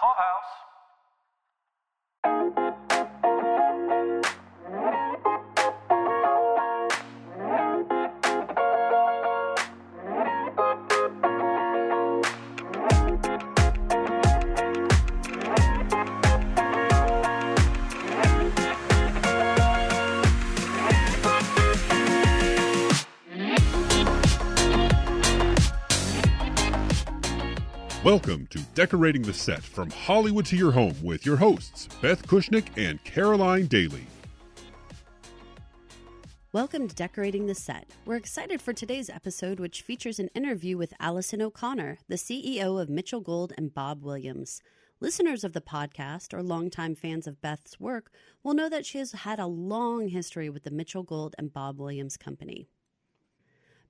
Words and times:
Clubhouse. 0.00 0.69
Decorating 28.80 29.20
the 29.20 29.34
Set 29.34 29.62
from 29.62 29.90
Hollywood 29.90 30.46
to 30.46 30.56
Your 30.56 30.72
Home 30.72 30.94
with 31.02 31.26
your 31.26 31.36
hosts, 31.36 31.86
Beth 32.00 32.26
Kushnick 32.26 32.68
and 32.78 33.04
Caroline 33.04 33.66
Daly. 33.66 34.06
Welcome 36.54 36.88
to 36.88 36.94
Decorating 36.94 37.44
the 37.44 37.54
Set. 37.54 37.90
We're 38.06 38.16
excited 38.16 38.62
for 38.62 38.72
today's 38.72 39.10
episode, 39.10 39.60
which 39.60 39.82
features 39.82 40.18
an 40.18 40.30
interview 40.34 40.78
with 40.78 40.94
Allison 40.98 41.42
O'Connor, 41.42 41.98
the 42.08 42.14
CEO 42.14 42.80
of 42.80 42.88
Mitchell 42.88 43.20
Gold 43.20 43.52
and 43.58 43.74
Bob 43.74 44.02
Williams. 44.02 44.62
Listeners 44.98 45.44
of 45.44 45.52
the 45.52 45.60
podcast 45.60 46.32
or 46.32 46.42
longtime 46.42 46.94
fans 46.94 47.26
of 47.26 47.42
Beth's 47.42 47.78
work 47.78 48.10
will 48.42 48.54
know 48.54 48.70
that 48.70 48.86
she 48.86 48.96
has 48.96 49.12
had 49.12 49.38
a 49.38 49.46
long 49.46 50.08
history 50.08 50.48
with 50.48 50.62
the 50.62 50.70
Mitchell 50.70 51.02
Gold 51.02 51.34
and 51.36 51.52
Bob 51.52 51.78
Williams 51.78 52.16
Company. 52.16 52.70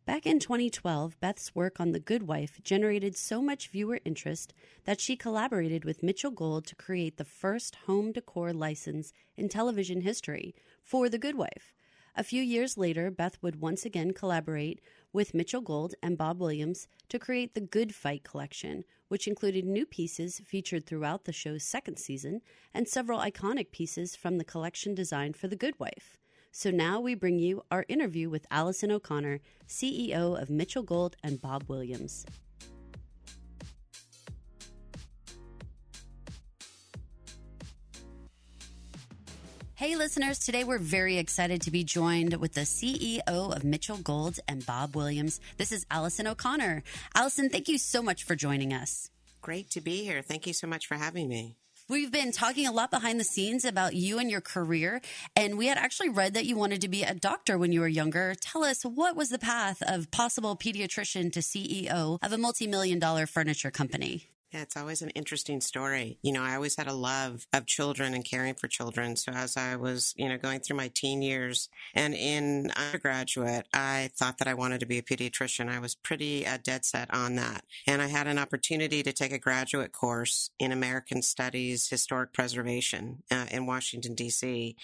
Back 0.06 0.26
in 0.26 0.40
2012, 0.40 1.20
Beth's 1.20 1.54
work 1.54 1.78
on 1.78 1.92
The 1.92 2.00
Good 2.00 2.22
Wife 2.24 2.60
generated 2.64 3.16
so 3.16 3.42
much 3.42 3.68
viewer 3.68 4.00
interest 4.04 4.54
that 4.84 5.00
she 5.00 5.14
collaborated 5.14 5.84
with 5.84 6.02
Mitchell 6.02 6.30
Gold 6.30 6.66
to 6.66 6.74
create 6.74 7.16
the 7.16 7.24
first 7.24 7.76
home 7.86 8.10
decor 8.10 8.52
license 8.52 9.12
in 9.36 9.48
television 9.48 10.00
history 10.00 10.54
for 10.82 11.08
The 11.08 11.18
Good 11.18 11.36
Wife. 11.36 11.74
A 12.16 12.24
few 12.24 12.42
years 12.42 12.76
later, 12.78 13.10
Beth 13.10 13.36
would 13.42 13.60
once 13.60 13.84
again 13.84 14.12
collaborate 14.12 14.80
with 15.12 15.34
Mitchell 15.34 15.60
Gold 15.60 15.94
and 16.02 16.18
Bob 16.18 16.40
Williams 16.40 16.88
to 17.08 17.18
create 17.18 17.54
the 17.54 17.60
Good 17.60 17.94
Fight 17.94 18.24
collection, 18.24 18.84
which 19.08 19.28
included 19.28 19.64
new 19.64 19.86
pieces 19.86 20.40
featured 20.44 20.86
throughout 20.86 21.24
the 21.24 21.32
show's 21.32 21.62
second 21.62 21.98
season 21.98 22.40
and 22.74 22.88
several 22.88 23.20
iconic 23.20 23.70
pieces 23.70 24.16
from 24.16 24.38
the 24.38 24.44
collection 24.44 24.94
designed 24.94 25.36
for 25.36 25.46
The 25.46 25.56
Good 25.56 25.78
Wife. 25.78 26.16
So 26.52 26.70
now 26.70 27.00
we 27.00 27.14
bring 27.14 27.38
you 27.38 27.62
our 27.70 27.84
interview 27.88 28.28
with 28.28 28.46
Allison 28.50 28.90
O'Connor, 28.90 29.40
CEO 29.68 30.40
of 30.40 30.50
Mitchell 30.50 30.82
Gold 30.82 31.16
and 31.22 31.40
Bob 31.40 31.64
Williams. 31.68 32.26
Hey, 39.74 39.96
listeners. 39.96 40.38
Today 40.38 40.64
we're 40.64 40.76
very 40.76 41.16
excited 41.16 41.62
to 41.62 41.70
be 41.70 41.84
joined 41.84 42.34
with 42.34 42.52
the 42.52 42.62
CEO 42.62 43.22
of 43.26 43.64
Mitchell 43.64 43.96
Gold 43.96 44.38
and 44.46 44.66
Bob 44.66 44.94
Williams. 44.94 45.40
This 45.56 45.72
is 45.72 45.86
Allison 45.90 46.26
O'Connor. 46.26 46.82
Allison, 47.14 47.48
thank 47.48 47.66
you 47.68 47.78
so 47.78 48.02
much 48.02 48.24
for 48.24 48.34
joining 48.34 48.74
us. 48.74 49.08
Great 49.40 49.70
to 49.70 49.80
be 49.80 50.04
here. 50.04 50.20
Thank 50.20 50.46
you 50.46 50.52
so 50.52 50.66
much 50.66 50.86
for 50.86 50.96
having 50.96 51.28
me. 51.28 51.56
We've 51.90 52.12
been 52.12 52.30
talking 52.30 52.68
a 52.68 52.72
lot 52.72 52.92
behind 52.92 53.18
the 53.18 53.24
scenes 53.24 53.64
about 53.64 53.96
you 53.96 54.20
and 54.20 54.30
your 54.30 54.40
career, 54.40 55.00
and 55.34 55.58
we 55.58 55.66
had 55.66 55.76
actually 55.76 56.10
read 56.10 56.34
that 56.34 56.46
you 56.46 56.54
wanted 56.54 56.82
to 56.82 56.88
be 56.88 57.02
a 57.02 57.14
doctor 57.14 57.58
when 57.58 57.72
you 57.72 57.80
were 57.80 57.88
younger. 57.88 58.36
Tell 58.40 58.62
us 58.62 58.84
what 58.84 59.16
was 59.16 59.30
the 59.30 59.40
path 59.40 59.82
of 59.84 60.08
possible 60.12 60.56
pediatrician 60.56 61.32
to 61.32 61.40
CEO 61.40 62.18
of 62.22 62.32
a 62.32 62.38
multi 62.38 62.68
million 62.68 63.00
dollar 63.00 63.26
furniture 63.26 63.72
company? 63.72 64.28
Yeah, 64.52 64.62
it's 64.62 64.76
always 64.76 65.00
an 65.00 65.10
interesting 65.10 65.60
story. 65.60 66.18
You 66.22 66.32
know, 66.32 66.42
I 66.42 66.56
always 66.56 66.74
had 66.74 66.88
a 66.88 66.92
love 66.92 67.46
of 67.52 67.66
children 67.66 68.14
and 68.14 68.24
caring 68.24 68.54
for 68.54 68.66
children. 68.66 69.14
So 69.14 69.30
as 69.30 69.56
I 69.56 69.76
was, 69.76 70.12
you 70.16 70.28
know, 70.28 70.38
going 70.38 70.58
through 70.58 70.76
my 70.76 70.90
teen 70.92 71.22
years 71.22 71.68
and 71.94 72.14
in 72.14 72.72
undergraduate, 72.72 73.68
I 73.72 74.10
thought 74.16 74.38
that 74.38 74.48
I 74.48 74.54
wanted 74.54 74.80
to 74.80 74.86
be 74.86 74.98
a 74.98 75.02
pediatrician. 75.02 75.68
I 75.68 75.78
was 75.78 75.94
pretty 75.94 76.44
uh, 76.44 76.58
dead 76.64 76.84
set 76.84 77.14
on 77.14 77.36
that. 77.36 77.64
And 77.86 78.02
I 78.02 78.08
had 78.08 78.26
an 78.26 78.40
opportunity 78.40 79.04
to 79.04 79.12
take 79.12 79.32
a 79.32 79.38
graduate 79.38 79.92
course 79.92 80.50
in 80.58 80.72
American 80.72 81.22
Studies 81.22 81.88
Historic 81.88 82.32
Preservation 82.32 83.22
uh, 83.30 83.46
in 83.52 83.66
Washington, 83.66 84.16
D.C. 84.16 84.74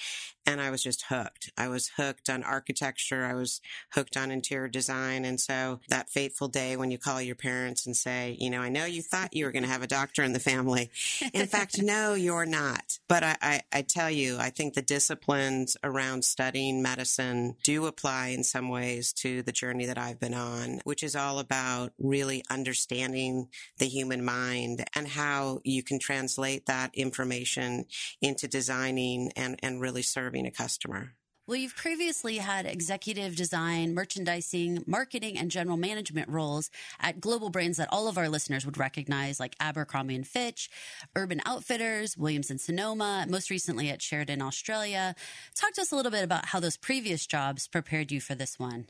And 0.46 0.60
I 0.60 0.70
was 0.70 0.82
just 0.82 1.06
hooked. 1.08 1.50
I 1.58 1.68
was 1.68 1.90
hooked 1.96 2.30
on 2.30 2.44
architecture. 2.44 3.24
I 3.24 3.34
was 3.34 3.60
hooked 3.92 4.16
on 4.16 4.30
interior 4.30 4.68
design. 4.68 5.24
And 5.24 5.40
so 5.40 5.80
that 5.88 6.08
fateful 6.08 6.46
day 6.46 6.76
when 6.76 6.92
you 6.92 6.98
call 6.98 7.20
your 7.20 7.34
parents 7.34 7.84
and 7.84 7.96
say, 7.96 8.36
you 8.38 8.48
know, 8.48 8.60
I 8.60 8.68
know 8.68 8.84
you 8.84 9.02
thought 9.02 9.34
you 9.34 9.44
were 9.44 9.52
going 9.52 9.64
to 9.64 9.68
have 9.68 9.82
a 9.82 9.88
doctor 9.88 10.22
in 10.22 10.32
the 10.32 10.40
family. 10.40 10.90
In 11.32 11.46
fact, 11.46 11.82
no, 11.82 12.14
you're 12.14 12.46
not. 12.46 12.98
But 13.08 13.24
I, 13.24 13.36
I, 13.42 13.60
I, 13.72 13.82
tell 13.82 14.10
you, 14.10 14.38
I 14.38 14.50
think 14.50 14.74
the 14.74 14.82
disciplines 14.82 15.76
around 15.82 16.24
studying 16.24 16.82
medicine 16.82 17.56
do 17.62 17.86
apply 17.86 18.28
in 18.28 18.44
some 18.44 18.68
ways 18.68 19.12
to 19.14 19.42
the 19.42 19.52
journey 19.52 19.86
that 19.86 19.98
I've 19.98 20.20
been 20.20 20.34
on, 20.34 20.80
which 20.84 21.02
is 21.02 21.16
all 21.16 21.38
about 21.38 21.92
really 21.98 22.44
understanding 22.50 23.48
the 23.78 23.86
human 23.86 24.24
mind 24.24 24.84
and 24.94 25.08
how 25.08 25.60
you 25.64 25.82
can 25.82 25.98
translate 25.98 26.66
that 26.66 26.94
information 26.94 27.86
into 28.20 28.46
designing 28.46 29.32
and, 29.36 29.58
and 29.62 29.80
really 29.80 30.02
serving 30.02 30.35
a 30.44 30.50
customer. 30.50 31.12
Well, 31.48 31.56
you've 31.56 31.76
previously 31.76 32.38
had 32.38 32.66
executive 32.66 33.36
design, 33.36 33.94
merchandising, 33.94 34.82
marketing, 34.84 35.38
and 35.38 35.48
general 35.48 35.76
management 35.76 36.28
roles 36.28 36.70
at 36.98 37.20
global 37.20 37.50
brands 37.50 37.78
that 37.78 37.88
all 37.92 38.08
of 38.08 38.18
our 38.18 38.28
listeners 38.28 38.66
would 38.66 38.78
recognize, 38.78 39.38
like 39.38 39.54
Abercrombie 39.60 40.16
and 40.16 40.26
Fitch, 40.26 40.68
Urban 41.14 41.40
Outfitters, 41.46 42.16
Williams 42.16 42.50
and 42.50 42.60
Sonoma, 42.60 43.26
most 43.28 43.48
recently 43.48 43.90
at 43.90 44.02
Sheridan, 44.02 44.42
Australia. 44.42 45.14
Talk 45.54 45.72
to 45.74 45.82
us 45.82 45.92
a 45.92 45.96
little 45.96 46.10
bit 46.10 46.24
about 46.24 46.46
how 46.46 46.58
those 46.58 46.76
previous 46.76 47.28
jobs 47.28 47.68
prepared 47.68 48.10
you 48.10 48.20
for 48.20 48.34
this 48.34 48.58
one. 48.58 48.86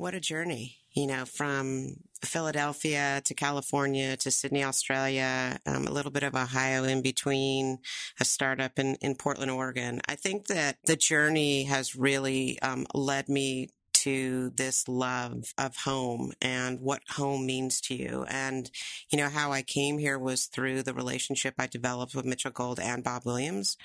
What 0.00 0.14
a 0.14 0.20
journey 0.20 0.80
you 0.92 1.06
know, 1.06 1.24
from 1.24 1.96
Philadelphia 2.24 3.22
to 3.24 3.34
California 3.34 4.16
to 4.16 4.30
Sydney, 4.30 4.64
Australia, 4.64 5.58
um, 5.66 5.86
a 5.86 5.92
little 5.92 6.10
bit 6.10 6.22
of 6.22 6.34
Ohio 6.34 6.84
in 6.84 7.02
between, 7.02 7.78
a 8.18 8.24
startup 8.24 8.78
in, 8.78 8.96
in 8.96 9.14
Portland, 9.14 9.50
Oregon. 9.50 10.00
I 10.08 10.16
think 10.16 10.48
that 10.48 10.78
the 10.84 10.96
journey 10.96 11.64
has 11.64 11.94
really 11.94 12.60
um, 12.60 12.86
led 12.92 13.28
me 13.28 13.68
to 13.92 14.50
this 14.56 14.88
love 14.88 15.52
of 15.58 15.76
home 15.76 16.32
and 16.40 16.80
what 16.80 17.02
home 17.10 17.44
means 17.44 17.82
to 17.82 17.94
you. 17.94 18.24
And, 18.28 18.70
you 19.10 19.18
know, 19.18 19.28
how 19.28 19.52
I 19.52 19.60
came 19.60 19.98
here 19.98 20.18
was 20.18 20.46
through 20.46 20.82
the 20.82 20.94
relationship 20.94 21.54
I 21.58 21.66
developed 21.66 22.14
with 22.14 22.24
Mitchell 22.24 22.50
Gold 22.50 22.80
and 22.80 23.04
Bob 23.04 23.26
Williams 23.26 23.76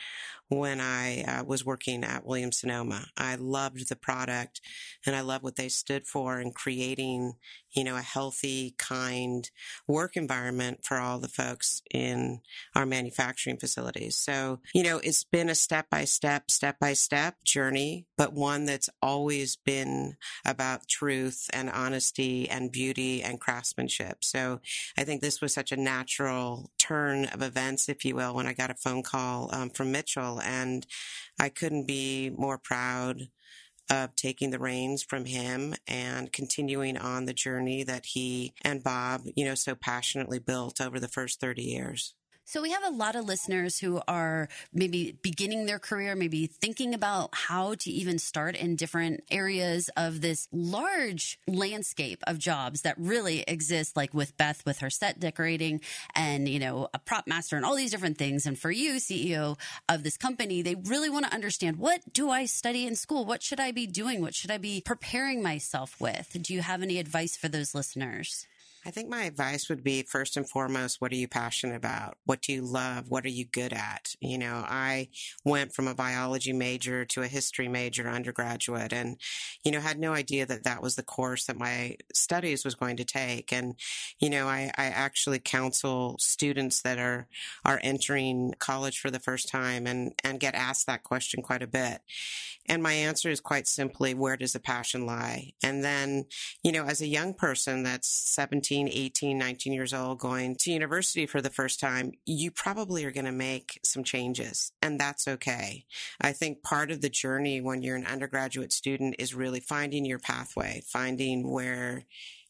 when 0.50 0.80
I 0.80 1.24
uh, 1.24 1.44
was 1.44 1.66
working 1.66 2.04
at 2.04 2.26
Williams 2.26 2.60
Sonoma. 2.60 3.08
I 3.18 3.36
loved 3.36 3.90
the 3.90 3.96
product 3.96 4.62
and 5.06 5.16
I 5.16 5.22
love 5.22 5.44
what 5.44 5.56
they 5.56 5.70
stood 5.70 6.06
for 6.06 6.40
in 6.40 6.52
creating, 6.52 7.34
you 7.72 7.84
know, 7.84 7.96
a 7.96 8.02
healthy, 8.02 8.76
kind 8.78 9.50
work 9.88 10.16
environment 10.16 10.82
for 10.84 10.98
all 10.98 11.20
the 11.20 11.28
folks 11.28 11.82
in 11.92 12.42
our 12.76 12.86
manufacturing 12.86 13.58
facilities. 13.58 14.18
So, 14.18 14.60
you 14.74 14.84
know, 14.84 15.00
it's 15.04 15.24
been 15.24 15.50
a 15.50 15.56
step 15.56 15.90
by 15.90 16.06
step, 16.06 16.52
step 16.52 16.80
by 16.80 16.94
step 16.94 17.44
journey, 17.44 18.06
but 18.18 18.34
one 18.34 18.66
that's 18.66 18.90
always 19.02 19.56
been 19.56 20.16
about 20.46 20.88
truth 20.88 21.50
and 21.54 21.70
honesty 21.70 22.48
and 22.50 22.72
beauty 22.72 23.24
and 23.24 23.40
craftsmanship. 23.40 24.24
So 24.24 24.62
I 24.98 25.04
think 25.04 25.22
this 25.22 25.42
was 25.42 25.54
such 25.54 25.72
a 25.72 25.78
natural 25.78 26.72
turn 26.88 27.26
of 27.26 27.42
events, 27.42 27.90
if 27.90 28.06
you 28.06 28.16
will, 28.16 28.36
when 28.36 28.48
I 28.48 28.54
got 28.54 28.70
a 28.70 28.76
phone 28.76 29.02
call 29.02 29.50
um, 29.54 29.70
from 29.70 29.92
Mitchell 29.92 30.40
and 30.42 30.86
I 31.40 31.50
couldn't 31.50 31.88
be 31.88 32.30
more 32.30 32.58
proud 32.58 33.30
of 33.90 34.16
taking 34.16 34.50
the 34.50 34.60
reins 34.60 35.04
from 35.04 35.26
him 35.26 35.76
and 35.88 36.32
continuing 36.32 36.98
on 36.98 37.26
the 37.26 37.34
journey 37.34 37.84
that 37.84 38.08
he 38.08 38.54
and 38.64 38.84
Bob, 38.84 39.22
you 39.36 39.46
know, 39.46 39.56
so 39.56 39.76
passionately 39.76 40.40
built 40.40 40.82
over 40.82 41.00
the 41.00 41.08
first 41.08 41.40
30 41.40 41.64
years. 41.64 42.16
So 42.48 42.62
we 42.62 42.70
have 42.70 42.84
a 42.84 42.92
lot 42.92 43.16
of 43.16 43.26
listeners 43.26 43.80
who 43.80 44.02
are 44.08 44.50
maybe 44.72 45.18
beginning 45.24 45.66
their 45.66 45.80
career, 45.80 46.16
maybe 46.16 46.46
thinking 46.46 46.94
about 46.94 47.30
how 47.34 47.74
to 47.74 47.90
even 47.90 48.20
start 48.20 48.56
in 48.56 48.76
different 48.76 49.24
areas 49.32 49.90
of 49.98 50.22
this 50.22 50.48
large 50.52 51.40
landscape 51.48 52.22
of 52.28 52.38
jobs 52.38 52.84
that 52.84 53.00
really 53.00 53.44
exist, 53.48 53.98
like 53.98 54.14
with 54.14 54.38
Beth 54.38 54.64
with 54.64 54.78
her 54.78 54.92
set 54.92 55.20
decorating 55.20 55.82
and, 56.14 56.48
you 56.48 56.60
know, 56.60 56.88
a 56.94 57.00
prop 57.00 57.26
master 57.26 57.56
and 57.56 57.66
all 57.66 57.76
these 57.76 57.90
different 57.90 58.20
things. 58.20 58.46
And 58.46 58.60
for 58.60 58.70
you, 58.70 58.98
CEO 58.98 59.58
of 59.90 60.04
this 60.04 60.16
company, 60.16 60.62
they 60.62 60.76
really 60.76 61.10
want 61.10 61.26
to 61.26 61.34
understand 61.34 61.78
what 61.78 62.02
do 62.14 62.30
I 62.30 62.46
study 62.46 62.86
in 62.86 62.96
school? 62.96 63.26
What 63.26 63.42
should 63.42 63.60
I 63.60 63.72
be 63.72 63.88
doing? 63.88 64.22
What 64.22 64.36
should 64.36 64.52
I 64.52 64.60
be 64.60 64.82
preparing 64.86 65.42
myself 65.42 66.00
with? 66.00 66.38
Do 66.40 66.54
you 66.54 66.62
have 66.62 66.84
any 66.84 67.00
advice 67.00 67.36
for 67.36 67.48
those 67.48 67.74
listeners? 67.74 68.46
I 68.88 68.92
think 68.92 69.10
my 69.10 69.24
advice 69.24 69.68
would 69.68 69.84
be 69.84 70.04
first 70.04 70.38
and 70.38 70.48
foremost, 70.48 71.02
what 71.02 71.12
are 71.12 71.16
you 71.16 71.28
passionate 71.28 71.76
about? 71.76 72.18
What 72.26 72.44
do 72.44 72.54
you 72.54 72.62
love? 72.62 73.10
What 73.10 73.26
are 73.26 73.30
you 73.30 73.44
good 73.44 73.74
at? 73.74 74.14
You 74.20 74.38
know, 74.38 74.64
I 74.64 75.10
went 75.44 75.74
from 75.74 75.88
a 75.88 75.96
biology 75.96 76.54
major 76.54 77.04
to 77.06 77.24
a 77.24 77.28
history 77.28 77.68
major 77.68 78.08
undergraduate 78.08 78.94
and, 78.94 79.18
you 79.64 79.72
know, 79.72 79.80
had 79.80 79.98
no 79.98 80.14
idea 80.14 80.46
that 80.46 80.66
that 80.66 80.84
was 80.84 80.96
the 80.96 81.04
course 81.04 81.46
that 81.46 81.58
my 81.58 81.98
studies 82.14 82.64
was 82.64 82.76
going 82.76 82.98
to 82.98 83.04
take. 83.04 83.52
And, 83.52 83.74
you 84.20 84.30
know, 84.30 84.48
I, 84.48 84.72
I 84.78 84.86
actually 84.86 85.40
counsel 85.40 86.18
students 86.20 86.84
that 86.84 87.00
are, 87.00 87.28
are 87.66 87.80
entering 87.82 88.54
college 88.60 89.00
for 89.00 89.10
the 89.10 89.20
first 89.20 89.50
time 89.50 89.88
and, 89.88 90.14
and 90.24 90.40
get 90.40 90.54
asked 90.54 90.86
that 90.86 91.02
question 91.02 91.42
quite 91.42 91.64
a 91.64 91.68
bit. 91.68 92.02
And 92.68 92.82
my 92.82 92.94
answer 92.94 93.30
is 93.30 93.40
quite 93.40 93.68
simply, 93.68 94.14
where 94.14 94.38
does 94.38 94.54
the 94.54 94.60
passion 94.60 95.06
lie? 95.06 95.54
And 95.64 95.84
then, 95.84 96.26
you 96.64 96.72
know, 96.72 96.86
as 96.86 97.02
a 97.02 97.08
young 97.08 97.34
person 97.34 97.84
that's 97.84 98.08
17, 98.08 98.75
18, 98.84 99.38
19 99.38 99.74
years 99.74 99.94
old 99.94 100.20
going 100.20 100.56
to 100.58 100.72
university 100.72 101.26
for 101.26 101.42
the 101.42 101.50
first 101.50 101.80
time, 101.80 102.12
you 102.26 102.52
probably 102.52 103.06
are 103.06 103.12
going 103.12 103.26
to 103.26 103.32
make 103.32 103.80
some 103.84 104.04
changes 104.04 104.72
and 104.82 105.00
that's 105.00 105.28
okay. 105.28 105.86
I 106.22 106.32
think 106.32 106.64
part 106.64 106.92
of 106.92 107.02
the 107.02 107.10
journey 107.10 107.62
when 107.62 107.82
you're 107.82 107.96
an 107.96 108.06
undergraduate 108.06 108.74
student 108.74 109.16
is 109.20 109.34
really 109.34 109.60
finding 109.60 110.06
your 110.06 110.20
pathway, 110.20 110.82
finding 110.86 111.50
where 111.50 112.06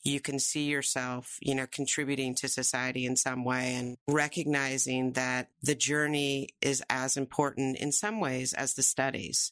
you 0.06 0.20
can 0.20 0.38
see 0.38 0.66
yourself, 0.66 1.40
you 1.42 1.56
know, 1.56 1.66
contributing 1.70 2.36
to 2.36 2.48
society 2.48 3.08
in 3.08 3.16
some 3.16 3.44
way 3.44 3.74
and 3.74 3.98
recognizing 4.08 5.14
that 5.14 5.50
the 5.64 5.74
journey 5.74 6.50
is 6.62 6.84
as 6.92 7.18
important 7.18 7.78
in 7.78 7.92
some 7.92 8.20
ways 8.20 8.54
as 8.54 8.76
the 8.76 8.84
studies. 8.84 9.52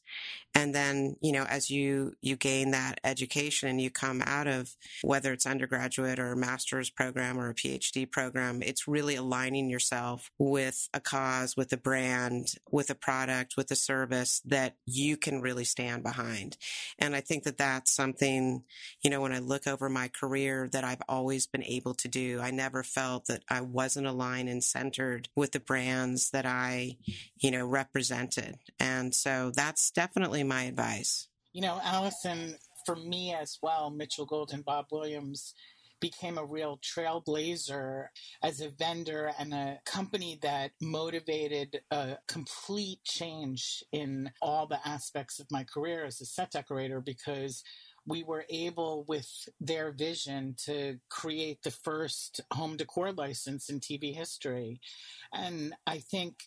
And 0.56 0.76
then, 0.76 1.16
you 1.20 1.32
know, 1.32 1.46
as 1.46 1.72
you, 1.72 2.14
you 2.22 2.36
gain 2.36 2.72
that 2.72 3.00
education 3.04 3.70
and 3.70 3.82
you 3.82 3.90
come 3.90 4.22
out 4.24 4.46
of 4.46 4.76
whether 5.02 5.34
it's 5.34 5.48
undergraduate 5.48 6.20
or 6.20 6.36
master's 6.36 6.92
program 6.92 7.40
or 7.40 7.50
a 7.50 7.56
PhD 7.56 8.10
program, 8.10 8.62
it's 8.62 8.88
really 8.88 9.16
aligning 9.16 9.72
yourself 9.72 10.30
with 10.38 10.88
a 10.94 11.00
cause, 11.00 11.58
with 11.58 11.74
a 11.74 11.78
brand, 11.78 12.54
with 12.70 12.92
a 12.92 12.96
product, 12.96 13.56
with 13.58 13.72
a 13.72 13.76
service 13.76 14.42
that 14.46 14.76
you 14.86 15.18
can 15.18 15.42
really 15.42 15.64
stand 15.64 16.04
behind. 16.04 16.58
And 17.00 17.16
I 17.16 17.22
think 17.22 17.46
that 17.46 17.58
that's 17.58 17.92
something, 17.92 18.64
you 19.02 19.10
know, 19.10 19.22
when 19.22 19.34
I 19.34 19.40
look 19.40 19.66
over 19.66 19.90
my 19.90 20.08
career 20.10 20.43
that 20.52 20.84
I've 20.84 21.02
always 21.08 21.48
been 21.48 21.64
able 21.64 21.94
to 21.96 22.08
do. 22.08 22.40
I 22.42 22.52
never 22.52 22.84
felt 22.84 23.26
that 23.28 23.44
I 23.50 23.62
wasn't 23.62 24.08
aligned 24.08 24.50
and 24.50 24.64
centered 24.64 25.30
with 25.36 25.52
the 25.52 25.60
brands 25.60 26.32
that 26.32 26.46
I, 26.46 26.98
you 27.38 27.52
know, 27.52 27.66
represented. 27.66 28.58
And 28.80 29.14
so 29.14 29.52
that's 29.56 29.92
definitely 29.92 30.44
my 30.44 30.64
advice. 30.64 31.28
You 31.54 31.62
know, 31.62 31.80
Allison, 31.84 32.56
for 32.86 32.96
me 32.96 33.34
as 33.34 33.60
well, 33.62 33.90
Mitchell 33.90 34.26
Gold 34.26 34.52
and 34.54 34.66
Bob 34.66 34.88
Williams 34.92 35.54
became 36.04 36.38
a 36.38 36.44
real 36.44 36.78
trailblazer 36.84 38.08
as 38.44 38.60
a 38.60 38.68
vendor 38.68 39.32
and 39.40 39.54
a 39.54 39.80
company 39.86 40.38
that 40.42 40.72
motivated 40.82 41.80
a 41.92 42.18
complete 42.28 43.02
change 43.06 43.82
in 43.94 44.30
all 44.42 44.68
the 44.68 44.86
aspects 44.86 45.40
of 45.40 45.48
my 45.50 45.64
career 45.64 46.04
as 46.04 46.20
a 46.20 46.26
set 46.26 46.52
decorator 46.52 47.00
because 47.00 47.64
we 48.06 48.24
were 48.24 48.46
able, 48.50 49.06
with 49.08 49.30
their 49.60 49.92
vision, 49.92 50.56
to 50.66 51.00
create 51.10 51.64
the 51.64 51.72
first 51.72 52.42
home 52.52 52.78
decor 52.78 53.12
license 53.12 53.70
in 53.70 53.80
TV 53.80 54.14
history. 54.14 54.80
And 55.34 55.74
I 55.88 56.00
think 56.00 56.44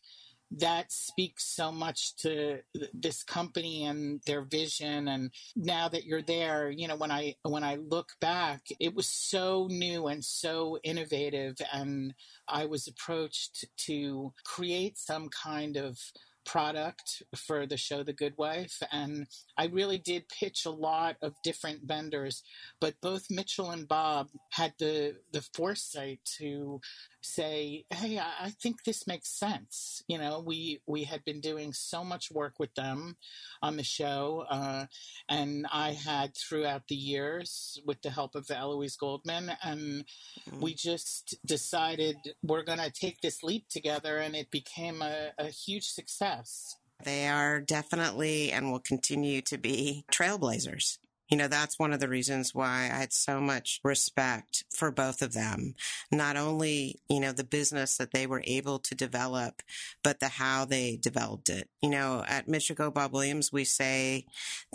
that 0.50 0.92
speaks 0.92 1.44
so 1.44 1.72
much 1.72 2.14
to 2.16 2.60
this 2.94 3.22
company 3.24 3.84
and 3.84 4.20
their 4.26 4.42
vision 4.42 5.08
and 5.08 5.30
now 5.56 5.88
that 5.88 6.04
you're 6.04 6.22
there 6.22 6.70
you 6.70 6.86
know 6.86 6.94
when 6.94 7.10
i 7.10 7.34
when 7.42 7.64
i 7.64 7.74
look 7.76 8.12
back 8.20 8.62
it 8.78 8.94
was 8.94 9.08
so 9.08 9.66
new 9.70 10.06
and 10.06 10.24
so 10.24 10.78
innovative 10.84 11.56
and 11.72 12.14
i 12.48 12.64
was 12.64 12.86
approached 12.86 13.64
to 13.76 14.32
create 14.44 14.96
some 14.96 15.28
kind 15.30 15.76
of 15.76 15.98
product 16.46 17.22
for 17.36 17.66
the 17.66 17.76
show 17.76 18.02
The 18.02 18.12
Good 18.12 18.34
Wife. 18.38 18.82
And 18.92 19.26
I 19.58 19.66
really 19.66 19.98
did 19.98 20.28
pitch 20.28 20.64
a 20.64 20.70
lot 20.70 21.16
of 21.20 21.34
different 21.42 21.82
vendors, 21.84 22.42
but 22.80 22.94
both 23.02 23.30
Mitchell 23.30 23.72
and 23.72 23.86
Bob 23.86 24.28
had 24.50 24.72
the, 24.78 25.16
the 25.32 25.42
foresight 25.54 26.20
to 26.38 26.80
say, 27.26 27.84
"Hey, 27.90 28.18
I 28.18 28.50
think 28.50 28.84
this 28.84 29.06
makes 29.06 29.28
sense." 29.28 30.02
You 30.08 30.18
know, 30.18 30.40
we 30.40 30.80
we 30.86 31.04
had 31.04 31.24
been 31.24 31.40
doing 31.40 31.72
so 31.72 32.04
much 32.04 32.30
work 32.30 32.54
with 32.58 32.74
them 32.74 33.16
on 33.62 33.76
the 33.76 33.82
show, 33.82 34.44
uh, 34.48 34.86
and 35.28 35.66
I 35.72 35.92
had 35.92 36.36
throughout 36.36 36.88
the 36.88 36.94
years 36.94 37.80
with 37.84 38.02
the 38.02 38.10
help 38.10 38.34
of 38.34 38.50
Eloise 38.50 38.96
Goldman, 38.96 39.52
and 39.62 40.04
mm-hmm. 40.48 40.60
we 40.60 40.74
just 40.74 41.36
decided 41.44 42.16
we're 42.42 42.64
going 42.64 42.78
to 42.78 42.90
take 42.90 43.20
this 43.20 43.42
leap 43.42 43.68
together, 43.68 44.18
and 44.18 44.34
it 44.36 44.50
became 44.50 45.02
a, 45.02 45.32
a 45.38 45.48
huge 45.48 45.86
success. 45.88 46.76
They 47.04 47.28
are 47.28 47.60
definitely 47.60 48.52
and 48.52 48.72
will 48.72 48.80
continue 48.80 49.42
to 49.42 49.58
be 49.58 50.04
trailblazers. 50.10 50.98
You 51.28 51.36
know, 51.36 51.48
that's 51.48 51.78
one 51.78 51.92
of 51.92 52.00
the 52.00 52.08
reasons 52.08 52.54
why 52.54 52.90
I 52.92 52.98
had 52.98 53.12
so 53.12 53.40
much 53.40 53.80
respect 53.82 54.64
for 54.70 54.90
both 54.90 55.22
of 55.22 55.32
them. 55.32 55.74
Not 56.12 56.36
only, 56.36 57.00
you 57.08 57.20
know, 57.20 57.32
the 57.32 57.44
business 57.44 57.96
that 57.96 58.12
they 58.12 58.26
were 58.26 58.42
able 58.46 58.78
to 58.80 58.94
develop, 58.94 59.62
but 60.04 60.20
the 60.20 60.28
how 60.28 60.64
they 60.64 60.96
developed 60.96 61.48
it. 61.48 61.68
You 61.82 61.90
know, 61.90 62.24
at 62.28 62.48
Mitchell 62.48 62.76
Gold 62.76 62.94
Bob 62.94 63.12
Williams, 63.12 63.52
we 63.52 63.64
say 63.64 64.26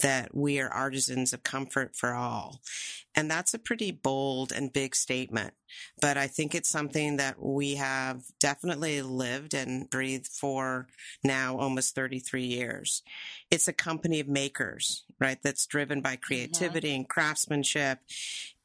that 0.02 0.36
we 0.36 0.60
are 0.60 0.70
artisans 0.70 1.32
of 1.32 1.44
comfort 1.44 1.96
for 1.96 2.14
all. 2.14 2.60
And 3.16 3.30
that's 3.30 3.54
a 3.54 3.60
pretty 3.60 3.92
bold 3.92 4.52
and 4.52 4.72
big 4.72 4.96
statement. 4.96 5.54
But 6.02 6.18
I 6.18 6.28
think 6.28 6.56
it's 6.56 6.70
something 6.70 7.18
that 7.18 7.42
we 7.42 7.76
have 7.76 8.24
definitely 8.40 9.02
lived 9.02 9.54
and 9.54 9.90
breathed 9.90 10.28
for 10.28 10.88
now 11.24 11.58
almost 11.58 11.96
33 11.96 12.44
years. 12.44 13.04
It's 13.50 13.68
a 13.68 13.74
company 13.74 14.20
of 14.20 14.28
makers, 14.28 15.04
right? 15.20 15.40
That's 15.44 15.66
driven 15.66 16.02
by 16.02 16.14
mm-hmm. 16.14 16.22
creativity 16.22 16.90
mm-hmm. 16.90 16.96
and 16.98 17.10
craftsmanship 17.10 18.00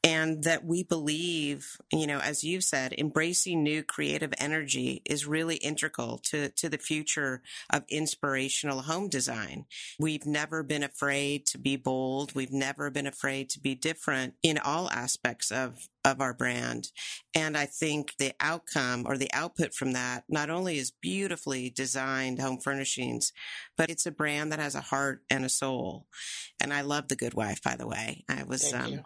and 0.06 0.44
that 0.44 0.64
we 0.64 0.84
believe, 0.84 1.78
you 1.92 2.06
know, 2.06 2.20
as 2.20 2.44
you've 2.44 2.62
said, 2.62 2.94
embracing 2.96 3.64
new 3.64 3.82
creative 3.82 4.32
energy 4.38 5.02
is 5.04 5.26
really 5.26 5.56
integral 5.56 6.18
to, 6.18 6.48
to 6.50 6.68
the 6.68 6.78
future 6.78 7.42
of 7.70 7.82
inspirational 7.88 8.82
home 8.82 9.08
design. 9.08 9.64
We've 9.98 10.24
never 10.24 10.62
been 10.62 10.84
afraid 10.84 11.44
to 11.46 11.58
be 11.58 11.74
bold. 11.74 12.36
We've 12.36 12.52
never 12.52 12.88
been 12.88 13.08
afraid 13.08 13.50
to 13.50 13.60
be 13.60 13.74
different 13.74 14.34
in 14.44 14.58
all 14.58 14.88
aspects 14.92 15.50
of, 15.50 15.88
of 16.04 16.20
our 16.20 16.32
brand. 16.32 16.92
And 17.34 17.56
I 17.56 17.66
think 17.66 18.14
the 18.16 18.32
outcome 18.38 19.06
or 19.08 19.18
the 19.18 19.32
output 19.32 19.74
from 19.74 19.92
that 19.94 20.22
not 20.28 20.50
only 20.50 20.78
is 20.78 20.92
beautifully 20.92 21.68
designed 21.68 22.38
home 22.38 22.60
furnishings, 22.60 23.32
but 23.76 23.90
it's 23.90 24.06
a 24.06 24.12
brand 24.12 24.52
that 24.52 24.60
has 24.60 24.76
a 24.76 24.80
heart 24.82 25.24
and 25.28 25.44
a 25.44 25.48
soul. 25.48 26.06
And 26.60 26.72
I 26.72 26.82
love 26.82 27.08
the 27.08 27.16
good 27.16 27.34
wife, 27.34 27.60
by 27.60 27.74
the 27.74 27.88
way. 27.88 28.24
I 28.28 28.44
was, 28.44 28.72
um, 28.72 29.00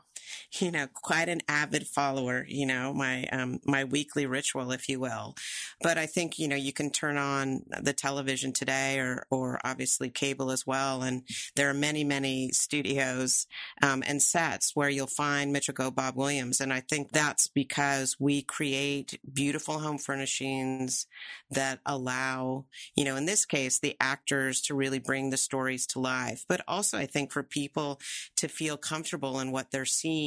you 0.61 0.71
know, 0.71 0.87
quite 0.93 1.29
an 1.29 1.41
avid 1.49 1.87
follower, 1.87 2.44
you 2.49 2.67
know, 2.67 2.93
my, 2.93 3.27
um, 3.27 3.61
my 3.65 3.85
weekly 3.85 4.27
ritual, 4.27 4.73
if 4.73 4.88
you 4.88 5.00
will. 5.00 5.35
But 5.81 5.99
I 5.99 6.06
think, 6.06 6.38
you 6.38 6.49
know, 6.49 6.56
you 6.56 6.73
can 6.73 6.91
turn 6.91 7.17
on 7.17 7.62
the 7.82 7.93
television 7.93 8.52
today 8.52 8.99
or, 8.99 9.26
or 9.31 9.61
obviously 9.64 10.11
cable 10.11 10.50
as 10.50 10.66
well. 10.66 11.02
And 11.02 11.23
there 11.57 11.69
are 11.71 11.75
many, 11.75 12.05
many 12.05 12.50
studios, 12.50 13.47
um, 13.83 14.02
and 14.07 14.23
sets 14.23 14.76
where 14.76 14.88
you'll 14.88 15.07
find 15.07 15.52
Mitchell 15.52 15.75
Gold 15.75 15.97
Bob 15.97 16.16
Williams. 16.16 16.61
And 16.61 16.73
I 16.73 16.81
think 16.81 17.12
that's 17.12 17.49
because 17.49 18.16
we 18.19 18.43
create 18.43 19.19
beautiful 19.33 19.78
home 19.78 19.99
furnishings 19.99 21.07
that 21.50 21.81
allow, 21.87 22.66
you 22.95 23.05
know, 23.05 23.16
in 23.16 23.26
this 23.26 23.45
case, 23.45 23.78
the 23.78 23.97
actors 24.00 24.61
to 24.62 24.75
really 24.75 24.99
bring 24.99 25.31
the 25.31 25.37
stories 25.37 25.87
to 25.88 25.99
life. 25.99 26.45
But 26.49 26.62
also 26.69 26.99
I 26.99 27.07
think 27.07 27.33
for 27.33 27.43
people 27.43 28.00
to 28.37 28.49
feel 28.49 28.76
comfortable 28.76 29.40
in 29.40 29.52
what 29.52 29.71
they're 29.71 29.85
seeing 29.85 30.20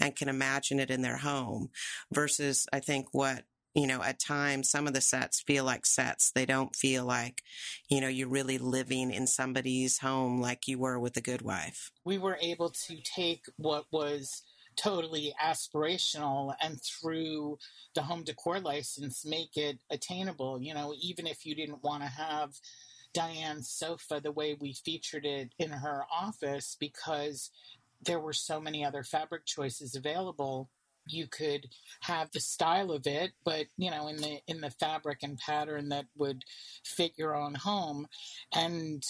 and 0.00 0.16
can 0.16 0.28
imagine 0.28 0.80
it 0.80 0.90
in 0.90 1.02
their 1.02 1.18
home 1.18 1.70
versus 2.12 2.66
I 2.72 2.80
think 2.80 3.08
what 3.12 3.44
you 3.74 3.86
know, 3.86 4.02
at 4.02 4.18
times 4.18 4.68
some 4.68 4.88
of 4.88 4.94
the 4.94 5.00
sets 5.00 5.40
feel 5.40 5.64
like 5.64 5.86
sets. 5.86 6.32
They 6.32 6.46
don't 6.46 6.74
feel 6.74 7.04
like, 7.04 7.42
you 7.88 8.00
know, 8.00 8.08
you're 8.08 8.28
really 8.28 8.58
living 8.58 9.12
in 9.12 9.26
somebody's 9.28 9.98
home 9.98 10.40
like 10.40 10.66
you 10.66 10.78
were 10.78 10.98
with 10.98 11.14
the 11.14 11.20
good 11.20 11.42
wife. 11.42 11.90
We 12.04 12.18
were 12.18 12.38
able 12.40 12.70
to 12.70 12.96
take 13.02 13.44
what 13.56 13.84
was 13.92 14.42
totally 14.76 15.32
aspirational 15.42 16.54
and 16.60 16.78
through 16.82 17.58
the 17.94 18.02
home 18.02 18.24
decor 18.24 18.60
license 18.60 19.24
make 19.24 19.56
it 19.56 19.78
attainable. 19.90 20.60
You 20.60 20.74
know, 20.74 20.94
even 21.00 21.26
if 21.26 21.44
you 21.44 21.54
didn't 21.54 21.84
want 21.84 22.02
to 22.02 22.08
have 22.08 22.54
Diane's 23.14 23.70
sofa 23.70 24.20
the 24.22 24.32
way 24.32 24.56
we 24.58 24.72
featured 24.72 25.24
it 25.24 25.52
in 25.58 25.70
her 25.70 26.04
office 26.12 26.76
because 26.78 27.50
there 28.02 28.20
were 28.20 28.32
so 28.32 28.60
many 28.60 28.84
other 28.84 29.02
fabric 29.02 29.44
choices 29.46 29.94
available 29.94 30.70
you 31.10 31.26
could 31.26 31.66
have 32.02 32.30
the 32.32 32.40
style 32.40 32.90
of 32.92 33.06
it 33.06 33.32
but 33.42 33.66
you 33.78 33.90
know 33.90 34.08
in 34.08 34.16
the 34.18 34.40
in 34.46 34.60
the 34.60 34.70
fabric 34.70 35.20
and 35.22 35.38
pattern 35.38 35.88
that 35.88 36.04
would 36.16 36.44
fit 36.84 37.12
your 37.16 37.36
own 37.36 37.54
home. 37.54 38.06
And 38.54 39.02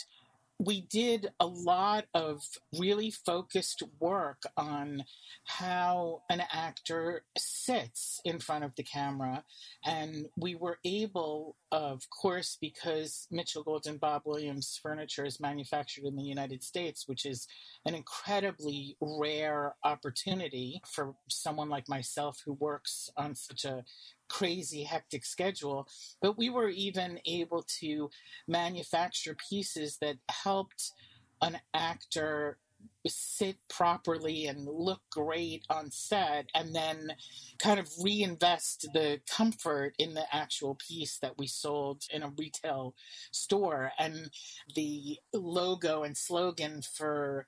we 0.60 0.80
did 0.80 1.28
a 1.38 1.46
lot 1.46 2.06
of 2.14 2.42
really 2.76 3.10
focused 3.12 3.82
work 4.00 4.42
on 4.56 5.04
how 5.44 6.22
an 6.28 6.42
actor 6.52 7.22
sits 7.36 8.20
in 8.24 8.40
front 8.40 8.64
of 8.64 8.74
the 8.76 8.82
camera. 8.82 9.44
And 9.84 10.26
we 10.36 10.56
were 10.56 10.78
able, 10.84 11.56
of 11.70 12.02
course, 12.10 12.58
because 12.60 13.28
Mitchell 13.30 13.62
Gold 13.62 13.86
and 13.86 14.00
Bob 14.00 14.22
Williams 14.24 14.78
furniture 14.82 15.24
is 15.24 15.38
manufactured 15.38 16.04
in 16.04 16.16
the 16.16 16.24
United 16.24 16.64
States, 16.64 17.06
which 17.06 17.24
is 17.24 17.46
an 17.86 17.94
incredibly 17.94 18.96
rare 19.00 19.76
opportunity 19.84 20.80
for 20.84 21.14
someone 21.28 21.68
like 21.68 21.88
myself 21.88 22.42
who 22.44 22.54
works 22.54 23.10
on 23.16 23.36
such 23.36 23.64
a 23.64 23.84
crazy 24.28 24.84
hectic 24.84 25.24
schedule 25.24 25.88
but 26.20 26.38
we 26.38 26.50
were 26.50 26.68
even 26.68 27.18
able 27.26 27.62
to 27.62 28.10
manufacture 28.46 29.36
pieces 29.48 29.98
that 30.00 30.16
helped 30.28 30.92
an 31.40 31.58
actor 31.74 32.58
sit 33.06 33.56
properly 33.68 34.46
and 34.46 34.66
look 34.66 35.00
great 35.10 35.64
on 35.70 35.90
set 35.90 36.46
and 36.54 36.74
then 36.74 37.12
kind 37.58 37.80
of 37.80 37.88
reinvest 38.02 38.88
the 38.92 39.20
comfort 39.28 39.94
in 39.98 40.14
the 40.14 40.24
actual 40.34 40.74
piece 40.74 41.18
that 41.18 41.38
we 41.38 41.46
sold 41.46 42.02
in 42.12 42.22
a 42.22 42.32
retail 42.36 42.94
store. 43.30 43.92
And 43.98 44.30
the 44.74 45.18
logo 45.32 46.02
and 46.02 46.16
slogan 46.16 46.82
for 46.82 47.46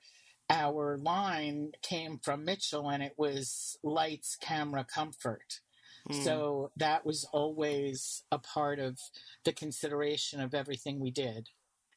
our 0.49 0.97
line 0.97 1.71
came 1.81 2.19
from 2.21 2.43
Mitchell 2.43 2.89
and 2.89 3.03
it 3.03 3.13
was 3.17 3.77
lights 3.83 4.35
camera 4.35 4.83
comfort 4.83 5.61
Mm. 6.09 6.23
So 6.23 6.71
that 6.77 7.05
was 7.05 7.25
always 7.31 8.23
a 8.31 8.39
part 8.39 8.79
of 8.79 8.99
the 9.45 9.53
consideration 9.53 10.39
of 10.39 10.53
everything 10.53 10.99
we 10.99 11.11
did. 11.11 11.49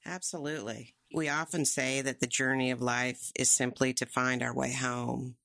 Absolutely. 0.07 0.95
We 1.13 1.29
often 1.29 1.65
say 1.65 2.01
that 2.03 2.21
the 2.21 2.27
journey 2.27 2.71
of 2.71 2.83
life 2.83 3.31
is 3.37 3.51
simply 3.51 3.95
to 3.95 4.07
find 4.07 4.43
our 4.43 4.55
way 4.55 4.73
home. 4.73 5.37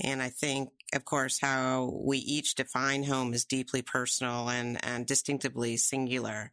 And 0.00 0.22
I 0.22 0.28
think, 0.28 0.70
of 0.94 1.04
course, 1.04 1.40
how 1.40 1.92
we 2.04 2.18
each 2.18 2.54
define 2.54 3.02
home 3.02 3.34
is 3.34 3.44
deeply 3.44 3.82
personal 3.82 4.48
and, 4.48 4.82
and 4.84 5.06
distinctively 5.06 5.76
singular. 5.76 6.52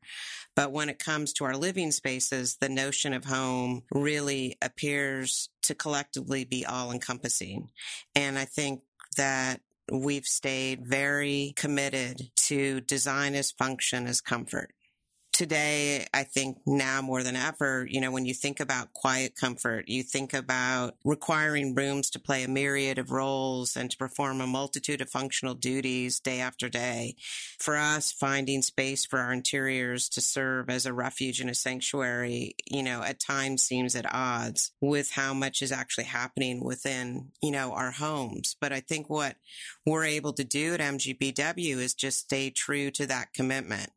But 0.56 0.72
when 0.72 0.90
it 0.90 1.00
comes 1.00 1.34
to 1.34 1.46
our 1.46 1.56
living 1.56 1.92
spaces, 1.92 2.58
the 2.58 2.70
notion 2.70 3.14
of 3.14 3.26
home 3.26 3.84
really 3.92 4.58
appears 4.62 5.50
to 5.64 5.76
collectively 5.76 6.44
be 6.44 6.66
all 6.66 6.92
encompassing. 6.92 7.70
And 8.16 8.40
I 8.40 8.46
think 8.46 8.82
that 9.18 9.62
we've 9.92 10.26
stayed 10.26 10.86
very 10.86 11.54
committed 11.56 12.30
to 12.36 12.82
design 12.82 13.36
as 13.36 13.52
function 13.52 14.08
as 14.08 14.22
comfort 14.22 14.72
today, 15.36 16.08
I 16.14 16.24
think 16.24 16.60
now 16.66 17.02
more 17.02 17.22
than 17.22 17.36
ever, 17.36 17.86
you 17.90 18.00
know, 18.00 18.10
when 18.10 18.26
you 18.26 18.34
think 18.34 18.62
about 18.62 18.94
quiet 18.94 19.36
comfort, 19.36 19.90
you 19.90 20.02
think 20.02 20.34
about 20.34 20.96
requiring 21.04 21.76
rooms 21.76 22.10
to 22.12 22.20
play 22.20 22.44
a 22.44 22.48
myriad 22.48 22.98
of 22.98 23.12
roles 23.12 23.76
and 23.76 23.92
to 23.92 23.98
perform 23.98 24.40
a 24.40 24.48
multitude 24.48 25.02
of 25.02 25.10
functional 25.10 25.54
duties 25.54 26.22
day 26.22 26.40
after 26.40 26.70
day. 26.70 27.18
For 27.60 27.76
us, 27.76 28.14
finding 28.14 28.62
space 28.62 29.06
for 29.06 29.20
our 29.20 29.34
interiors 29.34 30.08
to 30.10 30.22
serve 30.22 30.70
as 30.70 30.86
a 30.86 30.94
refuge 30.94 31.42
and 31.42 31.50
a 31.50 31.56
sanctuary, 31.56 32.56
you 32.66 32.82
know, 32.82 33.04
at 33.04 33.20
times 33.20 33.62
seems 33.62 33.94
at 33.94 34.12
odds 34.14 34.72
with 34.80 35.12
how 35.12 35.34
much 35.34 35.62
is 35.62 35.74
actually 35.74 36.06
happening 36.06 36.64
within, 36.64 37.32
you 37.44 37.52
know, 37.52 37.74
our 37.74 37.92
homes. 37.92 38.56
But 38.62 38.72
I 38.72 38.80
think 38.80 39.10
what 39.10 39.36
we're 39.86 40.06
able 40.06 40.32
to 40.32 40.46
do 40.46 40.74
at 40.74 40.80
MGBW 40.80 41.76
is 41.76 41.94
just 41.94 42.20
stay 42.20 42.52
true 42.52 42.90
to 42.92 43.06
that 43.08 43.34
commitment 43.34 43.92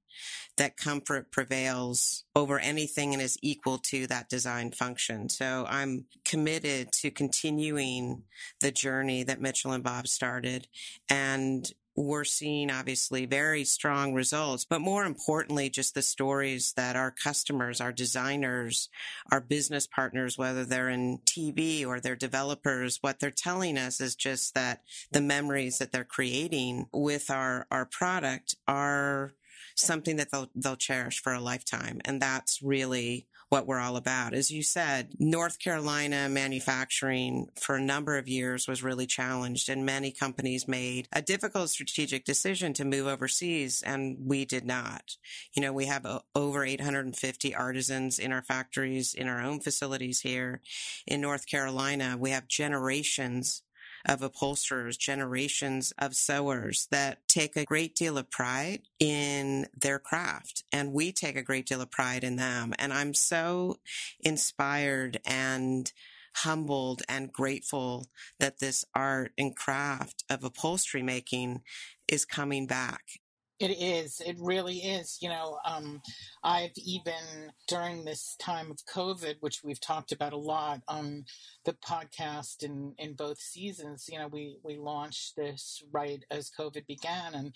that 0.56 0.76
comfort 0.76 1.30
prevails 1.30 2.24
over 2.34 2.58
anything 2.58 3.12
and 3.12 3.22
is 3.22 3.38
equal 3.42 3.78
to 3.78 4.06
that 4.06 4.28
design 4.28 4.72
function. 4.72 5.28
So 5.28 5.66
I'm 5.68 6.04
committed 6.24 6.92
to 6.92 7.10
continuing 7.10 8.24
the 8.60 8.70
journey 8.70 9.22
that 9.24 9.40
Mitchell 9.40 9.72
and 9.72 9.84
Bob 9.84 10.08
started 10.08 10.68
and 11.08 11.72
we're 11.98 12.24
seeing 12.24 12.70
obviously 12.70 13.26
very 13.26 13.64
strong 13.64 14.14
results, 14.14 14.64
but 14.64 14.80
more 14.80 15.04
importantly, 15.04 15.68
just 15.68 15.94
the 15.94 16.02
stories 16.02 16.72
that 16.76 16.94
our 16.94 17.10
customers, 17.10 17.80
our 17.80 17.92
designers, 17.92 18.88
our 19.32 19.40
business 19.40 19.86
partners, 19.86 20.38
whether 20.38 20.64
they're 20.64 20.88
in 20.88 21.18
TV 21.26 21.84
or 21.84 21.98
they're 21.98 22.14
developers, 22.14 22.98
what 23.00 23.18
they're 23.18 23.30
telling 23.30 23.76
us 23.76 24.00
is 24.00 24.14
just 24.14 24.54
that 24.54 24.82
the 25.10 25.20
memories 25.20 25.78
that 25.78 25.90
they're 25.90 26.04
creating 26.04 26.86
with 26.92 27.30
our, 27.30 27.66
our 27.70 27.84
product 27.84 28.54
are 28.68 29.32
something 29.78 30.16
that 30.16 30.30
they'll 30.30 30.50
they'll 30.54 30.76
cherish 30.76 31.22
for 31.22 31.32
a 31.32 31.40
lifetime 31.40 32.00
and 32.04 32.20
that's 32.20 32.60
really 32.62 33.26
what 33.48 33.66
we're 33.66 33.78
all 33.78 33.96
about. 33.96 34.34
As 34.34 34.50
you 34.50 34.62
said 34.62 35.14
north 35.18 35.58
carolina 35.58 36.28
manufacturing 36.28 37.48
for 37.60 37.76
a 37.76 37.80
number 37.80 38.18
of 38.18 38.28
years 38.28 38.68
was 38.68 38.82
really 38.82 39.06
challenged 39.06 39.68
and 39.68 39.86
many 39.86 40.10
companies 40.10 40.68
made 40.68 41.08
a 41.12 41.22
difficult 41.22 41.70
strategic 41.70 42.24
decision 42.24 42.72
to 42.74 42.84
move 42.84 43.06
overseas 43.06 43.82
and 43.82 44.16
we 44.20 44.44
did 44.44 44.66
not. 44.66 45.16
You 45.54 45.62
know 45.62 45.72
we 45.72 45.86
have 45.86 46.04
uh, 46.04 46.20
over 46.34 46.64
850 46.64 47.54
artisans 47.54 48.18
in 48.18 48.32
our 48.32 48.42
factories 48.42 49.14
in 49.14 49.28
our 49.28 49.40
own 49.40 49.60
facilities 49.60 50.20
here. 50.20 50.60
In 51.06 51.20
north 51.20 51.46
carolina 51.46 52.16
we 52.18 52.30
have 52.30 52.48
generations 52.48 53.62
of 54.08 54.22
upholsterers, 54.22 54.96
generations 54.96 55.92
of 55.98 56.14
sewers 56.14 56.88
that 56.90 57.28
take 57.28 57.56
a 57.56 57.64
great 57.64 57.94
deal 57.94 58.16
of 58.16 58.30
pride 58.30 58.80
in 58.98 59.66
their 59.78 59.98
craft. 59.98 60.64
And 60.72 60.92
we 60.92 61.12
take 61.12 61.36
a 61.36 61.42
great 61.42 61.66
deal 61.66 61.82
of 61.82 61.90
pride 61.90 62.24
in 62.24 62.36
them. 62.36 62.72
And 62.78 62.92
I'm 62.92 63.14
so 63.14 63.78
inspired 64.20 65.20
and 65.26 65.92
humbled 66.36 67.02
and 67.08 67.32
grateful 67.32 68.06
that 68.38 68.60
this 68.60 68.84
art 68.94 69.32
and 69.36 69.54
craft 69.54 70.24
of 70.30 70.44
upholstery 70.44 71.02
making 71.02 71.62
is 72.08 72.24
coming 72.24 72.66
back 72.66 73.20
it 73.60 73.70
is. 73.70 74.20
It 74.24 74.36
really 74.38 74.78
is. 74.78 75.18
You 75.20 75.30
know, 75.30 75.58
um, 75.64 76.00
I've 76.44 76.72
even 76.76 77.52
during 77.66 78.04
this 78.04 78.36
time 78.38 78.70
of 78.70 78.78
COVID, 78.92 79.36
which 79.40 79.62
we've 79.64 79.80
talked 79.80 80.12
about 80.12 80.32
a 80.32 80.38
lot 80.38 80.80
on 80.86 81.24
the 81.64 81.72
podcast 81.74 82.62
in, 82.62 82.94
in 82.98 83.14
both 83.14 83.38
seasons, 83.38 84.08
you 84.10 84.18
know, 84.18 84.28
we, 84.28 84.56
we 84.62 84.76
launched 84.76 85.36
this 85.36 85.82
right 85.92 86.24
as 86.30 86.50
COVID 86.58 86.86
began. 86.86 87.34
And, 87.34 87.54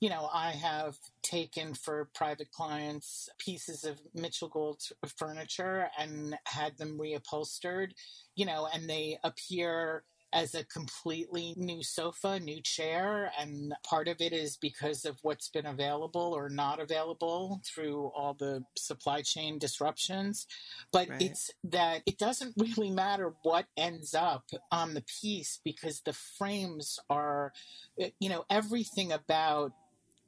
you 0.00 0.10
know, 0.10 0.28
I 0.32 0.50
have 0.50 0.96
taken 1.22 1.74
for 1.74 2.10
private 2.14 2.50
clients 2.50 3.28
pieces 3.38 3.84
of 3.84 4.00
Mitchell 4.12 4.48
Gold 4.48 4.82
furniture 5.16 5.88
and 5.98 6.36
had 6.46 6.76
them 6.78 6.98
reupholstered, 6.98 7.92
you 8.34 8.44
know, 8.44 8.68
and 8.72 8.88
they 8.88 9.18
appear 9.22 10.04
as 10.34 10.54
a 10.54 10.64
completely 10.64 11.54
new 11.56 11.82
sofa, 11.82 12.40
new 12.40 12.60
chair. 12.60 13.30
And 13.38 13.72
part 13.84 14.08
of 14.08 14.20
it 14.20 14.32
is 14.32 14.56
because 14.56 15.04
of 15.04 15.16
what's 15.22 15.48
been 15.48 15.64
available 15.64 16.34
or 16.34 16.50
not 16.50 16.80
available 16.80 17.60
through 17.64 18.10
all 18.16 18.34
the 18.34 18.64
supply 18.76 19.22
chain 19.22 19.58
disruptions. 19.58 20.46
But 20.92 21.08
right. 21.08 21.22
it's 21.22 21.52
that 21.62 22.02
it 22.04 22.18
doesn't 22.18 22.54
really 22.76 22.90
matter 22.90 23.34
what 23.42 23.66
ends 23.76 24.14
up 24.14 24.44
on 24.72 24.94
the 24.94 25.04
piece 25.22 25.60
because 25.64 26.00
the 26.00 26.12
frames 26.12 26.98
are, 27.08 27.52
eh, 28.00 28.10
you 28.18 28.28
know, 28.28 28.44
everything 28.50 29.12
about 29.12 29.72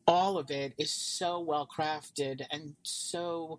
all 0.06 0.38
of 0.38 0.52
it 0.52 0.72
is 0.78 0.92
so 0.92 1.40
well 1.40 1.66
crafted 1.66 2.42
and 2.52 2.76
so 2.84 3.58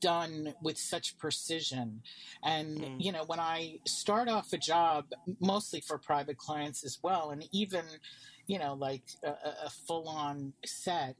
done 0.00 0.54
with 0.62 0.78
such 0.78 1.18
precision. 1.18 2.02
And, 2.42 2.78
mm. 2.78 2.96
you 2.98 3.12
know, 3.12 3.24
when 3.24 3.40
I 3.40 3.78
start 3.86 4.28
off 4.28 4.52
a 4.52 4.58
job, 4.58 5.06
mostly 5.40 5.80
for 5.80 5.98
private 5.98 6.38
clients 6.38 6.84
as 6.84 6.98
well, 7.02 7.30
and 7.30 7.44
even, 7.52 7.84
you 8.46 8.58
know, 8.58 8.74
like 8.74 9.04
a, 9.24 9.30
a 9.66 9.70
full 9.86 10.08
on 10.08 10.52
set, 10.64 11.16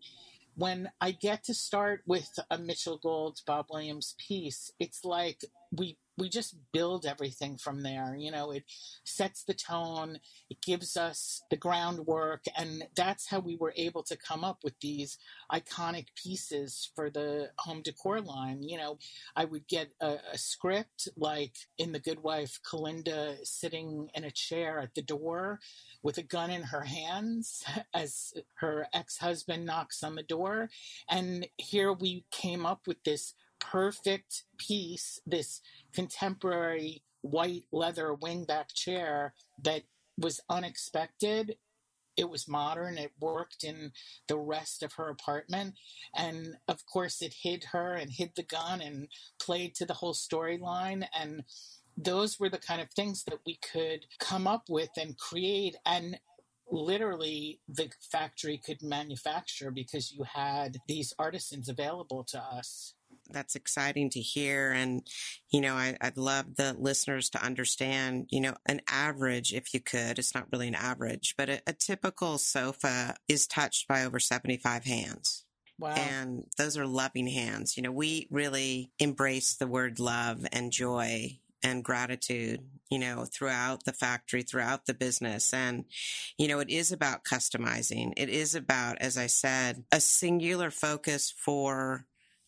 when 0.57 0.90
I 1.00 1.12
get 1.12 1.45
to 1.45 1.55
start 1.55 2.02
with 2.07 2.38
a 2.50 2.59
Mitchell 2.59 2.99
Gold, 2.99 3.40
Bob 3.47 3.67
Williams 3.71 4.14
piece, 4.19 4.73
it's 4.79 5.05
like 5.05 5.45
we 5.73 5.97
we 6.21 6.29
just 6.29 6.55
build 6.73 7.07
everything 7.07 7.57
from 7.57 7.83
there. 7.83 8.15
You 8.17 8.31
know, 8.31 8.50
it 8.50 8.65
sets 9.05 9.43
the 9.43 9.55
tone, 9.55 10.21
it 10.50 10.61
gives 10.61 10.97
us 10.97 11.43
the 11.50 11.57
groundwork, 11.57 12.45
and 12.57 12.85
that's 12.95 13.29
how 13.29 13.41
we 13.41 13.57
were 13.57 13.73
able 13.77 14.03
to 14.05 14.17
come 14.17 14.45
up 14.45 14.59
with 14.62 14.79
these 14.81 15.19
iconic 15.50 16.09
pieces 16.15 16.91
for 16.95 17.11
the 17.11 17.50
home 17.59 17.83
decor 17.83 18.21
line. 18.21 18.62
You 18.62 18.77
know, 18.77 18.99
I 19.35 19.47
would 19.47 19.67
get 19.67 19.89
a, 20.00 20.19
a 20.33 20.39
script 20.39 21.09
like 21.17 21.55
in 21.79 21.93
The 21.93 21.99
Good 21.99 22.23
Wife, 22.23 22.61
Kalinda 22.65 23.37
sitting 23.45 24.09
in 24.15 24.25
a 24.25 24.31
chair 24.31 24.81
at 24.81 24.95
the 24.95 25.03
door 25.03 25.59
with 26.03 26.19
a 26.19 26.23
gun 26.23 26.50
in 26.50 26.62
her 26.62 26.83
hands 26.83 27.65
as 27.95 28.35
her 28.57 28.87
ex 28.93 29.19
husband 29.19 29.65
knocks 29.65 30.03
on 30.03 30.15
the 30.15 30.23
door. 30.23 30.69
And 31.09 31.47
here 31.57 31.93
we 31.93 32.25
came 32.31 32.67
up 32.67 32.87
with 32.87 33.03
this 33.05 33.35
perfect 33.61 34.45
piece, 34.59 35.21
this 35.26 35.61
contemporary 35.93 37.02
white 37.23 37.64
leather 37.73 38.14
wingback 38.14 38.73
chair 38.75 39.35
that 39.62 39.83
was 40.19 40.40
unexpected. 40.49 41.57
it 42.17 42.29
was 42.29 42.49
modern. 42.49 42.99
It 42.99 43.12
worked 43.19 43.64
in 43.64 43.93
the 44.29 44.37
rest 44.37 44.83
of 44.83 44.95
her 44.95 45.09
apartment. 45.09 45.75
And 46.14 46.57
of 46.69 46.85
course, 46.85 47.23
it 47.23 47.35
hid 47.43 47.64
her 47.73 47.95
and 47.95 48.11
hid 48.11 48.33
the 48.37 48.43
gun 48.43 48.83
and 48.83 49.09
played 49.38 49.75
to 49.76 49.87
the 49.87 49.95
whole 49.95 50.12
storyline. 50.12 51.07
And 51.19 51.45
those 51.97 52.38
were 52.38 52.50
the 52.50 52.59
kind 52.59 52.83
of 52.83 52.90
things 52.90 53.25
that 53.25 53.38
we 53.47 53.59
could 53.73 54.07
come 54.19 54.47
up 54.47 54.64
with 54.69 54.90
and 54.99 55.17
create. 55.17 55.76
And 55.87 56.19
literally 56.71 57.61
the 57.69 57.90
factory 58.12 58.59
could 58.59 58.83
manufacture 58.83 59.71
because 59.71 60.12
you 60.12 60.25
had 60.25 60.79
these 60.87 61.14
artisans 61.19 61.69
available 61.69 62.25
to 62.25 62.38
us 62.38 62.95
that's 63.33 63.57
exciting 63.57 64.11
to 64.11 64.21
hear. 64.21 64.73
And, 64.73 65.07
you 65.51 65.61
know, 65.61 65.75
I, 65.75 65.97
would 66.03 66.17
love 66.17 66.57
the 66.57 66.75
listeners 66.79 67.31
to 67.31 67.45
understand, 67.45 68.27
you 68.31 68.41
know, 68.41 68.55
an 68.67 68.81
average, 68.89 69.53
if 69.53 69.73
you 69.75 69.81
could, 69.81 70.19
it's 70.19 70.35
not 70.35 70.47
really 70.53 70.69
an 70.69 70.75
average, 70.75 71.35
but 71.37 71.49
a, 71.49 71.63
a 71.67 71.73
typical 71.73 72.39
sofa 72.39 73.17
is 73.29 73.47
touched 73.47 73.89
by 73.89 74.05
over 74.05 74.21
75 74.21 74.85
hands. 74.85 75.45
Wow. 75.79 75.95
And 75.95 76.45
those 76.59 76.77
are 76.77 76.87
loving 76.87 77.27
hands. 77.27 77.77
You 77.77 77.83
know, 77.83 77.93
we 77.93 78.29
really 78.31 78.91
embrace 78.99 79.57
the 79.57 79.67
word 79.67 79.99
love 79.99 80.47
and 80.53 80.71
joy 80.71 81.39
and 81.63 81.85
gratitude, 81.85 82.61
you 82.91 82.99
know, 82.99 83.25
throughout 83.25 83.85
the 83.85 83.93
factory, 83.93 84.43
throughout 84.43 84.87
the 84.87 84.95
business. 84.95 85.53
And, 85.53 85.85
you 86.39 86.49
know, 86.49 86.61
it 86.61 86.71
is 86.71 86.93
about 86.93 87.25
customizing. 87.25 88.13
It 88.17 88.29
is 88.29 88.55
about, 88.55 88.99
as 89.01 89.17
I 89.17 89.27
said, 89.27 89.85
a 89.93 90.01
singular 90.01 90.71
focus 90.71 91.33
for 91.37 92.07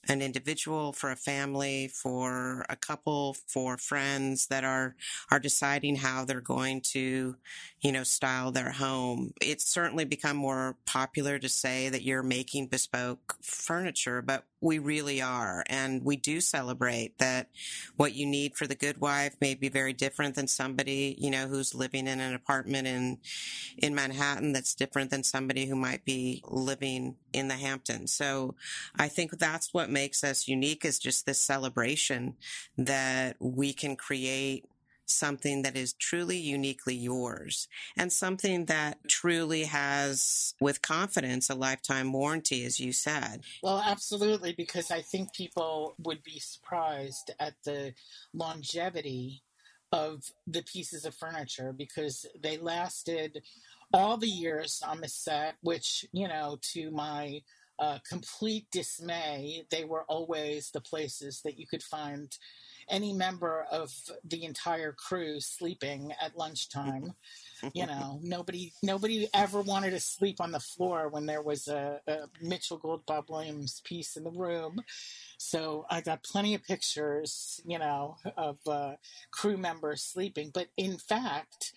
an 0.09 0.21
individual, 0.23 0.93
for 0.93 1.11
a 1.11 1.17
family, 1.17 1.89
for 1.89 2.65
a 2.69 2.77
couple, 2.77 3.37
for 3.47 3.79
friends 3.79 4.47
that 4.49 4.65
are 4.65 4.97
are 5.31 5.39
deciding 5.39 5.97
how 5.97 6.25
they're 6.25 6.41
going 6.41 6.81
to, 6.81 7.37
you 7.81 7.93
know, 7.93 8.03
style 8.05 8.51
their 8.53 8.73
home. 8.73 9.33
It's 9.41 9.65
certainly 9.67 10.05
become 10.05 10.37
more 10.37 10.77
popular 10.87 11.39
to 11.39 11.49
say 11.49 11.89
that 11.89 12.03
you're 12.03 12.23
making 12.23 12.69
bespoke 12.69 13.37
furniture, 13.43 14.23
but 14.23 14.45
we 14.63 14.79
really 14.79 15.21
are. 15.21 15.65
And 15.67 16.05
we 16.05 16.17
do 16.17 16.41
celebrate 16.41 17.19
that 17.19 17.49
what 17.97 18.15
you 18.15 18.27
need 18.27 18.57
for 18.57 18.67
the 18.67 18.75
good 18.75 19.01
wife 19.01 19.35
may 19.41 19.55
be 19.55 19.69
very 19.69 19.93
different 19.93 20.37
than 20.37 20.47
somebody, 20.47 21.17
you 21.19 21.31
know, 21.31 21.49
who's 21.49 21.75
living 21.75 22.07
in 22.07 22.21
an 22.21 22.33
apartment 22.33 22.87
in, 22.87 23.19
in 23.77 23.95
Manhattan 23.95 24.53
that's 24.53 24.75
different 24.75 25.11
than 25.11 25.25
somebody 25.25 25.67
who 25.67 25.75
might 25.75 26.05
be 26.05 26.43
living 26.47 27.17
in 27.33 27.49
the 27.49 27.55
Hamptons. 27.55 28.13
So 28.13 28.55
I 28.97 29.09
think 29.09 29.39
that's 29.39 29.75
what 29.75 29.91
makes 29.91 30.23
us 30.23 30.47
unique 30.47 30.85
is 30.85 30.99
just 30.99 31.27
this 31.27 31.41
celebration 31.41 32.37
that 32.79 33.37
we 33.41 33.73
can 33.73 33.97
create 33.97 34.67
something 35.13 35.63
that 35.63 35.77
is 35.77 35.93
truly 35.95 36.37
uniquely 36.37 36.95
yours 36.95 37.69
and 37.97 38.13
something 38.13 38.67
that 38.67 38.99
truly 39.09 39.65
has, 39.65 40.55
with 40.61 40.83
confidence, 40.83 41.51
a 41.51 41.55
lifetime 41.55 42.13
warranty, 42.13 42.65
as 42.65 42.81
you 42.81 42.93
said. 42.93 43.43
Well, 43.63 43.83
absolutely, 43.85 44.53
because 44.53 44.91
I 44.91 45.01
think 45.01 45.33
people 45.33 45.95
would 45.99 46.23
be 46.23 46.39
surprised 46.39 47.31
at 47.39 47.55
the 47.65 47.95
longevity 48.33 49.43
of 49.93 50.25
the 50.47 50.63
pieces 50.63 51.05
of 51.05 51.15
furniture 51.15 51.73
because 51.73 52.27
they 52.43 52.57
lasted 52.57 53.43
all 53.93 54.17
the 54.17 54.27
years 54.27 54.83
on 54.87 55.01
the 55.01 55.09
set, 55.09 55.57
which, 55.61 56.07
you 56.13 56.27
know, 56.27 56.59
to 56.73 56.91
my 56.91 57.43
uh, 57.79 57.99
complete 58.09 58.67
dismay, 58.71 59.65
they 59.71 59.85
were 59.85 60.05
always 60.05 60.71
the 60.71 60.81
places 60.81 61.43
that 61.43 61.59
you 61.59 61.67
could 61.67 61.83
find 61.83 62.39
any 62.89 63.13
member 63.13 63.67
of 63.71 63.93
the 64.25 64.45
entire 64.45 64.93
crew 64.93 65.41
sleeping 65.41 66.13
at 66.21 66.37
lunchtime. 66.37 67.15
you 67.75 67.87
know, 67.87 68.19
nobody 68.23 68.73
nobody 68.83 69.29
ever 69.35 69.61
wanted 69.61 69.91
to 69.91 70.01
sleep 70.01 70.41
on 70.41 70.53
the 70.53 70.61
floor 70.61 71.09
when 71.09 71.27
there 71.27 71.43
was 71.43 71.69
a, 71.69 72.01
a 72.07 72.17
Mitchell 72.41 72.79
Gold 72.79 73.07
Bob 73.07 73.31
Williams 73.31 73.81
piece 73.85 74.17
in 74.17 74.25
the 74.25 74.31
room. 74.31 74.83
So 75.39 75.87
I 75.91 76.01
got 76.01 76.23
plenty 76.23 76.55
of 76.55 76.65
pictures, 76.65 77.61
you 77.67 77.79
know, 77.79 78.17
of 78.37 78.59
uh, 78.67 78.93
crew 79.31 79.57
members 79.57 80.03
sleeping. 80.03 80.51
But 80.53 80.69
in 80.77 80.99
fact, 80.99 81.73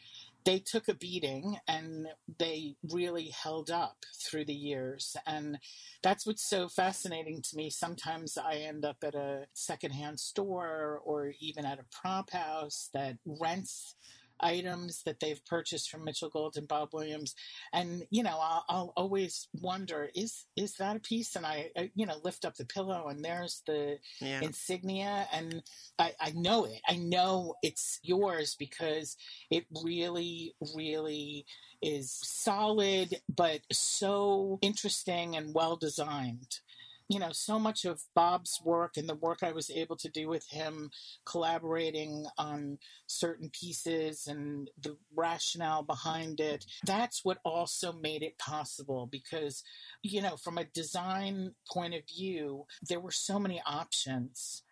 they 0.45 0.59
took 0.59 0.87
a 0.87 0.93
beating 0.93 1.57
and 1.67 2.07
they 2.37 2.75
really 2.91 3.29
held 3.29 3.71
up 3.71 3.97
through 4.23 4.45
the 4.45 4.53
years. 4.53 5.17
And 5.25 5.57
that's 6.03 6.25
what's 6.25 6.47
so 6.47 6.69
fascinating 6.69 7.41
to 7.41 7.57
me. 7.57 7.71
Sometimes 7.71 8.37
I 8.37 8.57
end 8.57 8.85
up 8.85 8.97
at 9.03 9.15
a 9.15 9.47
secondhand 9.53 10.19
store 10.19 11.01
or 11.03 11.33
even 11.39 11.65
at 11.65 11.79
a 11.79 11.85
prop 11.91 12.29
house 12.29 12.89
that 12.93 13.17
rents 13.25 13.95
items 14.41 15.03
that 15.03 15.19
they've 15.19 15.43
purchased 15.45 15.89
from 15.89 16.03
Mitchell 16.03 16.29
Gold 16.29 16.57
and 16.57 16.67
Bob 16.67 16.89
Williams, 16.93 17.35
and 17.73 18.03
you 18.09 18.23
know 18.23 18.37
I'll, 18.39 18.65
I'll 18.69 18.93
always 18.95 19.47
wonder 19.61 20.09
is 20.15 20.45
is 20.55 20.75
that 20.75 20.95
a 20.95 20.99
piece? 20.99 21.35
And 21.35 21.45
I, 21.45 21.69
I, 21.77 21.91
you 21.95 22.05
know 22.05 22.17
lift 22.23 22.45
up 22.45 22.55
the 22.55 22.65
pillow 22.65 23.07
and 23.07 23.23
there's 23.23 23.61
the 23.65 23.97
yeah. 24.19 24.41
insignia, 24.41 25.27
and 25.31 25.63
I, 25.99 26.13
I 26.19 26.31
know 26.31 26.65
it. 26.65 26.81
I 26.87 26.97
know 26.97 27.55
it's 27.61 27.99
yours 28.03 28.55
because 28.57 29.17
it 29.49 29.65
really, 29.83 30.55
really 30.75 31.45
is 31.81 32.11
solid, 32.23 33.15
but 33.33 33.61
so 33.71 34.59
interesting 34.61 35.35
and 35.35 35.53
well 35.53 35.75
designed 35.75 36.59
you 37.09 37.19
know, 37.19 37.31
so 37.31 37.59
much 37.59 37.85
of 37.85 38.01
Bob's 38.15 38.59
work 38.63 38.97
and 38.97 39.07
the 39.07 39.15
work 39.15 39.43
I 39.43 39.51
was 39.51 39.69
able 39.69 39.95
to 39.97 40.09
do 40.09 40.27
with 40.27 40.47
him, 40.49 40.89
collaborating 41.25 42.25
on 42.37 42.79
certain 43.05 43.49
pieces 43.49 44.27
and 44.27 44.69
the 44.81 44.97
rationale 45.15 45.83
behind 45.83 46.39
it, 46.39 46.65
that's 46.85 47.23
what 47.23 47.39
also 47.45 47.93
made 47.93 48.23
it 48.23 48.39
possible 48.39 49.07
because, 49.11 49.63
you 50.01 50.21
know, 50.21 50.35
from 50.35 50.57
a 50.57 50.65
design 50.65 51.53
point 51.71 51.93
of 51.93 52.01
view, 52.07 52.65
there 52.87 52.99
were 52.99 53.11
so 53.11 53.37
many 53.37 53.61
options 53.65 54.63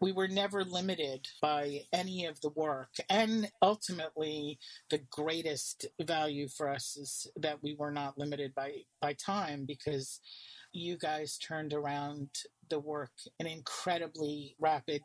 we 0.00 0.12
were 0.12 0.28
never 0.28 0.64
limited 0.64 1.26
by 1.42 1.80
any 1.92 2.24
of 2.24 2.40
the 2.40 2.50
work. 2.50 2.94
And 3.08 3.50
ultimately, 3.60 4.58
the 4.90 5.00
greatest 5.10 5.86
value 6.00 6.48
for 6.48 6.68
us 6.68 6.96
is 6.96 7.26
that 7.36 7.62
we 7.62 7.74
were 7.74 7.90
not 7.92 8.18
limited 8.18 8.54
by, 8.54 8.72
by 9.00 9.14
time 9.14 9.64
because 9.66 10.20
you 10.72 10.96
guys 10.96 11.38
turned 11.38 11.74
around 11.74 12.28
the 12.68 12.80
work 12.80 13.12
in 13.38 13.46
an 13.46 13.52
incredibly 13.52 14.54
rapid 14.58 15.02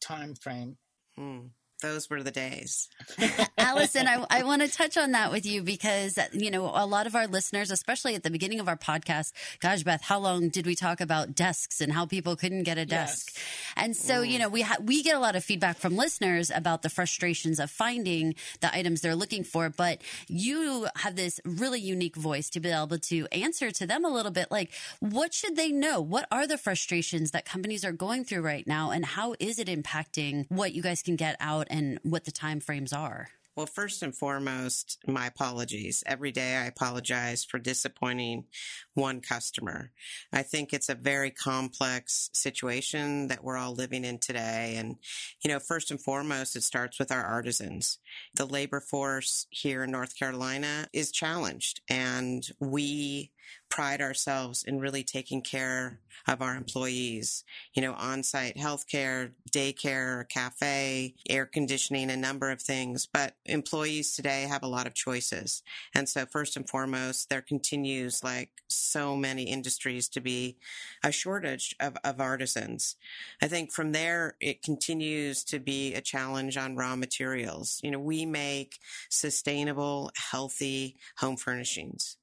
time 0.00 0.34
frame. 0.34 0.76
Mm 1.18 1.50
those 1.82 2.08
were 2.08 2.22
the 2.22 2.30
days. 2.30 2.88
Allison, 3.58 4.08
I, 4.08 4.24
I 4.30 4.42
want 4.44 4.62
to 4.62 4.68
touch 4.68 4.96
on 4.96 5.12
that 5.12 5.30
with 5.30 5.44
you 5.44 5.62
because, 5.62 6.18
you 6.32 6.50
know, 6.50 6.70
a 6.74 6.86
lot 6.86 7.06
of 7.06 7.14
our 7.14 7.26
listeners, 7.26 7.70
especially 7.70 8.14
at 8.14 8.22
the 8.22 8.30
beginning 8.30 8.60
of 8.60 8.68
our 8.68 8.76
podcast, 8.76 9.32
gosh, 9.60 9.82
Beth, 9.82 10.02
how 10.02 10.18
long 10.18 10.48
did 10.48 10.66
we 10.66 10.74
talk 10.74 11.00
about 11.00 11.34
desks 11.34 11.80
and 11.80 11.92
how 11.92 12.06
people 12.06 12.34
couldn't 12.34 12.62
get 12.62 12.78
a 12.78 12.86
desk? 12.86 13.32
Yes. 13.34 13.44
And 13.76 13.96
so, 13.96 14.22
mm. 14.22 14.30
you 14.30 14.38
know, 14.38 14.48
we, 14.48 14.62
ha- 14.62 14.78
we 14.82 15.02
get 15.02 15.16
a 15.16 15.18
lot 15.18 15.36
of 15.36 15.44
feedback 15.44 15.76
from 15.76 15.96
listeners 15.96 16.50
about 16.54 16.82
the 16.82 16.88
frustrations 16.88 17.60
of 17.60 17.70
finding 17.70 18.34
the 18.60 18.74
items 18.74 19.02
they're 19.02 19.14
looking 19.14 19.44
for. 19.44 19.68
But 19.68 20.00
you 20.28 20.88
have 20.96 21.16
this 21.16 21.40
really 21.44 21.80
unique 21.80 22.16
voice 22.16 22.48
to 22.50 22.60
be 22.60 22.70
able 22.70 22.98
to 22.98 23.26
answer 23.32 23.70
to 23.70 23.86
them 23.86 24.04
a 24.04 24.08
little 24.08 24.32
bit 24.32 24.50
like, 24.50 24.70
what 25.00 25.34
should 25.34 25.56
they 25.56 25.72
know? 25.72 26.00
What 26.00 26.26
are 26.30 26.46
the 26.46 26.58
frustrations 26.58 27.32
that 27.32 27.44
companies 27.44 27.84
are 27.84 27.92
going 27.92 28.24
through 28.24 28.42
right 28.42 28.66
now? 28.66 28.90
And 28.90 29.04
how 29.04 29.34
is 29.38 29.58
it 29.58 29.68
impacting 29.68 30.46
what 30.48 30.72
you 30.72 30.82
guys 30.82 31.02
can 31.02 31.16
get 31.16 31.36
out 31.38 31.65
and 31.70 31.98
what 32.02 32.24
the 32.24 32.32
time 32.32 32.60
frames 32.60 32.92
are? 32.92 33.28
Well, 33.56 33.64
first 33.64 34.02
and 34.02 34.14
foremost, 34.14 34.98
my 35.06 35.28
apologies. 35.28 36.04
Every 36.04 36.30
day 36.30 36.56
I 36.56 36.66
apologize 36.66 37.42
for 37.42 37.58
disappointing 37.58 38.44
one 38.92 39.22
customer. 39.22 39.92
I 40.30 40.42
think 40.42 40.74
it's 40.74 40.90
a 40.90 40.94
very 40.94 41.30
complex 41.30 42.28
situation 42.34 43.28
that 43.28 43.42
we're 43.42 43.56
all 43.56 43.72
living 43.72 44.04
in 44.04 44.18
today. 44.18 44.74
And, 44.76 44.96
you 45.42 45.50
know, 45.50 45.58
first 45.58 45.90
and 45.90 45.98
foremost, 45.98 46.54
it 46.54 46.64
starts 46.64 46.98
with 46.98 47.10
our 47.10 47.24
artisans. 47.24 47.98
The 48.34 48.44
labor 48.44 48.80
force 48.80 49.46
here 49.48 49.84
in 49.84 49.90
North 49.90 50.18
Carolina 50.18 50.88
is 50.92 51.10
challenged 51.10 51.80
and 51.88 52.46
we 52.60 53.30
pride 53.68 54.00
ourselves 54.00 54.64
in 54.64 54.78
really 54.78 55.02
taking 55.02 55.42
care 55.42 56.00
of 56.26 56.42
our 56.42 56.56
employees. 56.56 57.44
You 57.74 57.82
know, 57.82 57.94
on-site 57.94 58.56
healthcare, 58.56 59.32
daycare, 59.50 60.28
cafe, 60.28 61.14
air 61.28 61.46
conditioning, 61.46 62.10
a 62.10 62.16
number 62.16 62.50
of 62.50 62.60
things. 62.60 63.06
But 63.06 63.34
employees 63.44 64.14
today 64.14 64.42
have 64.42 64.62
a 64.62 64.68
lot 64.68 64.86
of 64.86 64.94
choices. 64.94 65.62
And 65.94 66.08
so 66.08 66.26
first 66.26 66.56
and 66.56 66.68
foremost, 66.68 67.28
there 67.28 67.42
continues 67.42 68.24
like 68.24 68.50
so 68.68 69.16
many 69.16 69.44
industries 69.44 70.08
to 70.10 70.20
be 70.20 70.56
a 71.04 71.12
shortage 71.12 71.76
of, 71.80 71.96
of 72.04 72.20
artisans. 72.20 72.96
I 73.42 73.48
think 73.48 73.72
from 73.72 73.92
there, 73.92 74.36
it 74.40 74.62
continues 74.62 75.44
to 75.44 75.58
be 75.58 75.94
a 75.94 76.00
challenge 76.00 76.56
on 76.56 76.76
raw 76.76 76.96
materials. 76.96 77.80
You 77.82 77.90
know, 77.90 78.00
we 78.00 78.26
make 78.26 78.78
sustainable, 79.10 80.10
healthy 80.30 80.96
home 81.18 81.36
furnishings 81.36 82.16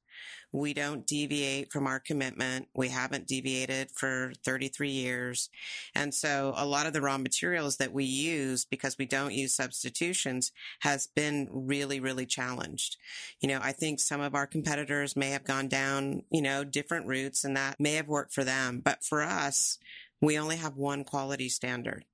We 0.51 0.73
don't 0.73 1.07
deviate 1.07 1.71
from 1.71 1.87
our 1.87 1.99
commitment. 1.99 2.67
We 2.75 2.89
haven't 2.89 3.27
deviated 3.27 3.89
for 3.91 4.33
33 4.45 4.89
years. 4.89 5.49
And 5.95 6.13
so 6.13 6.53
a 6.55 6.65
lot 6.65 6.85
of 6.85 6.93
the 6.93 7.01
raw 7.01 7.17
materials 7.17 7.77
that 7.77 7.91
we 7.91 8.03
use 8.03 8.63
because 8.63 8.97
we 8.97 9.07
don't 9.07 9.33
use 9.33 9.55
substitutions 9.55 10.51
has 10.81 11.07
been 11.07 11.49
really, 11.51 11.99
really 11.99 12.27
challenged. 12.27 12.97
You 13.41 13.49
know, 13.49 13.59
I 13.63 13.71
think 13.71 13.99
some 13.99 14.21
of 14.21 14.35
our 14.35 14.45
competitors 14.45 15.15
may 15.15 15.31
have 15.31 15.43
gone 15.43 15.67
down, 15.67 16.23
you 16.29 16.41
know, 16.41 16.63
different 16.63 17.07
routes 17.07 17.43
and 17.43 17.57
that 17.57 17.79
may 17.79 17.93
have 17.93 18.07
worked 18.07 18.33
for 18.33 18.43
them. 18.43 18.79
But 18.83 19.03
for 19.03 19.23
us, 19.23 19.79
we 20.23 20.39
only 20.39 20.55
have 20.55 20.77
one 20.77 21.03
quality 21.03 21.49
standard, 21.49 22.05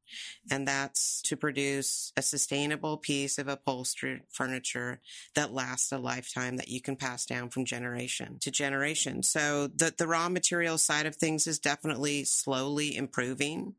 and 0.49 0.67
that's 0.67 1.21
to 1.21 1.37
produce 1.37 2.11
a 2.17 2.23
sustainable 2.23 2.97
piece 2.97 3.37
of 3.37 3.47
upholstered 3.47 4.21
furniture 4.29 4.99
that 5.35 5.53
lasts 5.53 5.91
a 5.91 5.99
lifetime 5.99 6.57
that 6.57 6.69
you 6.69 6.81
can 6.81 6.95
pass 6.95 7.27
down 7.27 7.49
from 7.49 7.65
generation 7.65 8.39
to 8.41 8.49
generation. 8.49 9.21
So 9.21 9.67
the, 9.67 9.93
the 9.95 10.07
raw 10.07 10.27
material 10.27 10.79
side 10.79 11.05
of 11.05 11.15
things 11.15 11.45
is 11.45 11.59
definitely 11.59 12.23
slowly 12.23 12.97
improving. 12.97 13.75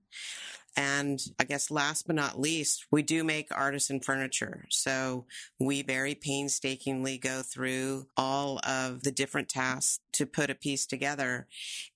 And 0.77 1.21
I 1.41 1.45
guess 1.45 1.69
last 1.71 2.07
but 2.07 2.15
not 2.15 2.39
least, 2.39 2.87
we 2.93 3.03
do 3.03 3.25
make 3.25 3.49
artisan 3.51 3.99
furniture. 3.99 4.67
So 4.69 5.27
we 5.59 5.83
very 5.83 6.15
painstakingly 6.15 7.19
go 7.19 7.43
through 7.43 8.07
all 8.17 8.61
of 8.65 9.03
the 9.03 9.11
different 9.11 9.49
tasks 9.49 9.99
to 10.13 10.27
put 10.27 10.51
a 10.51 10.55
piece 10.55 10.87
together. 10.87 11.47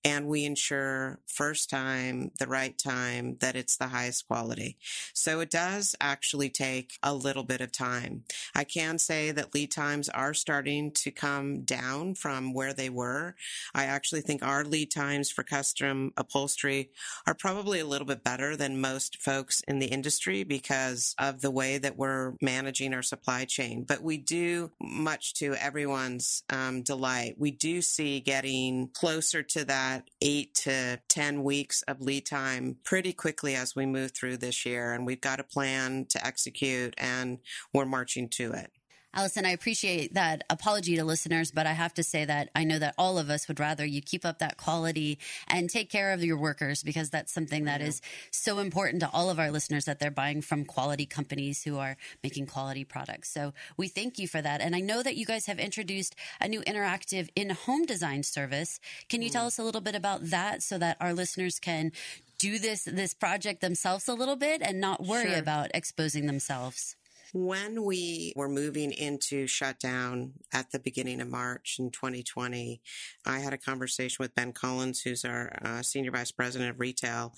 And 0.05 0.27
we 0.27 0.45
ensure 0.45 1.21
first 1.27 1.71
time, 1.71 2.31
the 2.39 2.47
right 2.47 2.77
time, 2.77 3.37
that 3.41 3.57
it's 3.57 3.77
the 3.77 3.89
highest 3.89 4.27
quality. 4.27 4.77
So 5.15 5.41
it 5.41 5.51
does 5.51 5.95
actually 6.01 6.51
take 6.51 6.99
a 7.03 7.15
little 7.15 7.45
bit 7.45 7.61
of 7.61 7.73
time. 7.73 8.25
I 8.55 8.65
can 8.65 8.99
say 8.99 9.31
that 9.31 9.55
lead 9.55 9.71
times 9.71 10.09
are 10.09 10.35
starting 10.35 10.93
to 10.93 11.11
come 11.11 11.63
down 11.63 12.15
from 12.15 12.53
where 12.53 12.73
they 12.73 12.91
were. 12.91 13.35
I 13.75 13.87
actually 13.87 14.21
think 14.21 14.45
our 14.45 14.65
lead 14.65 14.91
times 14.91 15.31
for 15.31 15.43
custom 15.43 16.13
upholstery 16.17 16.91
are 17.27 17.35
probably 17.35 17.81
a 17.81 17.87
little 17.87 18.07
bit 18.07 18.23
better 18.23 18.57
than 18.57 18.81
most 18.81 19.21
folks 19.23 19.63
in 19.67 19.79
the 19.79 19.87
industry 19.87 20.45
because 20.45 21.15
of 21.19 21.41
the 21.41 21.51
way 21.51 21.79
that 21.79 21.97
we're 21.97 22.35
managing 22.43 22.93
our 22.93 23.03
supply 23.03 23.45
chain. 23.45 23.85
But 23.87 24.03
we 24.03 24.19
do, 24.19 24.71
much 24.81 25.35
to 25.35 25.55
everyone's 25.55 26.43
um, 26.51 26.83
delight, 26.83 27.37
we 27.39 27.51
do 27.51 27.81
see 27.81 28.04
getting 28.21 28.89
closer 28.95 29.43
to 29.43 29.65
that 29.65 30.09
eight 30.21 30.55
to 30.55 31.01
10 31.09 31.43
weeks 31.43 31.83
of 31.83 32.01
lead 32.01 32.27
time 32.27 32.77
pretty 32.85 33.13
quickly 33.13 33.55
as 33.55 33.75
we 33.75 33.87
move 33.87 34.13
through 34.13 34.37
this 34.39 34.65
year. 34.65 34.93
And 34.93 35.07
we've 35.07 35.21
got 35.21 35.41
a 35.41 35.45
plan 35.45 36.07
to 36.11 36.27
execute 36.27 36.95
and 36.99 37.39
we're 37.73 37.85
marching 37.85 38.29
to 38.31 38.53
it. 38.53 38.71
Allison, 39.17 39.47
I 39.47 39.51
appreciate 39.51 40.15
that 40.15 40.43
apology 40.51 40.97
to 40.97 41.05
listeners, 41.05 41.53
but 41.53 41.69
I 41.69 41.73
have 41.73 41.95
to 41.95 42.03
say 42.03 42.25
that 42.25 42.51
I 42.55 42.65
know 42.65 42.81
that 42.81 42.95
all 42.99 43.17
of 43.17 43.31
us 43.31 43.47
would 43.47 43.61
rather 43.61 43.85
you 43.85 44.03
keep 44.03 44.25
up 44.25 44.41
that 44.41 44.57
quality 44.57 45.19
and 45.47 45.71
take 45.71 45.89
care 45.89 46.13
of 46.13 46.25
your 46.25 46.37
workers 46.37 46.83
because 46.83 47.11
that's 47.11 47.33
something 47.33 47.65
that 47.65 47.81
is 47.81 48.03
so 48.33 48.59
important 48.59 49.01
to 49.01 49.11
all 49.13 49.31
of 49.31 49.39
our 49.39 49.53
listeners 49.53 49.85
that 49.85 50.01
they're 50.01 50.11
buying 50.11 50.43
from 50.43 50.65
quality 50.65 51.07
companies 51.07 51.63
who 51.63 51.79
are 51.79 51.97
making 52.25 52.47
quality 52.47 52.83
products. 52.83 53.33
So 53.33 53.55
we 53.77 53.87
thank 53.87 54.19
you 54.19 54.27
for 54.27 54.43
that. 54.43 54.61
And 54.61 54.75
I 54.75 54.81
know 54.81 55.01
that 55.01 55.17
you 55.17 55.27
guys 55.27 55.47
have 55.47 55.61
introduced 55.61 56.17
a 56.41 56.49
new 56.49 56.63
interactive 56.63 57.29
in 57.37 57.51
home 57.51 57.87
design 57.87 58.25
service. 58.25 58.81
Can 59.09 59.23
you 59.23 59.31
mm. 59.31 59.33
tell 59.33 59.47
us 59.47 59.61
a 59.61 59.63
little 59.63 59.81
bit 59.81 59.95
about 59.95 60.31
that 60.31 60.63
so 60.65 60.77
that 60.79 60.97
our 61.01 61.15
listeners 61.15 61.61
can 61.61 61.93
do 62.39 62.59
this 62.59 62.83
this 62.83 63.15
project 63.15 63.61
themselves 63.61 64.09
a 64.09 64.13
little 64.13 64.37
bit 64.37 64.61
and 64.61 64.81
not 64.81 65.05
worry 65.05 65.31
sure. 65.31 65.39
about 65.39 65.71
exposing 65.73 66.27
themselves? 66.27 66.97
When 67.37 67.83
we 67.83 68.33
were 68.37 68.49
moving 68.49 68.93
into 68.93 69.49
shutdown 69.49 70.35
at 70.53 70.71
the 70.71 70.79
beginning 70.79 71.21
of 71.21 71.29
March 71.29 71.79
in 71.81 71.91
2020, 71.91 72.81
I 73.27 73.39
had 73.41 73.53
a 73.53 73.59
conversation 73.59 74.23
with 74.23 74.37
Ben 74.37 74.53
Collins, 74.53 75.01
who's 75.01 75.25
our 75.25 75.53
uh, 75.61 75.83
senior 75.83 76.13
vice 76.13 76.31
president 76.31 76.71
of 76.71 76.79
retail, 76.79 77.35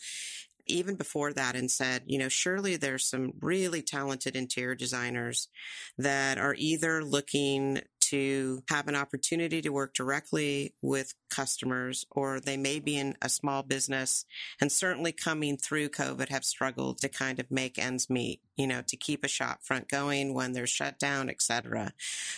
even 0.67 0.97
before 0.97 1.33
that 1.33 1.57
and 1.57 1.71
said, 1.71 2.03
you 2.05 2.19
know, 2.19 2.29
surely 2.29 2.77
there's 2.77 3.09
some 3.09 3.33
really 3.41 3.81
talented 3.81 4.37
interior 4.37 4.75
designers 4.75 5.49
that 5.97 6.37
are 6.37 6.55
either 6.59 7.03
looking 7.03 7.81
to 8.11 8.63
have 8.69 8.89
an 8.89 8.95
opportunity 8.95 9.61
to 9.63 9.71
work 9.71 9.95
directly 9.95 10.75
with 10.83 11.15
customers, 11.31 12.07
or 12.11 12.41
they 12.41 12.57
may 12.57 12.79
be 12.79 12.97
in 12.97 13.17
a 13.21 13.29
small 13.29 13.63
business 13.63 14.25
and 14.61 14.71
certainly 14.71 15.13
coming 15.13 15.57
through 15.57 15.89
COVID 15.89 16.29
have 16.29 16.45
struggled 16.45 16.99
to 16.99 17.09
kind 17.09 17.39
of 17.39 17.51
make 17.51 17.79
ends 17.79 18.09
meet, 18.09 18.41
you 18.57 18.67
know, 18.67 18.83
to 18.87 18.97
keep 18.97 19.25
a 19.25 19.29
shop 19.29 19.61
front 19.63 19.89
going 19.89 20.35
when 20.35 20.53
they're 20.53 20.67
shut 20.67 20.99
down, 20.99 21.29
etc. 21.29 21.93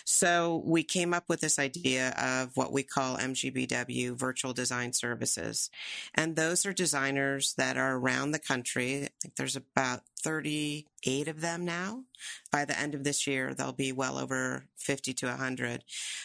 So 0.05 0.63
we 0.65 0.83
came 0.83 1.13
up 1.13 1.25
with 1.29 1.41
this 1.41 1.59
idea 1.59 2.15
of 2.19 2.57
what 2.57 2.73
we 2.73 2.83
call 2.83 3.17
MGBW 3.19 4.17
virtual 4.17 4.53
design 4.53 4.93
services. 4.93 5.71
And 6.15 6.37
those 6.37 6.65
are 6.67 6.73
designers 6.73 7.55
that 7.55 7.77
are 7.77 7.97
around 7.97 8.33
the 8.33 8.39
country. 8.39 9.05
I 9.05 9.09
think 9.21 9.37
there's 9.37 9.57
about 9.57 10.03
38 10.23 11.29
of 11.29 11.41
them 11.41 11.65
now. 11.65 12.05
By 12.51 12.65
the 12.65 12.79
end 12.79 12.95
of 12.95 13.05
this 13.05 13.27
year, 13.27 13.55
they'll 13.55 13.73
be 13.73 13.93
well 13.93 14.19
over 14.19 14.67
50 14.77 15.15
to 15.15 15.27
100. 15.27 15.85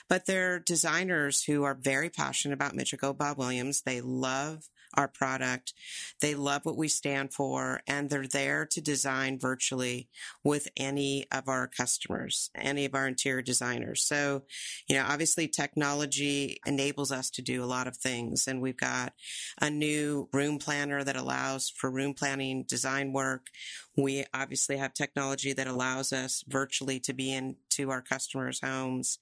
But 0.10 0.26
they're 0.26 0.60
designers 0.60 1.44
who 1.44 1.64
are 1.64 1.76
very 1.76 2.10
passionate 2.10 2.54
about 2.54 2.74
Gold 3.00 3.18
Bob 3.18 3.38
Williams. 3.38 3.82
They 3.82 4.02
love 4.02 4.70
our 4.96 5.08
product. 5.08 5.74
They 6.22 6.36
love 6.36 6.66
what 6.66 6.78
we 6.78 6.88
stand 6.88 7.34
for 7.34 7.82
and 7.88 8.10
they're 8.10 8.28
there 8.28 8.66
to 8.68 8.82
design 8.82 9.40
virtually 9.40 10.08
with 10.44 10.68
any 10.78 11.26
of 11.32 11.48
our 11.48 11.68
customers, 11.68 12.50
any 12.56 12.86
of 12.86 12.96
our 12.96 13.08
interior 13.08 13.42
designers. 13.42 14.02
So, 14.04 14.44
you 14.88 14.96
know, 14.96 15.06
obviously 15.08 15.48
technology 15.48 16.60
enables 16.66 17.12
us 17.12 17.30
to 17.32 17.42
do 17.42 17.64
a 17.64 17.66
lot 17.66 17.88
of 17.88 17.98
things 17.98 18.48
and 18.48 18.62
we've 18.62 18.78
got 18.78 19.14
a 19.62 19.70
new 19.70 20.30
room 20.34 20.60
planner 20.60 21.04
that 21.04 21.16
allows 21.16 21.70
for 21.70 21.90
room 21.90 22.14
planning 22.14 22.64
design 22.64 23.14
work. 23.14 23.48
We 23.96 24.26
obviously 24.34 24.78
have 24.78 24.94
technology 24.94 25.54
that 25.54 25.68
allows 25.68 26.12
us 26.12 26.44
virtually 26.48 27.00
to 27.02 27.14
be 27.14 27.32
into 27.32 27.92
our 27.92 28.02
customers' 28.02 28.60
homes. 28.64 29.20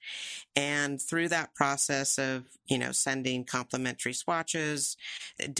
And 0.55 1.01
through 1.01 1.29
that 1.29 1.53
process 1.53 2.17
of, 2.17 2.45
you 2.67 2.77
know, 2.77 2.91
sending 2.91 3.43
complimentary 3.43 4.13
swatches, 4.13 4.95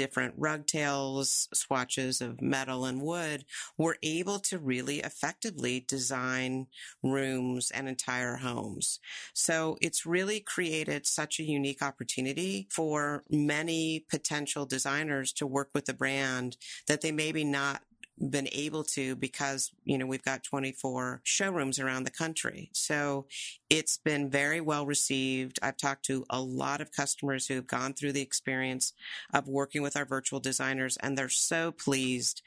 different 0.02 0.34
rug 0.36 0.66
tails, 0.66 1.48
swatches 1.54 2.22
of 2.22 2.42
metal 2.42 2.86
and 2.86 3.04
wood, 3.04 3.46
we're 3.78 3.98
able 4.02 4.40
to 4.40 4.58
really 4.58 4.98
effectively 4.98 5.86
design 5.88 6.66
rooms 7.04 7.70
and 7.70 7.88
entire 7.88 8.38
homes. 8.38 9.00
So 9.36 9.78
it's 9.80 10.04
really 10.04 10.40
created 10.40 11.06
such 11.06 11.40
a 11.40 11.44
unique 11.44 11.84
opportunity 11.84 12.68
for 12.72 13.24
many 13.30 14.04
potential 14.10 14.66
designers 14.66 15.32
to 15.34 15.46
work 15.46 15.70
with 15.72 15.86
the 15.86 15.94
brand 15.94 16.58
that 16.88 17.02
they 17.02 17.12
maybe 17.12 17.44
not 17.44 17.84
been 18.30 18.47
able 18.52 18.84
to 18.84 19.15
because, 19.15 19.71
you 19.84 19.97
know, 19.97 20.06
we've 20.06 20.24
got 20.24 20.43
24 20.43 21.21
showrooms 21.24 21.80
around 21.80 22.04
the 22.04 22.12
country. 22.12 22.69
So 22.74 23.26
it's 23.69 23.97
been 23.97 24.30
very 24.30 24.62
well 24.62 24.86
received. 24.86 25.58
I've 25.63 25.78
talked 25.78 26.06
to 26.06 26.26
a 26.30 26.39
lot 26.41 26.82
of 26.82 26.91
customers 26.91 27.47
who 27.47 27.56
have 27.56 27.67
gone 27.67 27.93
through 27.93 28.12
the 28.12 28.21
experience 28.21 28.93
of 29.34 29.47
working 29.47 29.82
with 29.82 29.95
our 29.95 30.06
virtual 30.06 30.39
designers 30.39 30.97
and 30.97 31.17
they're 31.17 31.30
so 31.30 31.71
pleased. 31.71 32.41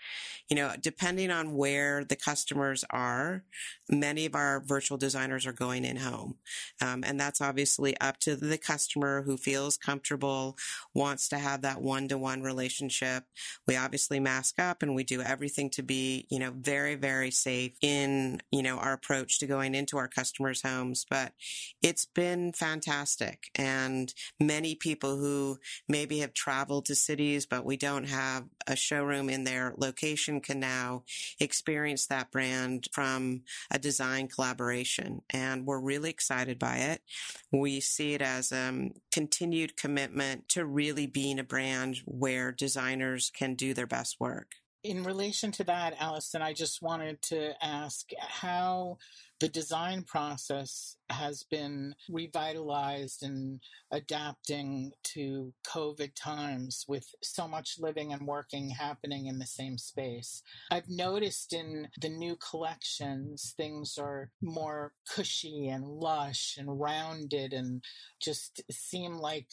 You 0.48 0.56
know, 0.56 0.72
depending 0.80 1.30
on 1.30 1.54
where 1.54 2.04
the 2.04 2.16
customers 2.16 2.84
are, 2.90 3.44
many 3.88 4.26
of 4.26 4.34
our 4.34 4.60
virtual 4.60 4.98
designers 4.98 5.46
are 5.46 5.52
going 5.52 5.84
in 5.84 5.96
home. 5.96 6.36
Um, 6.80 7.02
and 7.04 7.18
that's 7.18 7.40
obviously 7.40 7.98
up 8.00 8.18
to 8.20 8.36
the 8.36 8.58
customer 8.58 9.22
who 9.22 9.36
feels 9.36 9.76
comfortable, 9.76 10.56
wants 10.92 11.28
to 11.28 11.38
have 11.38 11.62
that 11.62 11.80
one 11.80 12.06
to 12.08 12.18
one 12.18 12.42
relationship. 12.42 13.24
We 13.66 13.76
obviously 13.76 14.20
mask 14.20 14.58
up 14.58 14.82
and 14.82 14.94
we 14.94 15.04
do 15.04 15.22
everything 15.54 15.70
to 15.70 15.82
be, 15.82 16.26
you 16.30 16.38
know, 16.40 16.52
very, 16.56 16.96
very 16.96 17.30
safe 17.30 17.72
in, 17.80 18.40
you 18.50 18.62
know, 18.62 18.76
our 18.78 18.92
approach 18.92 19.38
to 19.38 19.46
going 19.46 19.72
into 19.72 19.96
our 19.96 20.08
customers' 20.08 20.62
homes. 20.62 21.06
But 21.08 21.32
it's 21.80 22.06
been 22.06 22.52
fantastic. 22.52 23.50
And 23.54 24.12
many 24.40 24.74
people 24.74 25.16
who 25.16 25.58
maybe 25.88 26.18
have 26.18 26.34
traveled 26.34 26.86
to 26.86 26.96
cities, 26.96 27.46
but 27.46 27.64
we 27.64 27.76
don't 27.76 28.08
have 28.08 28.46
a 28.66 28.74
showroom 28.74 29.30
in 29.30 29.44
their 29.44 29.74
location 29.76 30.40
can 30.40 30.58
now 30.58 31.04
experience 31.38 32.06
that 32.06 32.32
brand 32.32 32.88
from 32.92 33.42
a 33.70 33.78
design 33.78 34.26
collaboration. 34.26 35.22
And 35.30 35.66
we're 35.66 35.78
really 35.78 36.10
excited 36.10 36.58
by 36.58 36.78
it. 36.78 37.02
We 37.52 37.78
see 37.78 38.14
it 38.14 38.22
as 38.22 38.50
a 38.50 38.68
um, 38.68 38.94
continued 39.12 39.76
commitment 39.76 40.48
to 40.48 40.64
really 40.64 41.06
being 41.06 41.38
a 41.38 41.44
brand 41.44 41.98
where 42.06 42.50
designers 42.50 43.30
can 43.30 43.54
do 43.54 43.72
their 43.74 43.86
best 43.86 44.18
work. 44.18 44.56
In 44.84 45.02
relation 45.02 45.50
to 45.52 45.64
that, 45.64 45.96
Allison, 45.98 46.42
I 46.42 46.52
just 46.52 46.82
wanted 46.82 47.22
to 47.22 47.54
ask 47.64 48.10
how 48.20 48.98
the 49.40 49.48
design 49.48 50.02
process 50.02 50.98
has 51.08 51.42
been 51.42 51.94
revitalized 52.10 53.22
and 53.22 53.60
adapting 53.90 54.92
to 55.14 55.54
COVID 55.66 56.10
times 56.14 56.84
with 56.86 57.14
so 57.22 57.48
much 57.48 57.78
living 57.78 58.12
and 58.12 58.26
working 58.26 58.68
happening 58.68 59.24
in 59.24 59.38
the 59.38 59.46
same 59.46 59.78
space. 59.78 60.42
I've 60.70 60.90
noticed 60.90 61.54
in 61.54 61.88
the 62.02 62.10
new 62.10 62.36
collections, 62.36 63.54
things 63.56 63.96
are 63.96 64.32
more 64.42 64.92
cushy 65.08 65.66
and 65.66 65.86
lush 65.86 66.56
and 66.58 66.78
rounded 66.78 67.54
and 67.54 67.82
just 68.20 68.60
seem 68.70 69.16
like 69.16 69.48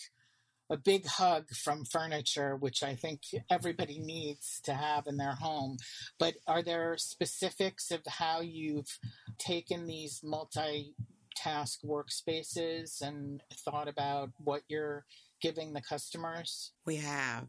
a 0.72 0.78
big 0.78 1.06
hug 1.06 1.50
from 1.50 1.84
furniture, 1.84 2.56
which 2.56 2.82
I 2.82 2.96
think 2.96 3.22
everybody 3.50 4.00
needs 4.00 4.62
to 4.64 4.74
have 4.74 5.06
in 5.06 5.18
their 5.18 5.36
home. 5.36 5.78
But 6.18 6.36
are 6.48 6.64
there 6.64 6.98
specifics 6.98 7.92
of 7.92 8.02
how 8.08 8.40
you've 8.40 8.98
taken 9.38 9.86
these 9.86 10.22
multi 10.24 10.96
task 11.36 11.82
workspaces 11.84 13.02
and 13.02 13.42
thought 13.54 13.90
about 13.90 14.30
what 14.38 14.62
you're 14.70 15.06
giving 15.42 15.74
the 15.74 15.82
customers? 15.82 16.72
We 16.86 16.98
have. 16.98 17.48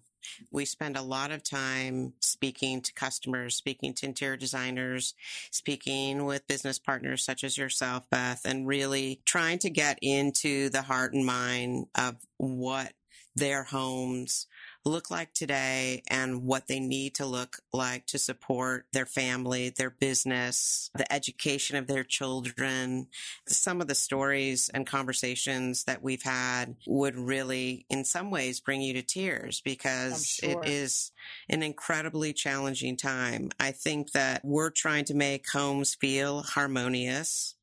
We 0.51 0.65
spend 0.65 0.97
a 0.97 1.03
lot 1.03 1.33
of 1.33 1.43
time 1.43 2.15
speaking 2.21 2.81
to 2.83 2.93
customers, 2.95 3.57
speaking 3.57 3.93
to 3.95 4.07
interior 4.07 4.37
designers, 4.37 5.15
speaking 5.51 6.25
with 6.25 6.47
business 6.47 6.79
partners 6.79 7.25
such 7.25 7.43
as 7.43 7.59
yourself, 7.59 8.09
Beth, 8.09 8.43
and 8.45 8.67
really 8.67 9.21
trying 9.25 9.59
to 9.61 9.71
get 9.71 9.99
into 10.01 10.69
the 10.69 10.83
heart 10.83 11.13
and 11.13 11.27
mind 11.27 11.87
of 11.97 12.17
what 12.39 12.93
their 13.35 13.65
homes 13.65 14.47
look 14.85 15.11
like 15.11 15.33
today 15.33 16.03
and 16.09 16.43
what 16.43 16.67
they 16.67 16.81
need 16.81 17.15
to 17.15 17.25
look 17.25 17.59
like 17.73 18.07
to 18.07 18.19
support 18.19 18.85
their 18.93 19.07
family, 19.07 19.71
their 19.71 19.91
business, 19.91 20.91
the 20.95 21.11
education 21.13 21.77
of 21.77 21.87
their 21.87 22.05
children. 22.05 23.07
Some 23.47 23.81
of 23.81 23.87
the 23.87 23.95
stories 23.95 24.69
and 24.75 24.87
conversations 24.87 25.85
that 25.85 26.03
we've 26.03 26.23
had 26.23 26.77
would 26.87 27.17
really, 27.17 27.87
in 27.89 28.05
some 28.05 28.31
ways, 28.31 28.61
bring 28.61 28.83
you 28.83 28.93
to 28.95 29.03
tears 29.03 29.61
because 29.61 30.27
sure. 30.27 30.63
it 30.63 30.69
is 30.69 31.13
an 31.49 31.63
incredibly 31.63 32.33
challenging 32.33 32.97
time. 32.97 33.51
I 33.61 33.71
think 33.71 34.13
that 34.13 34.45
we're 34.45 34.71
trying 34.71 35.05
to 35.07 35.15
make 35.15 35.49
homes 35.49 35.95
feel 35.95 36.43
harmonious 36.43 37.55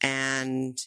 and 0.00 0.80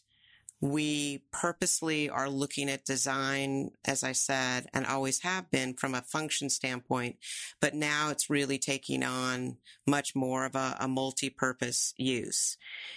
we 0.63 1.21
purposely 1.33 2.09
are 2.09 2.29
looking 2.29 2.69
at 2.69 2.85
design, 2.85 3.71
as 3.83 4.01
I 4.01 4.13
said, 4.13 4.67
and 4.73 4.85
always 4.85 5.19
have 5.19 5.51
been 5.51 5.73
from 5.73 5.93
a 5.93 6.01
function 6.01 6.49
standpoint, 6.49 7.17
but 7.59 7.75
now 7.75 8.11
it's 8.11 8.29
really 8.29 8.57
taking 8.57 9.03
on 9.03 9.57
much 9.85 10.15
more 10.15 10.45
of 10.45 10.55
a, 10.55 10.77
a 10.79 10.87
multi-purpose 10.87 11.93
use. 11.97 12.55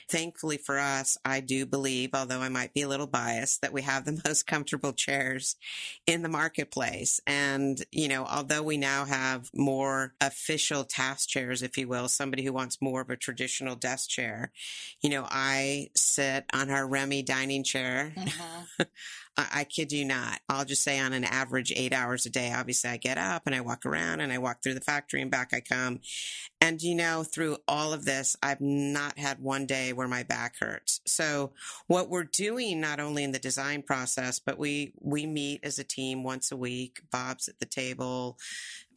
Thankfully 0.09 0.59
for 0.59 0.79
us, 0.79 1.18
I 1.24 1.40
do 1.40 1.66
believe, 1.66 2.11
although 2.14 2.38
I 2.38 2.48
might 2.48 2.72
be 2.72 2.83
a 2.83 2.88
little 2.88 3.09
biased, 3.09 3.62
that 3.62 3.72
we 3.72 3.83
have 3.83 4.05
the 4.05 4.22
most 4.24 4.46
comfortable 4.46 4.92
chairs 4.92 5.57
in 6.07 6.22
the 6.22 6.29
marketplace. 6.29 7.20
And, 7.26 7.83
you 7.90 8.07
know, 8.07 8.26
although 8.26 8.62
we 8.62 8.76
now 8.76 9.07
have 9.07 9.50
more 9.52 10.14
official 10.20 10.85
task 10.85 11.29
chairs, 11.29 11.64
if 11.64 11.76
you 11.76 11.88
will, 11.88 12.09
somebody 12.09 12.44
who 12.44 12.52
wants 12.52 12.81
more 12.81 13.00
of 13.00 13.11
a 13.11 13.16
traditional 13.16 13.74
desk 13.74 14.09
chair, 14.09 14.52
you 15.00 15.11
know, 15.11 15.26
I 15.29 15.88
sit 15.96 16.44
on 16.52 16.70
our 16.70 16.87
Remy 16.87 17.24
dining 17.24 17.56
chair. 17.64 18.12
Mm-hmm. 18.16 18.83
I, 19.37 19.47
I 19.55 19.64
kid 19.64 19.92
you 19.92 20.05
not. 20.05 20.40
I'll 20.49 20.64
just 20.64 20.83
say 20.83 20.99
on 20.99 21.12
an 21.12 21.25
average 21.25 21.73
eight 21.75 21.92
hours 21.92 22.27
a 22.27 22.31
day, 22.31 22.53
obviously 22.55 22.90
I 22.90 22.97
get 22.97 23.19
up 23.19 23.42
and 23.47 23.55
I 23.55 23.61
walk 23.61 23.85
around 23.85 24.21
and 24.21 24.33
I 24.33 24.38
walk 24.38 24.62
through 24.62 24.75
the 24.75 24.81
factory 24.81 25.21
and 25.21 25.31
back 25.31 25.53
I 25.53 25.61
come. 25.61 26.01
And 26.61 26.81
you 26.81 26.95
know, 26.95 27.23
through 27.23 27.59
all 27.69 27.92
of 27.92 28.05
this, 28.05 28.37
I've 28.42 28.61
not 28.61 29.19
had 29.19 29.40
one 29.40 29.66
day 29.66 29.92
where 29.92 30.09
my 30.09 30.23
back 30.23 30.57
hurts. 30.59 31.01
So 31.07 31.53
what 31.87 32.09
we're 32.09 32.25
doing, 32.25 32.81
not 32.81 33.01
only 33.01 33.25
in 33.25 33.33
the 33.33 33.38
design 33.38 33.83
process, 33.83 34.38
but 34.38 34.59
we, 34.59 34.92
we 35.01 35.27
meet 35.27 35.61
as 35.64 35.79
a 35.79 35.85
team 35.85 36.25
once 36.25 36.51
a 36.51 36.57
week. 36.57 37.03
Bob's 37.11 37.49
at 37.49 37.59
the 37.59 37.66
table, 37.66 38.38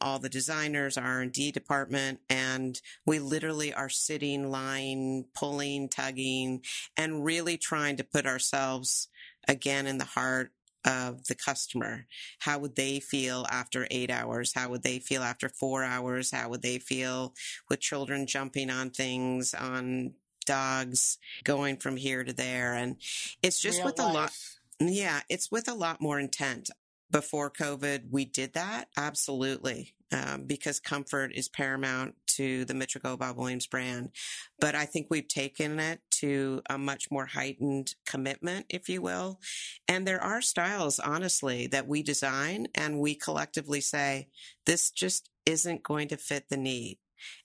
all 0.00 0.18
the 0.18 0.28
designers, 0.28 0.96
R&D 0.98 1.52
department, 1.52 2.20
and 2.28 2.80
we 3.06 3.18
literally 3.18 3.72
are 3.72 3.88
sitting, 3.88 4.50
lying, 4.50 5.26
pulling, 5.34 5.88
tugging, 5.88 6.62
and 6.96 7.24
really 7.24 7.56
trying 7.56 7.96
to 7.96 8.04
put 8.04 8.26
ourselves 8.26 9.08
again 9.48 9.86
in 9.86 9.98
the 9.98 10.04
heart 10.04 10.52
of 10.84 11.24
the 11.26 11.34
customer. 11.34 12.06
How 12.40 12.58
would 12.58 12.76
they 12.76 13.00
feel 13.00 13.46
after 13.50 13.86
eight 13.90 14.10
hours? 14.10 14.52
How 14.54 14.70
would 14.70 14.82
they 14.82 14.98
feel 14.98 15.22
after 15.22 15.48
four 15.48 15.84
hours? 15.84 16.30
How 16.30 16.48
would 16.48 16.62
they 16.62 16.78
feel 16.78 17.34
with 17.68 17.80
children 17.80 18.26
jumping 18.26 18.70
on 18.70 18.90
things, 18.90 19.52
on 19.54 20.14
dogs, 20.46 21.18
going 21.44 21.76
from 21.76 21.96
here 21.96 22.24
to 22.24 22.32
there? 22.32 22.74
And 22.74 22.96
it's 23.42 23.60
just 23.60 23.78
Real 23.78 23.86
with 23.86 23.98
life. 23.98 24.10
a 24.10 24.12
lot. 24.12 24.32
Yeah, 24.80 25.20
it's 25.28 25.50
with 25.50 25.68
a 25.68 25.74
lot 25.74 26.00
more 26.00 26.18
intent. 26.18 26.70
Before 27.10 27.50
COVID, 27.50 28.10
we 28.10 28.24
did 28.24 28.52
that. 28.54 28.88
Absolutely. 28.96 29.94
Um, 30.12 30.44
because 30.44 30.80
comfort 30.80 31.32
is 31.34 31.48
paramount 31.48 32.16
to 32.26 32.64
the 32.64 32.98
Gold 33.02 33.20
Bob 33.20 33.36
Williams 33.36 33.66
brand. 33.66 34.10
But 34.58 34.74
I 34.74 34.84
think 34.84 35.06
we've 35.08 35.28
taken 35.28 35.78
it 35.78 36.00
to 36.12 36.62
a 36.68 36.78
much 36.78 37.10
more 37.10 37.26
heightened 37.26 37.94
commitment, 38.06 38.66
if 38.68 38.88
you 38.88 39.02
will. 39.02 39.38
And 39.86 40.06
there 40.06 40.22
are 40.22 40.42
styles, 40.42 40.98
honestly, 40.98 41.68
that 41.68 41.86
we 41.86 42.02
design 42.02 42.66
and 42.74 42.98
we 42.98 43.14
collectively 43.14 43.80
say, 43.80 44.28
this 44.66 44.90
just 44.90 45.30
isn't 45.46 45.82
going 45.82 46.08
to 46.08 46.16
fit 46.16 46.48
the 46.48 46.56
need 46.56 46.98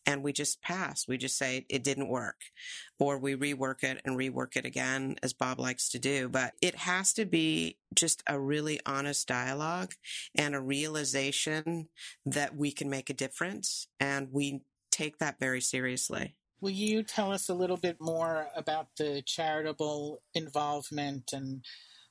and 0.05 0.23
we 0.23 0.33
just 0.33 0.61
pass. 0.61 1.07
We 1.07 1.17
just 1.17 1.37
say 1.37 1.65
it 1.69 1.83
didn't 1.83 2.09
work 2.09 2.41
or 2.99 3.17
we 3.17 3.35
rework 3.35 3.83
it 3.83 4.01
and 4.05 4.17
rework 4.17 4.55
it 4.55 4.65
again 4.65 5.15
as 5.23 5.33
Bob 5.33 5.59
likes 5.59 5.89
to 5.89 5.99
do. 5.99 6.29
But 6.29 6.53
it 6.61 6.75
has 6.75 7.13
to 7.13 7.25
be 7.25 7.77
just 7.93 8.23
a 8.27 8.39
really 8.39 8.79
honest 8.85 9.27
dialogue 9.27 9.93
and 10.35 10.55
a 10.55 10.61
realization 10.61 11.89
that 12.25 12.55
we 12.55 12.71
can 12.71 12.89
make 12.89 13.09
a 13.09 13.13
difference 13.13 13.87
and 13.99 14.29
we 14.31 14.61
take 14.91 15.17
that 15.19 15.39
very 15.39 15.61
seriously. 15.61 16.35
Will 16.61 16.71
you 16.71 17.03
tell 17.03 17.31
us 17.31 17.49
a 17.49 17.53
little 17.53 17.77
bit 17.77 17.97
more 17.99 18.47
about 18.55 18.87
the 18.97 19.21
charitable 19.25 20.21
involvement 20.33 21.31
and 21.33 21.63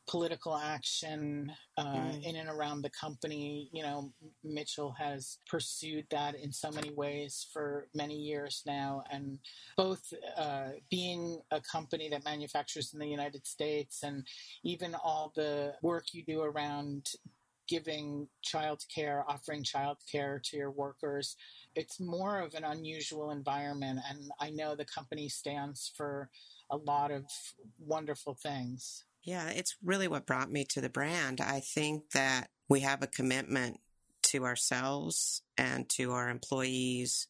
political 0.09 0.57
action 0.57 1.51
uh, 1.79 1.85
mm. 1.85 2.23
in 2.23 2.37
and 2.37 2.49
around 2.49 2.83
the 2.83 2.91
company. 2.91 3.69
You 3.73 3.83
know, 3.83 4.13
Mitchell 4.43 4.95
has 4.99 5.39
pursued 5.49 6.07
that 6.11 6.35
in 6.35 6.53
so 6.53 6.71
many 6.71 6.93
ways 6.93 7.47
for 7.53 7.89
many 7.95 8.17
years 8.17 8.63
now, 8.67 9.03
and 9.11 9.39
both 9.77 10.13
uh, 10.37 10.71
being 10.91 11.41
a 11.51 11.61
company 11.61 12.09
that 12.11 12.25
manufactures 12.25 12.93
in 12.93 13.01
the 13.01 13.09
United 13.09 13.47
States 13.47 14.03
and 14.03 14.27
even 14.63 14.95
all 14.95 15.33
the 15.35 15.75
work 15.83 16.07
you 16.13 16.25
do 16.25 16.43
around 16.43 17.09
giving 17.69 18.29
child 18.43 18.83
care, 18.95 19.25
offering 19.27 19.63
child 19.63 19.97
care 20.11 20.41
to 20.45 20.57
your 20.57 20.71
workers. 20.71 21.37
It's 21.75 21.99
more 21.99 22.41
of 22.41 22.55
an 22.55 22.65
unusual 22.65 23.31
environment, 23.31 24.01
and 24.09 24.31
I 24.41 24.51
know 24.51 24.75
the 24.75 24.85
company 24.85 25.29
stands 25.29 25.91
for 25.97 26.29
a 26.71 26.77
lot 26.77 27.11
of 27.11 27.25
wonderful 27.79 28.35
things. 28.35 29.05
Yeah, 29.25 29.49
it's 29.49 29.77
really 29.83 30.07
what 30.07 30.27
brought 30.27 30.51
me 30.51 30.65
to 30.71 30.81
the 30.81 30.91
brand. 30.91 31.41
I 31.41 31.61
think 31.61 32.11
that 32.11 32.49
we 32.69 32.81
have 32.81 33.03
a 33.03 33.07
commitment 33.07 33.81
to 34.25 34.45
ourselves 34.45 35.43
and 35.57 35.89
to 35.91 36.13
our 36.13 36.29
employees 36.29 37.27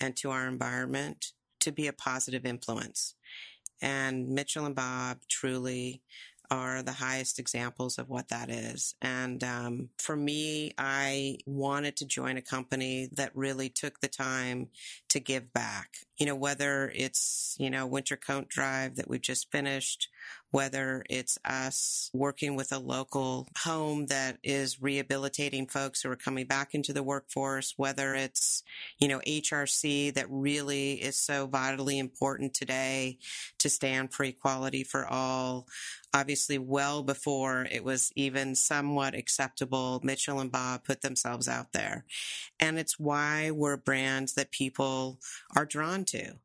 and 0.00 0.16
to 0.16 0.30
our 0.30 0.48
environment 0.48 1.32
to 1.60 1.72
be 1.72 1.86
a 1.86 1.92
positive 1.92 2.44
influence. 2.44 3.14
And 3.80 4.28
Mitchell 4.30 4.66
and 4.66 4.74
Bob 4.74 5.18
truly 5.28 6.02
are 6.50 6.82
the 6.82 6.92
highest 6.92 7.38
examples 7.38 7.98
of 7.98 8.08
what 8.08 8.28
that 8.28 8.48
is. 8.48 8.94
And 9.02 9.44
um, 9.44 9.90
for 9.98 10.16
me, 10.16 10.72
I 10.78 11.36
wanted 11.46 11.96
to 11.96 12.06
join 12.06 12.38
a 12.38 12.42
company 12.42 13.08
that 13.12 13.36
really 13.36 13.68
took 13.68 14.00
the 14.00 14.08
time 14.08 14.68
to 15.10 15.20
give 15.20 15.52
back. 15.52 15.98
You 16.18 16.26
know, 16.26 16.34
whether 16.34 16.90
it's, 16.94 17.54
you 17.58 17.68
know, 17.70 17.86
Winter 17.86 18.16
Coat 18.16 18.48
Drive 18.48 18.96
that 18.96 19.08
we've 19.08 19.20
just 19.20 19.52
finished, 19.52 20.08
whether 20.50 21.04
it's 21.10 21.38
us 21.44 22.10
working 22.14 22.56
with 22.56 22.72
a 22.72 22.78
local 22.78 23.48
home 23.58 24.06
that 24.06 24.38
is 24.42 24.80
rehabilitating 24.80 25.66
folks 25.66 26.02
who 26.02 26.10
are 26.10 26.16
coming 26.16 26.46
back 26.46 26.74
into 26.74 26.92
the 26.92 27.02
workforce, 27.02 27.74
whether 27.76 28.14
it's, 28.14 28.62
you 28.98 29.08
know, 29.08 29.20
HRC 29.26 30.14
that 30.14 30.26
really 30.30 30.94
is 30.94 31.16
so 31.16 31.46
vitally 31.46 31.98
important 31.98 32.54
today 32.54 33.18
to 33.58 33.68
stand 33.68 34.12
for 34.12 34.24
equality 34.24 34.84
for 34.84 35.06
all. 35.06 35.66
Obviously, 36.14 36.56
well 36.56 37.02
before 37.02 37.66
it 37.70 37.84
was 37.84 38.10
even 38.16 38.54
somewhat 38.54 39.14
acceptable, 39.14 40.00
Mitchell 40.02 40.40
and 40.40 40.50
Bob 40.50 40.84
put 40.84 41.02
themselves 41.02 41.46
out 41.46 41.72
there. 41.72 42.06
And 42.58 42.78
it's 42.78 42.98
why 42.98 43.50
we're 43.50 43.76
brands 43.76 44.32
that 44.34 44.50
people 44.50 45.18
are 45.54 45.66
drawn 45.66 46.04
to 46.06 46.36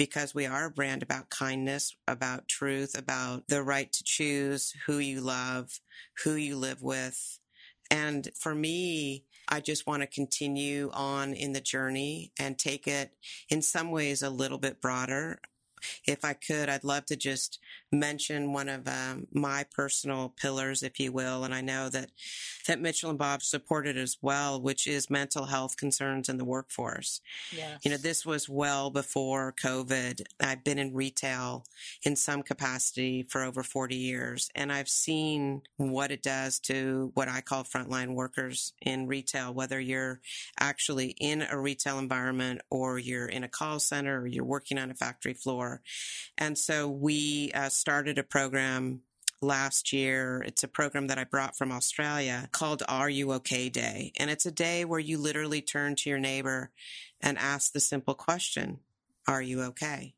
because 0.00 0.34
we 0.34 0.46
are 0.46 0.64
a 0.64 0.70
brand 0.70 1.02
about 1.02 1.28
kindness, 1.28 1.94
about 2.08 2.48
truth, 2.48 2.96
about 2.96 3.46
the 3.48 3.62
right 3.62 3.92
to 3.92 4.02
choose 4.02 4.72
who 4.86 4.96
you 4.96 5.20
love, 5.20 5.78
who 6.24 6.36
you 6.36 6.56
live 6.56 6.80
with. 6.80 7.38
And 7.90 8.30
for 8.34 8.54
me, 8.54 9.26
I 9.46 9.60
just 9.60 9.86
want 9.86 10.00
to 10.00 10.06
continue 10.06 10.88
on 10.94 11.34
in 11.34 11.52
the 11.52 11.60
journey 11.60 12.32
and 12.40 12.58
take 12.58 12.86
it 12.86 13.10
in 13.50 13.60
some 13.60 13.90
ways 13.90 14.22
a 14.22 14.30
little 14.30 14.56
bit 14.56 14.80
broader 14.80 15.38
if 16.06 16.24
I 16.24 16.34
could, 16.34 16.68
I'd 16.68 16.84
love 16.84 17.06
to 17.06 17.16
just 17.16 17.58
mention 17.92 18.52
one 18.52 18.68
of 18.68 18.86
um, 18.86 19.26
my 19.32 19.64
personal 19.74 20.32
pillars, 20.36 20.82
if 20.82 21.00
you 21.00 21.12
will, 21.12 21.44
and 21.44 21.54
I 21.54 21.60
know 21.60 21.88
that 21.88 22.10
that 22.66 22.80
Mitchell 22.80 23.10
and 23.10 23.18
Bob 23.18 23.42
supported 23.42 23.96
as 23.96 24.18
well, 24.22 24.60
which 24.60 24.86
is 24.86 25.10
mental 25.10 25.46
health 25.46 25.76
concerns 25.76 26.28
in 26.28 26.36
the 26.36 26.44
workforce. 26.44 27.20
Yes. 27.50 27.80
You 27.84 27.90
know, 27.90 27.96
this 27.96 28.24
was 28.24 28.48
well 28.48 28.90
before 28.90 29.54
COVID. 29.60 30.22
I've 30.40 30.62
been 30.62 30.78
in 30.78 30.94
retail 30.94 31.64
in 32.04 32.16
some 32.16 32.42
capacity 32.42 33.24
for 33.24 33.42
over 33.42 33.62
40 33.62 33.96
years, 33.96 34.50
and 34.54 34.72
I've 34.72 34.88
seen 34.88 35.62
what 35.76 36.12
it 36.12 36.22
does 36.22 36.60
to 36.60 37.10
what 37.14 37.28
I 37.28 37.40
call 37.40 37.64
frontline 37.64 38.14
workers 38.14 38.72
in 38.82 39.06
retail, 39.06 39.52
whether 39.52 39.80
you're 39.80 40.20
actually 40.58 41.16
in 41.18 41.42
a 41.42 41.58
retail 41.58 41.98
environment 41.98 42.60
or 42.70 42.98
you're 42.98 43.26
in 43.26 43.44
a 43.44 43.48
call 43.48 43.80
center 43.80 44.20
or 44.20 44.26
you're 44.26 44.44
working 44.44 44.78
on 44.78 44.90
a 44.90 44.94
factory 44.94 45.34
floor. 45.34 45.82
And 46.38 46.56
so 46.56 46.88
we 46.88 47.50
uh, 47.54 47.68
started 47.80 48.18
a 48.18 48.22
program 48.22 49.00
last 49.40 49.90
year. 49.90 50.42
It's 50.46 50.62
a 50.62 50.68
program 50.68 51.06
that 51.06 51.18
I 51.18 51.24
brought 51.24 51.56
from 51.56 51.72
Australia 51.72 52.48
called 52.52 52.82
Are 52.86 53.08
You 53.08 53.32
OK 53.32 53.70
Day. 53.70 54.12
And 54.18 54.30
it's 54.30 54.44
a 54.44 54.52
day 54.52 54.84
where 54.84 55.00
you 55.00 55.16
literally 55.16 55.62
turn 55.62 55.96
to 55.96 56.10
your 56.10 56.18
neighbor 56.18 56.70
and 57.22 57.38
ask 57.38 57.72
the 57.72 57.80
simple 57.80 58.14
question, 58.14 58.80
Are 59.26 59.40
you 59.40 59.62
okay? 59.62 60.14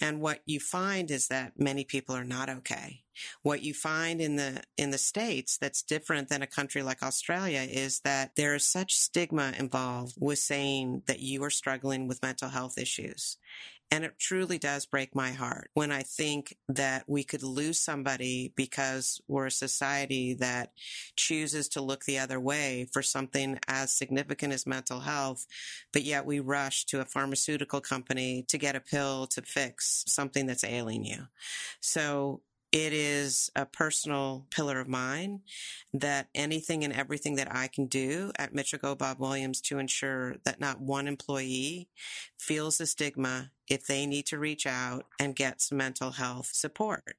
And 0.00 0.20
what 0.20 0.40
you 0.44 0.58
find 0.58 1.10
is 1.10 1.28
that 1.28 1.52
many 1.58 1.84
people 1.84 2.16
are 2.16 2.24
not 2.24 2.48
okay. 2.48 3.02
What 3.42 3.62
you 3.62 3.74
find 3.74 4.20
in 4.20 4.36
the, 4.36 4.62
in 4.78 4.90
the 4.90 4.98
States 4.98 5.58
that's 5.58 5.82
different 5.82 6.30
than 6.30 6.42
a 6.42 6.46
country 6.46 6.82
like 6.82 7.02
Australia 7.02 7.60
is 7.60 8.00
that 8.00 8.34
there 8.34 8.54
is 8.54 8.64
such 8.64 8.94
stigma 8.94 9.52
involved 9.58 10.16
with 10.18 10.38
saying 10.38 11.02
that 11.06 11.20
you 11.20 11.44
are 11.44 11.50
struggling 11.50 12.08
with 12.08 12.22
mental 12.22 12.48
health 12.48 12.78
issues. 12.78 13.36
And 13.90 14.04
it 14.04 14.18
truly 14.18 14.58
does 14.58 14.86
break 14.86 15.14
my 15.16 15.30
heart 15.30 15.70
when 15.74 15.90
I 15.90 16.02
think 16.02 16.56
that 16.68 17.04
we 17.08 17.24
could 17.24 17.42
lose 17.42 17.80
somebody 17.80 18.52
because 18.54 19.20
we're 19.26 19.46
a 19.46 19.50
society 19.50 20.34
that 20.34 20.72
chooses 21.16 21.68
to 21.70 21.80
look 21.80 22.04
the 22.04 22.18
other 22.18 22.38
way 22.38 22.86
for 22.92 23.02
something 23.02 23.58
as 23.66 23.92
significant 23.92 24.52
as 24.52 24.66
mental 24.66 25.00
health, 25.00 25.46
but 25.92 26.02
yet 26.02 26.24
we 26.24 26.38
rush 26.38 26.84
to 26.86 27.00
a 27.00 27.04
pharmaceutical 27.04 27.80
company 27.80 28.44
to 28.48 28.58
get 28.58 28.76
a 28.76 28.80
pill 28.80 29.26
to 29.26 29.42
fix 29.42 30.04
something 30.06 30.46
that's 30.46 30.64
ailing 30.64 31.04
you. 31.04 31.26
So 31.80 32.42
it 32.72 32.92
is 32.92 33.50
a 33.56 33.66
personal 33.66 34.46
pillar 34.50 34.80
of 34.80 34.88
mine 34.88 35.40
that 35.92 36.28
anything 36.34 36.84
and 36.84 36.92
everything 36.92 37.34
that 37.36 37.52
I 37.54 37.66
can 37.66 37.86
do 37.86 38.30
at 38.38 38.54
Mitchell 38.54 38.78
Gold 38.78 38.98
Bob 38.98 39.18
Williams 39.18 39.60
to 39.62 39.78
ensure 39.78 40.36
that 40.44 40.60
not 40.60 40.80
one 40.80 41.08
employee 41.08 41.88
feels 42.38 42.78
the 42.78 42.86
stigma 42.86 43.50
if 43.68 43.86
they 43.86 44.06
need 44.06 44.26
to 44.26 44.38
reach 44.38 44.66
out 44.66 45.06
and 45.18 45.34
get 45.34 45.60
some 45.60 45.78
mental 45.78 46.12
health 46.12 46.50
support. 46.52 47.16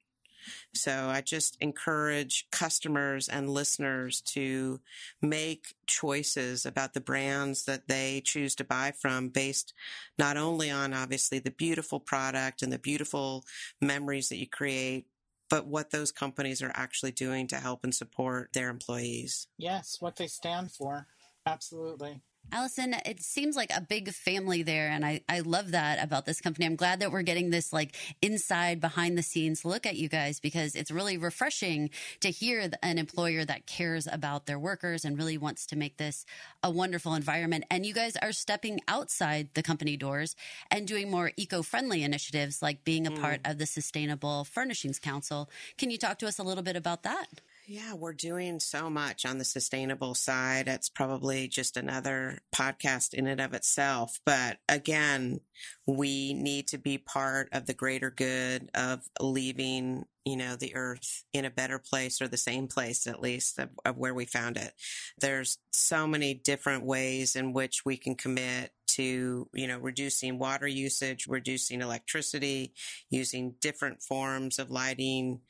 So 0.74 1.10
I 1.10 1.22
just 1.22 1.58
encourage 1.62 2.48
customers 2.52 3.28
and 3.28 3.50
listeners 3.50 4.22
to 4.22 4.80
make 5.22 5.76
choices 5.86 6.66
about 6.66 6.94
the 6.94 7.02
brands 7.02 7.66
that 7.66 7.88
they 7.88 8.22
choose 8.24 8.56
to 8.56 8.64
buy 8.64 8.92
from 8.92 9.30
based 9.30 9.74
not 10.18 10.38
only 10.38 10.72
on 10.72 10.94
obviously 10.94 11.40
the 11.40 11.52
beautiful 11.52 12.00
product 12.00 12.62
and 12.62 12.72
the 12.72 12.80
beautiful 12.80 13.46
memories 13.80 14.30
that 14.30 14.38
you 14.40 14.48
create, 14.48 15.06
but 15.52 15.68
what 15.68 15.92
those 15.92 16.14
companies 16.14 16.62
are 16.62 16.72
actually 16.74 17.12
doing 17.12 17.46
to 17.46 17.58
help 17.58 17.84
and 17.84 17.94
support 17.94 18.54
their 18.54 18.70
employees. 18.70 19.48
Yes, 19.58 19.98
what 20.00 20.16
they 20.16 20.28
stand 20.28 20.72
for. 20.72 21.08
Absolutely. 21.46 22.22
Allison, 22.54 22.94
it 23.06 23.22
seems 23.22 23.56
like 23.56 23.72
a 23.74 23.80
big 23.80 24.10
family 24.10 24.62
there, 24.62 24.90
and 24.90 25.06
I, 25.06 25.22
I 25.30 25.40
love 25.40 25.72
that 25.72 26.04
about 26.04 26.26
this 26.26 26.42
company. 26.42 26.66
I'm 26.66 26.76
glad 26.76 27.00
that 27.00 27.10
we're 27.10 27.22
getting 27.22 27.50
this 27.50 27.72
like 27.72 27.96
inside 28.22 28.82
behind 28.82 29.18
the 29.18 29.24
scenes 29.24 29.64
look 29.64 29.86
at 29.86 29.96
you 29.96 30.10
guys 30.10 30.42
because 30.42 30.76
it's 30.76 30.92
really 30.92 31.18
refreshing 31.18 31.90
to 32.20 32.30
hear 32.30 32.70
an 32.84 32.98
employer 32.98 33.46
that 33.46 33.68
cares 33.68 34.06
about 34.06 34.48
their 34.48 34.60
workers 34.60 35.06
and 35.06 35.18
really 35.18 35.38
wants 35.38 35.66
to 35.68 35.78
make 35.78 35.96
this 35.96 36.26
a 36.62 36.70
wonderful 36.70 37.14
environment. 37.14 37.64
And 37.72 37.86
you 37.86 37.94
guys 37.94 38.18
are 38.18 38.34
stepping 38.34 38.82
outside 38.86 39.50
the 39.54 39.64
company 39.64 39.96
doors 39.96 40.36
and 40.70 40.86
doing 40.86 41.10
more 41.10 41.32
eco-friendly 41.38 42.04
initiatives 42.04 42.62
like 42.62 42.84
being 42.84 43.08
a 43.08 43.12
mm. 43.12 43.22
part 43.22 43.40
of 43.46 43.60
the 43.60 43.66
Sustainable 43.66 44.44
Furnishings 44.44 45.00
Council. 45.00 45.50
Can 45.78 45.90
you 45.90 45.98
talk 45.98 46.20
to 46.20 46.28
us 46.28 46.38
a 46.38 46.44
little 46.44 46.64
bit 46.64 46.76
about 46.76 47.04
that? 47.04 47.28
Yeah, 47.74 47.94
we're 47.94 48.12
doing 48.12 48.60
so 48.60 48.90
much 48.90 49.26
on 49.26 49.38
the 49.38 49.46
sustainable 49.46 50.14
side. 50.14 50.68
It's 50.68 50.90
probably 50.90 51.48
just 51.48 51.78
another 51.78 52.40
podcast 52.54 53.14
in 53.14 53.28
and 53.28 53.40
of 53.40 53.54
itself. 53.54 54.20
But 54.26 54.58
again, 54.68 55.40
we 55.88 56.34
need 56.34 56.68
to 56.68 56.78
be 56.78 56.98
part 56.98 57.48
of 57.54 57.68
the 57.68 57.74
greater 57.74 58.12
good 58.12 58.70
of 58.74 59.08
leaving, 59.22 60.04
you 60.26 60.36
know, 60.36 60.58
the 60.58 60.76
earth 60.76 61.24
in 61.32 61.46
a 61.46 61.50
better 61.50 61.80
place 61.80 62.22
or 62.22 62.28
the 62.28 62.36
same 62.36 62.68
place, 62.68 63.08
at 63.08 63.22
least 63.22 63.58
of, 63.58 63.70
of 63.86 63.98
where 63.98 64.14
we 64.14 64.26
found 64.26 64.58
it. 64.58 64.74
There's 65.18 65.58
so 65.72 66.06
many 66.06 66.34
different 66.34 66.84
ways 66.84 67.38
in 67.38 67.54
which 67.54 67.86
we 67.86 67.96
can 67.96 68.16
commit 68.16 68.74
to, 68.96 69.48
you 69.54 69.68
know, 69.68 69.80
reducing 69.80 70.40
water 70.40 70.68
usage, 70.68 71.28
reducing 71.28 71.82
electricity, 71.82 72.74
using 73.10 73.56
different 73.62 74.02
forms 74.02 74.60
of 74.60 74.72
lighting. 74.72 75.42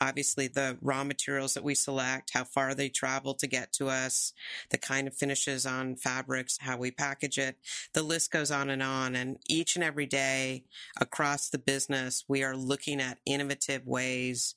Obviously, 0.00 0.48
the 0.48 0.78
raw 0.80 1.04
materials 1.04 1.54
that 1.54 1.64
we 1.64 1.74
select, 1.74 2.32
how 2.32 2.44
far 2.44 2.74
they 2.74 2.88
travel 2.88 3.34
to 3.34 3.46
get 3.46 3.72
to 3.74 3.88
us, 3.88 4.32
the 4.70 4.78
kind 4.78 5.06
of 5.06 5.14
finishes 5.14 5.66
on 5.66 5.96
fabrics, 5.96 6.58
how 6.60 6.76
we 6.76 6.90
package 6.90 7.38
it. 7.38 7.56
The 7.92 8.02
list 8.02 8.30
goes 8.30 8.50
on 8.50 8.70
and 8.70 8.82
on. 8.82 9.14
And 9.14 9.38
each 9.48 9.76
and 9.76 9.84
every 9.84 10.06
day 10.06 10.64
across 11.00 11.48
the 11.48 11.58
business, 11.58 12.24
we 12.28 12.42
are 12.42 12.56
looking 12.56 13.00
at 13.00 13.18
innovative 13.24 13.86
ways 13.86 14.54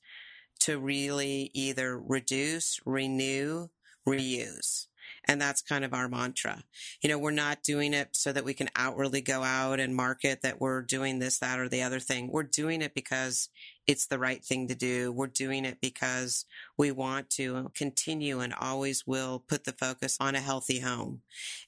to 0.60 0.78
really 0.78 1.50
either 1.54 1.98
reduce, 1.98 2.80
renew, 2.84 3.68
reuse. 4.06 4.86
And 5.30 5.40
that's 5.40 5.62
kind 5.62 5.84
of 5.84 5.94
our 5.94 6.08
mantra. 6.08 6.64
You 7.00 7.08
know, 7.08 7.16
we're 7.16 7.30
not 7.30 7.62
doing 7.62 7.94
it 7.94 8.16
so 8.16 8.32
that 8.32 8.44
we 8.44 8.52
can 8.52 8.68
outwardly 8.74 9.20
go 9.20 9.44
out 9.44 9.78
and 9.78 9.94
market 9.94 10.42
that 10.42 10.60
we're 10.60 10.82
doing 10.82 11.20
this, 11.20 11.38
that, 11.38 11.60
or 11.60 11.68
the 11.68 11.82
other 11.82 12.00
thing. 12.00 12.32
We're 12.32 12.42
doing 12.42 12.82
it 12.82 12.96
because 12.96 13.48
it's 13.86 14.06
the 14.06 14.18
right 14.18 14.44
thing 14.44 14.66
to 14.66 14.74
do. 14.74 15.12
We're 15.12 15.28
doing 15.28 15.64
it 15.64 15.80
because 15.80 16.46
we 16.76 16.90
want 16.90 17.30
to 17.30 17.70
continue 17.76 18.40
and 18.40 18.52
always 18.60 19.06
will 19.06 19.44
put 19.46 19.62
the 19.62 19.72
focus 19.72 20.16
on 20.18 20.34
a 20.34 20.40
healthy 20.40 20.80
home. 20.80 21.20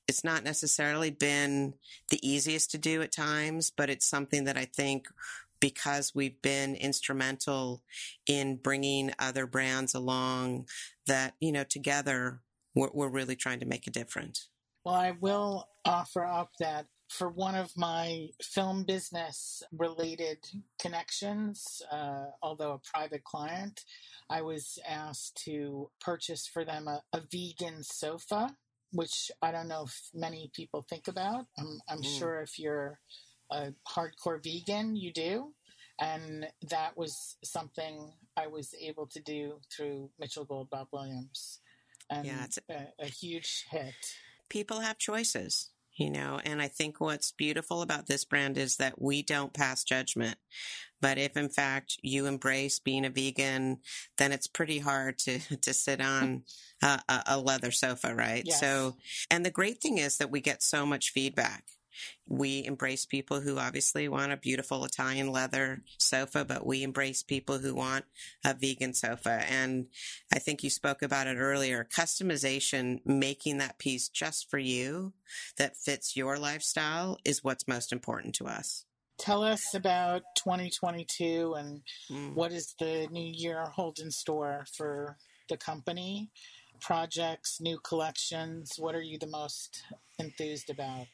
It's 0.08 0.24
not 0.24 0.42
necessarily 0.42 1.10
been 1.12 1.74
the 2.08 2.18
easiest 2.28 2.72
to 2.72 2.78
do 2.78 3.00
at 3.00 3.12
times, 3.12 3.70
but 3.70 3.88
it's 3.88 4.10
something 4.10 4.42
that 4.42 4.56
I 4.56 4.64
think 4.64 5.06
because 5.60 6.16
we've 6.16 6.42
been 6.42 6.74
instrumental 6.74 7.84
in 8.26 8.56
bringing 8.56 9.12
other 9.20 9.46
brands 9.46 9.94
along 9.94 10.66
that, 11.06 11.34
you 11.38 11.52
know, 11.52 11.62
together 11.62 12.40
we're, 12.74 12.90
we're 12.92 13.08
really 13.08 13.36
trying 13.36 13.60
to 13.60 13.66
make 13.66 13.86
a 13.86 13.90
difference. 13.90 14.48
Well, 14.84 14.94
I 14.94 15.12
will 15.20 15.68
offer 15.84 16.24
up 16.24 16.50
that 16.58 16.86
for 17.08 17.28
one 17.28 17.54
of 17.54 17.70
my 17.76 18.28
film 18.42 18.84
business 18.84 19.62
related 19.70 20.38
connections, 20.80 21.82
uh, 21.90 22.24
although 22.42 22.72
a 22.72 22.80
private 22.92 23.22
client, 23.22 23.82
I 24.30 24.40
was 24.42 24.78
asked 24.88 25.40
to 25.44 25.90
purchase 26.00 26.46
for 26.46 26.64
them 26.64 26.88
a, 26.88 27.02
a, 27.12 27.20
vegan 27.30 27.82
sofa, 27.82 28.56
which 28.92 29.30
I 29.42 29.52
don't 29.52 29.68
know 29.68 29.84
if 29.84 30.08
many 30.14 30.50
people 30.54 30.82
think 30.88 31.06
about. 31.06 31.44
I'm, 31.58 31.80
I'm 31.88 32.02
mm. 32.02 32.18
sure 32.18 32.40
if 32.40 32.58
you're 32.58 32.98
a 33.50 33.72
hardcore 33.86 34.42
vegan, 34.42 34.96
you 34.96 35.12
do. 35.12 35.52
And 36.00 36.46
that 36.70 36.96
was 36.96 37.36
something 37.44 38.14
I 38.36 38.46
was 38.46 38.74
able 38.80 39.06
to 39.08 39.20
do 39.20 39.60
through 39.70 40.10
Mitchell 40.18 40.46
Gold 40.46 40.70
Bob 40.70 40.88
Williams 40.92 41.60
and 42.10 42.26
yeah, 42.26 42.38
um, 42.38 42.44
it's 42.44 42.58
a, 42.68 42.88
a 43.00 43.06
huge 43.06 43.66
hit. 43.70 43.94
People 44.48 44.80
have 44.80 44.98
choices 44.98 45.70
you 45.96 46.10
know 46.10 46.40
and 46.44 46.60
i 46.62 46.68
think 46.68 47.00
what's 47.00 47.32
beautiful 47.32 47.82
about 47.82 48.06
this 48.06 48.24
brand 48.24 48.56
is 48.56 48.76
that 48.76 49.00
we 49.00 49.22
don't 49.22 49.52
pass 49.52 49.84
judgment 49.84 50.36
but 51.00 51.18
if 51.18 51.36
in 51.36 51.48
fact 51.48 51.98
you 52.02 52.26
embrace 52.26 52.78
being 52.78 53.04
a 53.04 53.10
vegan 53.10 53.78
then 54.18 54.32
it's 54.32 54.46
pretty 54.46 54.78
hard 54.78 55.18
to 55.18 55.38
to 55.60 55.72
sit 55.72 56.00
on 56.00 56.42
a, 56.82 57.00
a 57.26 57.38
leather 57.38 57.70
sofa 57.70 58.14
right 58.14 58.44
yes. 58.46 58.58
so 58.60 58.96
and 59.30 59.44
the 59.44 59.50
great 59.50 59.80
thing 59.80 59.98
is 59.98 60.18
that 60.18 60.30
we 60.30 60.40
get 60.40 60.62
so 60.62 60.86
much 60.86 61.10
feedback 61.10 61.64
we 62.28 62.64
embrace 62.64 63.04
people 63.04 63.40
who 63.40 63.58
obviously 63.58 64.08
want 64.08 64.32
a 64.32 64.36
beautiful 64.36 64.84
Italian 64.84 65.30
leather 65.30 65.82
sofa, 65.98 66.44
but 66.44 66.66
we 66.66 66.82
embrace 66.82 67.22
people 67.22 67.58
who 67.58 67.74
want 67.74 68.04
a 68.44 68.54
vegan 68.54 68.94
sofa. 68.94 69.44
And 69.48 69.86
I 70.32 70.38
think 70.38 70.62
you 70.62 70.70
spoke 70.70 71.02
about 71.02 71.26
it 71.26 71.36
earlier. 71.36 71.86
Customization, 71.96 73.00
making 73.04 73.58
that 73.58 73.78
piece 73.78 74.08
just 74.08 74.50
for 74.50 74.58
you 74.58 75.12
that 75.58 75.76
fits 75.76 76.16
your 76.16 76.38
lifestyle 76.38 77.18
is 77.24 77.44
what's 77.44 77.68
most 77.68 77.92
important 77.92 78.34
to 78.36 78.46
us. 78.46 78.84
Tell 79.18 79.44
us 79.44 79.74
about 79.74 80.22
2022 80.36 81.54
and 81.54 81.82
mm. 82.10 82.34
what 82.34 82.50
does 82.50 82.74
the 82.78 83.06
new 83.10 83.32
year 83.32 83.66
hold 83.66 83.98
in 84.00 84.10
store 84.10 84.64
for 84.76 85.16
the 85.48 85.56
company 85.56 86.30
projects, 86.80 87.58
new 87.60 87.78
collections? 87.78 88.72
What 88.78 88.94
are 88.94 89.02
you 89.02 89.18
the 89.18 89.28
most 89.28 89.84
enthused 90.18 90.68
about? 90.70 91.06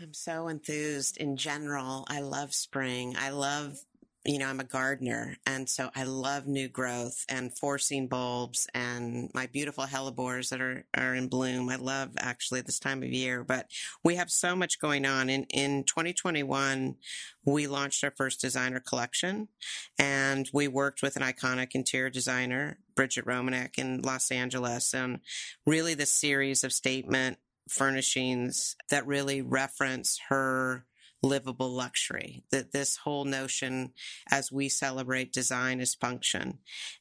I'm 0.00 0.12
so 0.12 0.48
enthused 0.48 1.18
in 1.18 1.36
general. 1.36 2.04
I 2.08 2.20
love 2.20 2.52
spring. 2.52 3.14
I 3.18 3.30
love 3.30 3.78
you 4.26 4.38
know, 4.38 4.46
I'm 4.46 4.60
a 4.60 4.64
gardener 4.64 5.36
and 5.46 5.68
so 5.68 5.90
I 5.94 6.04
love 6.04 6.46
new 6.46 6.66
growth 6.66 7.26
and 7.28 7.56
forcing 7.56 8.06
bulbs 8.08 8.66
and 8.74 9.30
my 9.34 9.46
beautiful 9.46 9.84
hellebores 9.84 10.48
that 10.48 10.62
are, 10.62 10.86
are 10.96 11.14
in 11.14 11.28
bloom. 11.28 11.68
I 11.68 11.76
love 11.76 12.12
actually 12.16 12.62
this 12.62 12.78
time 12.78 13.02
of 13.02 13.10
year, 13.10 13.44
but 13.44 13.66
we 14.02 14.14
have 14.16 14.30
so 14.30 14.56
much 14.56 14.80
going 14.80 15.04
on. 15.04 15.28
In, 15.28 15.44
in 15.50 15.84
2021, 15.84 16.96
we 17.44 17.66
launched 17.66 18.02
our 18.02 18.14
first 18.16 18.40
designer 18.40 18.80
collection 18.80 19.48
and 19.98 20.48
we 20.54 20.68
worked 20.68 21.02
with 21.02 21.16
an 21.16 21.22
iconic 21.22 21.74
interior 21.74 22.08
designer, 22.08 22.78
Brigette 22.94 23.26
Romanek 23.26 23.78
in 23.78 24.00
Los 24.00 24.30
Angeles 24.30 24.94
and 24.94 25.20
really 25.66 25.92
the 25.92 26.06
series 26.06 26.64
of 26.64 26.72
statement 26.72 27.36
furnishings 27.68 28.76
that 28.90 29.06
really 29.06 29.42
reference 29.42 30.20
her 30.28 30.86
livable 31.22 31.70
luxury. 31.70 32.44
That 32.50 32.72
this 32.72 32.96
whole 32.96 33.24
notion 33.24 33.92
as 34.30 34.52
we 34.52 34.68
celebrate 34.68 35.32
design 35.32 35.80
is 35.80 35.94
function. 35.94 36.58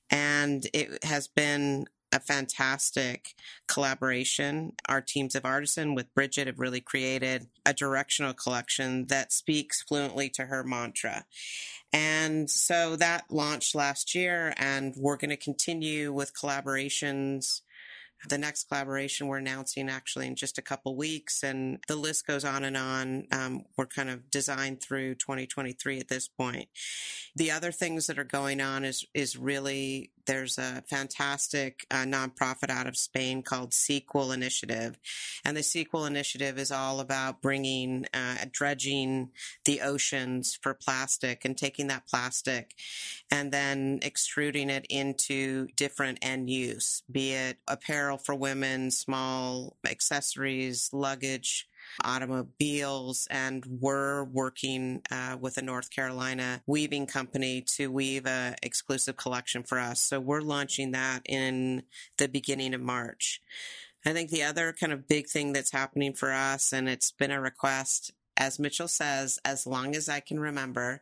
And 0.10 0.66
it 0.74 1.04
has 1.04 1.28
been 1.28 1.86
a 2.14 2.20
fantastic 2.20 3.34
collaboration. 3.68 4.74
Our 4.88 5.02
teams 5.02 5.36
of 5.36 5.46
artisan 5.46 5.96
with 5.96 6.14
Brigette 6.14 6.48
have 6.48 6.60
really 6.60 6.82
created 6.82 7.48
a 7.66 7.74
directional 7.74 8.34
collection 8.34 9.08
that 9.08 9.34
speaks 9.34 9.82
fluently 9.82 10.30
to 10.30 10.46
her 10.46 10.64
mantra. 10.64 11.26
And 11.92 12.50
so 12.50 12.96
that 12.96 13.26
launched 13.30 13.76
last 13.76 14.16
year, 14.16 14.54
and 14.58 14.94
we're 14.96 15.18
going 15.18 15.30
to 15.30 15.38
continue 15.38 16.14
with 16.14 16.34
collaborations 16.36 17.62
the 18.30 18.38
next 18.38 18.68
collaboration 18.70 19.28
we're 19.28 19.38
announcing 19.38 19.90
actually 19.90 20.28
in 20.28 20.36
just 20.36 20.58
a 20.58 20.62
couple 20.62 20.96
weeks, 20.96 21.44
and 21.44 21.80
the 21.88 21.96
list 21.96 22.26
goes 22.26 22.46
on 22.46 22.64
and 22.64 22.78
on. 22.78 23.28
Um, 23.32 23.66
we're 23.78 23.86
kind 23.86 24.10
of 24.10 24.30
designed 24.32 24.82
through 24.82 25.16
2023 25.16 26.00
at 26.00 26.08
this 26.08 26.28
point. 26.28 26.70
The 27.36 27.52
other 27.52 27.72
things 27.72 28.08
that 28.08 28.20
are 28.20 28.24
going 28.24 28.62
on 28.62 28.86
is 28.86 29.06
is 29.14 29.38
really 29.38 30.12
there's 30.26 30.58
a 30.58 30.84
fantastic 30.88 31.86
uh, 31.92 32.04
nonprofit 32.04 32.70
out 32.70 32.88
of 32.88 32.98
Spain 32.98 33.44
called 33.44 33.72
Seaqual 33.72 34.34
Initiative, 34.34 34.98
and 35.44 35.56
the 35.56 35.62
Seaqual 35.62 36.08
Initiative 36.08 36.58
is 36.58 36.72
all 36.72 37.00
about 37.00 37.42
bringing 37.42 38.06
uh, 38.14 38.46
dredging 38.52 39.30
the 39.66 39.82
oceans 39.82 40.58
for 40.62 40.74
plastic 40.74 41.46
and 41.46 41.58
taking 41.58 41.88
that 41.88 42.08
plastic 42.08 42.76
and 43.32 43.52
then 43.52 44.00
extruding 44.04 44.70
it 44.70 44.86
into 44.90 45.68
different 45.76 46.20
end 46.22 46.50
use, 46.50 47.04
be 47.12 47.34
it 47.34 47.58
apparel 47.68 48.18
for 48.18 48.36
women, 48.36 48.92
small 48.92 49.78
accessories, 49.86 50.90
luggage, 50.94 51.68
automobiles, 52.04 53.28
and 53.30 53.66
we're 53.66 54.24
working 54.24 55.02
uh, 55.12 55.38
with 55.40 55.58
a 55.58 55.62
North 55.62 55.90
Carolina 55.90 56.62
weaving 56.66 57.08
company 57.08 57.62
to 57.76 57.92
weave 57.92 58.26
a 58.26 58.56
exclusive 58.64 59.18
collection 59.18 59.64
for 59.64 59.80
us. 59.80 60.02
So 60.02 60.20
we're 60.20 60.42
launching 60.42 60.92
that 60.92 61.22
in 61.26 61.84
the 62.18 62.28
beginning 62.28 62.74
of 62.74 62.82
March. 62.82 63.42
I 64.06 64.14
think 64.14 64.30
the 64.30 64.44
other 64.44 64.74
kind 64.74 64.92
of 64.92 65.08
big 65.08 65.28
thing 65.28 65.54
that's 65.54 65.72
happening 65.72 66.14
for 66.14 66.32
us, 66.32 66.74
and 66.74 66.90
it's 66.90 67.12
been 67.12 67.32
a 67.32 67.40
request, 67.40 68.12
as 68.36 68.60
Mitchell 68.60 68.88
says, 68.88 69.40
as 69.46 69.66
long 69.66 69.96
as 69.96 70.10
I 70.10 70.20
can 70.20 70.40
remember, 70.40 71.02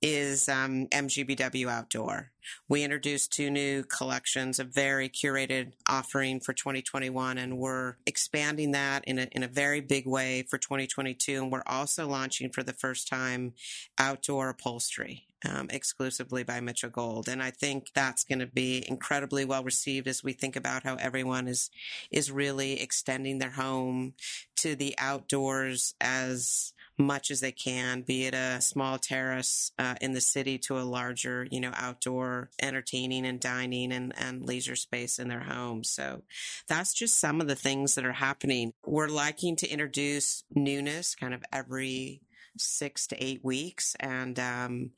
is 0.00 0.48
um, 0.48 0.86
MGBW 0.86 1.68
Outdoor. 1.68 2.30
We 2.68 2.82
introduced 2.82 3.32
two 3.32 3.50
new 3.50 3.82
collections, 3.82 4.58
a 4.58 4.64
very 4.64 5.08
curated 5.08 5.72
offering 5.88 6.40
for 6.40 6.52
2021, 6.52 7.38
and 7.38 7.58
we're 7.58 7.96
expanding 8.06 8.72
that 8.72 9.04
in 9.04 9.18
a, 9.18 9.28
in 9.32 9.42
a 9.42 9.48
very 9.48 9.80
big 9.80 10.06
way 10.06 10.44
for 10.48 10.58
2022. 10.58 11.42
And 11.42 11.52
we're 11.52 11.62
also 11.66 12.06
launching 12.06 12.50
for 12.50 12.62
the 12.62 12.72
first 12.72 13.08
time 13.08 13.54
outdoor 13.98 14.50
upholstery. 14.50 15.24
Um, 15.48 15.68
exclusively 15.70 16.42
by 16.42 16.58
Mitchell 16.58 16.90
Gold, 16.90 17.28
and 17.28 17.40
I 17.40 17.52
think 17.52 17.92
that's 17.94 18.24
going 18.24 18.40
to 18.40 18.46
be 18.48 18.84
incredibly 18.88 19.44
well 19.44 19.62
received 19.62 20.08
as 20.08 20.24
we 20.24 20.32
think 20.32 20.56
about 20.56 20.82
how 20.82 20.96
everyone 20.96 21.46
is 21.46 21.70
is 22.10 22.32
really 22.32 22.82
extending 22.82 23.38
their 23.38 23.52
home 23.52 24.14
to 24.56 24.74
the 24.74 24.96
outdoors 24.98 25.94
as 26.00 26.72
much 26.98 27.30
as 27.30 27.40
they 27.40 27.52
can, 27.52 28.02
be 28.02 28.26
it 28.26 28.34
a 28.34 28.60
small 28.60 28.98
terrace 28.98 29.72
uh, 29.78 29.94
in 30.00 30.12
the 30.12 30.20
city 30.20 30.58
to 30.58 30.78
a 30.78 30.82
larger, 30.82 31.46
you 31.50 31.60
know, 31.60 31.72
outdoor 31.74 32.50
entertaining 32.60 33.24
and 33.24 33.40
dining 33.40 33.92
and, 33.92 34.12
and 34.18 34.44
leisure 34.44 34.76
space 34.76 35.18
in 35.18 35.28
their 35.28 35.40
homes. 35.40 35.88
So 35.88 36.22
that's 36.66 36.92
just 36.92 37.18
some 37.18 37.40
of 37.40 37.48
the 37.48 37.54
things 37.54 37.94
that 37.94 38.04
are 38.04 38.12
happening. 38.12 38.72
We're 38.84 39.08
liking 39.08 39.56
to 39.56 39.68
introduce 39.68 40.44
newness 40.54 41.14
kind 41.14 41.34
of 41.34 41.44
every 41.52 42.22
six 42.56 43.06
to 43.08 43.24
eight 43.24 43.44
weeks. 43.44 43.96
And, 44.00 44.38
um, 44.38 44.90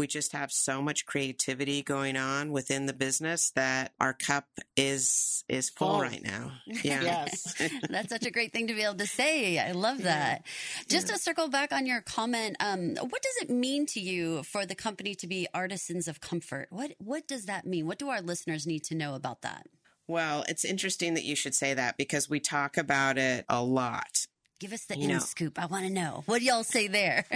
we 0.00 0.06
just 0.06 0.32
have 0.32 0.50
so 0.50 0.80
much 0.80 1.04
creativity 1.04 1.82
going 1.82 2.16
on 2.16 2.52
within 2.52 2.86
the 2.86 2.94
business 2.94 3.50
that 3.50 3.92
our 4.00 4.14
cup 4.14 4.46
is 4.74 5.44
is 5.46 5.68
full 5.68 5.96
oh. 5.96 6.00
right 6.00 6.22
now. 6.22 6.52
Yeah. 6.82 7.02
yes. 7.02 7.54
That's 7.90 8.08
such 8.08 8.24
a 8.24 8.30
great 8.30 8.52
thing 8.52 8.68
to 8.68 8.74
be 8.74 8.82
able 8.82 8.94
to 8.94 9.06
say. 9.06 9.58
I 9.58 9.72
love 9.72 10.02
that. 10.04 10.42
Yeah. 10.42 10.82
Just 10.88 11.08
yeah. 11.08 11.14
to 11.14 11.20
circle 11.20 11.48
back 11.48 11.72
on 11.72 11.84
your 11.84 12.00
comment, 12.00 12.56
um, 12.60 12.96
what 12.96 13.20
does 13.20 13.36
it 13.42 13.50
mean 13.50 13.84
to 13.86 14.00
you 14.00 14.42
for 14.44 14.64
the 14.64 14.74
company 14.74 15.14
to 15.16 15.26
be 15.26 15.46
artisans 15.52 16.08
of 16.08 16.20
comfort? 16.20 16.68
What 16.70 16.92
what 16.98 17.28
does 17.28 17.44
that 17.44 17.66
mean? 17.66 17.86
What 17.86 17.98
do 17.98 18.08
our 18.08 18.22
listeners 18.22 18.66
need 18.66 18.84
to 18.84 18.94
know 18.94 19.14
about 19.14 19.42
that? 19.42 19.66
Well, 20.08 20.46
it's 20.48 20.64
interesting 20.64 21.12
that 21.14 21.24
you 21.24 21.36
should 21.36 21.54
say 21.54 21.74
that 21.74 21.98
because 21.98 22.30
we 22.30 22.40
talk 22.40 22.78
about 22.78 23.18
it 23.18 23.44
a 23.50 23.62
lot. 23.62 24.26
Give 24.60 24.72
us 24.72 24.84
the 24.84 24.96
you 24.96 25.04
in 25.04 25.10
know. 25.10 25.18
scoop. 25.18 25.58
I 25.58 25.66
want 25.66 25.86
to 25.86 25.92
know. 25.92 26.22
What 26.26 26.40
do 26.40 26.44
y'all 26.46 26.64
say 26.64 26.86
there? 26.86 27.26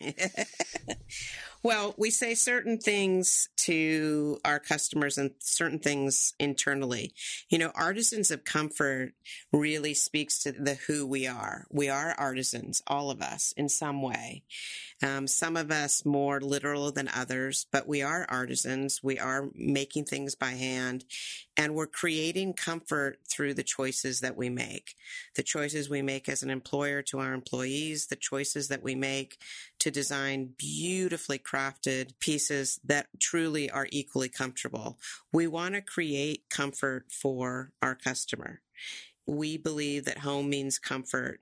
Well, 1.64 1.94
we 1.96 2.10
say 2.10 2.34
certain 2.34 2.76
things 2.76 3.48
to 3.56 4.38
our 4.44 4.58
customers 4.58 5.16
and 5.16 5.30
certain 5.38 5.78
things 5.78 6.34
internally. 6.38 7.14
You 7.48 7.56
know, 7.56 7.72
artisans 7.74 8.30
of 8.30 8.44
comfort 8.44 9.14
really 9.50 9.94
speaks 9.94 10.42
to 10.42 10.52
the 10.52 10.74
who 10.74 11.06
we 11.06 11.26
are. 11.26 11.66
We 11.70 11.88
are 11.88 12.14
artisans, 12.18 12.82
all 12.86 13.10
of 13.10 13.22
us, 13.22 13.54
in 13.56 13.70
some 13.70 14.02
way. 14.02 14.42
Um, 15.02 15.26
some 15.26 15.56
of 15.56 15.70
us 15.70 16.04
more 16.04 16.38
literal 16.38 16.92
than 16.92 17.08
others, 17.08 17.66
but 17.72 17.88
we 17.88 18.02
are 18.02 18.26
artisans. 18.28 19.02
We 19.02 19.18
are 19.18 19.48
making 19.54 20.04
things 20.04 20.34
by 20.34 20.50
hand 20.50 21.06
and 21.56 21.74
we're 21.74 21.86
creating 21.86 22.54
comfort 22.54 23.18
through 23.28 23.54
the 23.54 23.62
choices 23.62 24.20
that 24.20 24.36
we 24.36 24.50
make. 24.50 24.96
The 25.36 25.42
choices 25.42 25.88
we 25.88 26.02
make 26.02 26.28
as 26.28 26.42
an 26.42 26.50
employer 26.50 27.02
to 27.02 27.20
our 27.20 27.32
employees, 27.32 28.06
the 28.06 28.16
choices 28.16 28.68
that 28.68 28.82
we 28.82 28.94
make 28.94 29.38
to 29.78 29.90
design 29.90 30.54
beautifully 30.56 31.38
crafted 31.54 32.18
pieces 32.18 32.80
that 32.84 33.06
truly 33.20 33.70
are 33.70 33.86
equally 33.90 34.28
comfortable. 34.28 34.98
We 35.32 35.46
want 35.46 35.74
to 35.74 35.80
create 35.80 36.44
comfort 36.50 37.06
for 37.10 37.72
our 37.80 37.94
customer. 37.94 38.60
We 39.26 39.56
believe 39.56 40.04
that 40.04 40.18
home 40.18 40.50
means 40.50 40.78
comfort 40.78 41.40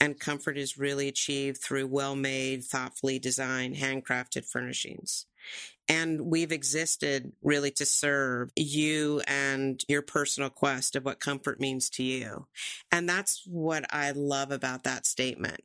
and 0.00 0.18
comfort 0.18 0.56
is 0.56 0.78
really 0.78 1.08
achieved 1.08 1.62
through 1.62 1.86
well 1.88 2.16
made, 2.16 2.64
thoughtfully 2.64 3.18
designed, 3.18 3.76
handcrafted 3.76 4.46
furnishings. 4.46 5.26
And 5.88 6.22
we've 6.22 6.52
existed 6.52 7.32
really 7.42 7.70
to 7.72 7.84
serve 7.84 8.50
you 8.56 9.20
and 9.26 9.82
your 9.88 10.02
personal 10.02 10.48
quest 10.48 10.96
of 10.96 11.04
what 11.04 11.20
comfort 11.20 11.60
means 11.60 11.90
to 11.90 12.02
you. 12.02 12.46
And 12.90 13.08
that's 13.08 13.42
what 13.46 13.84
I 13.92 14.12
love 14.12 14.52
about 14.52 14.84
that 14.84 15.06
statement. 15.06 15.60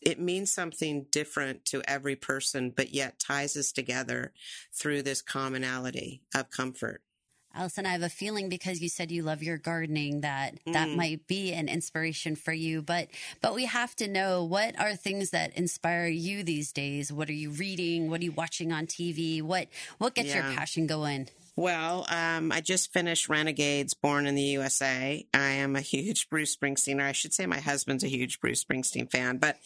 It 0.00 0.20
means 0.20 0.50
something 0.50 1.06
different 1.10 1.64
to 1.66 1.82
every 1.88 2.16
person, 2.16 2.70
but 2.70 2.94
yet 2.94 3.18
ties 3.18 3.56
us 3.56 3.72
together 3.72 4.32
through 4.72 5.02
this 5.02 5.22
commonality 5.22 6.22
of 6.34 6.50
comfort. 6.50 7.02
Allison, 7.54 7.86
I 7.86 7.90
have 7.90 8.02
a 8.02 8.08
feeling 8.08 8.48
because 8.48 8.80
you 8.80 8.88
said 8.88 9.10
you 9.10 9.22
love 9.22 9.42
your 9.42 9.58
gardening 9.58 10.20
that 10.20 10.64
mm. 10.64 10.74
that 10.74 10.90
might 10.90 11.26
be 11.26 11.52
an 11.52 11.68
inspiration 11.68 12.36
for 12.36 12.52
you. 12.52 12.82
But 12.82 13.08
but 13.40 13.54
we 13.54 13.64
have 13.64 13.96
to 13.96 14.06
know 14.06 14.44
what 14.44 14.78
are 14.78 14.94
things 14.94 15.30
that 15.30 15.56
inspire 15.56 16.06
you 16.06 16.44
these 16.44 16.72
days. 16.72 17.12
What 17.12 17.28
are 17.28 17.34
you 17.34 17.50
reading? 17.50 18.10
What 18.10 18.20
are 18.20 18.24
you 18.24 18.32
watching 18.32 18.72
on 18.72 18.86
TV? 18.86 19.42
What 19.42 19.68
what 19.96 20.14
gets 20.14 20.28
yeah. 20.28 20.46
your 20.46 20.56
passion 20.56 20.86
going? 20.86 21.28
Well, 21.58 22.06
um, 22.08 22.52
I 22.52 22.60
just 22.60 22.92
finished 22.92 23.28
Renegades, 23.28 23.92
Born 23.92 24.28
in 24.28 24.36
the 24.36 24.42
USA. 24.42 25.26
I 25.34 25.48
am 25.48 25.74
a 25.74 25.80
huge 25.80 26.30
Bruce 26.30 26.54
Springsteen, 26.54 27.00
or 27.00 27.04
I 27.04 27.10
should 27.10 27.34
say 27.34 27.46
my 27.46 27.58
husband's 27.58 28.04
a 28.04 28.08
huge 28.08 28.40
Bruce 28.40 28.62
Springsteen 28.62 29.10
fan, 29.10 29.38
but 29.38 29.56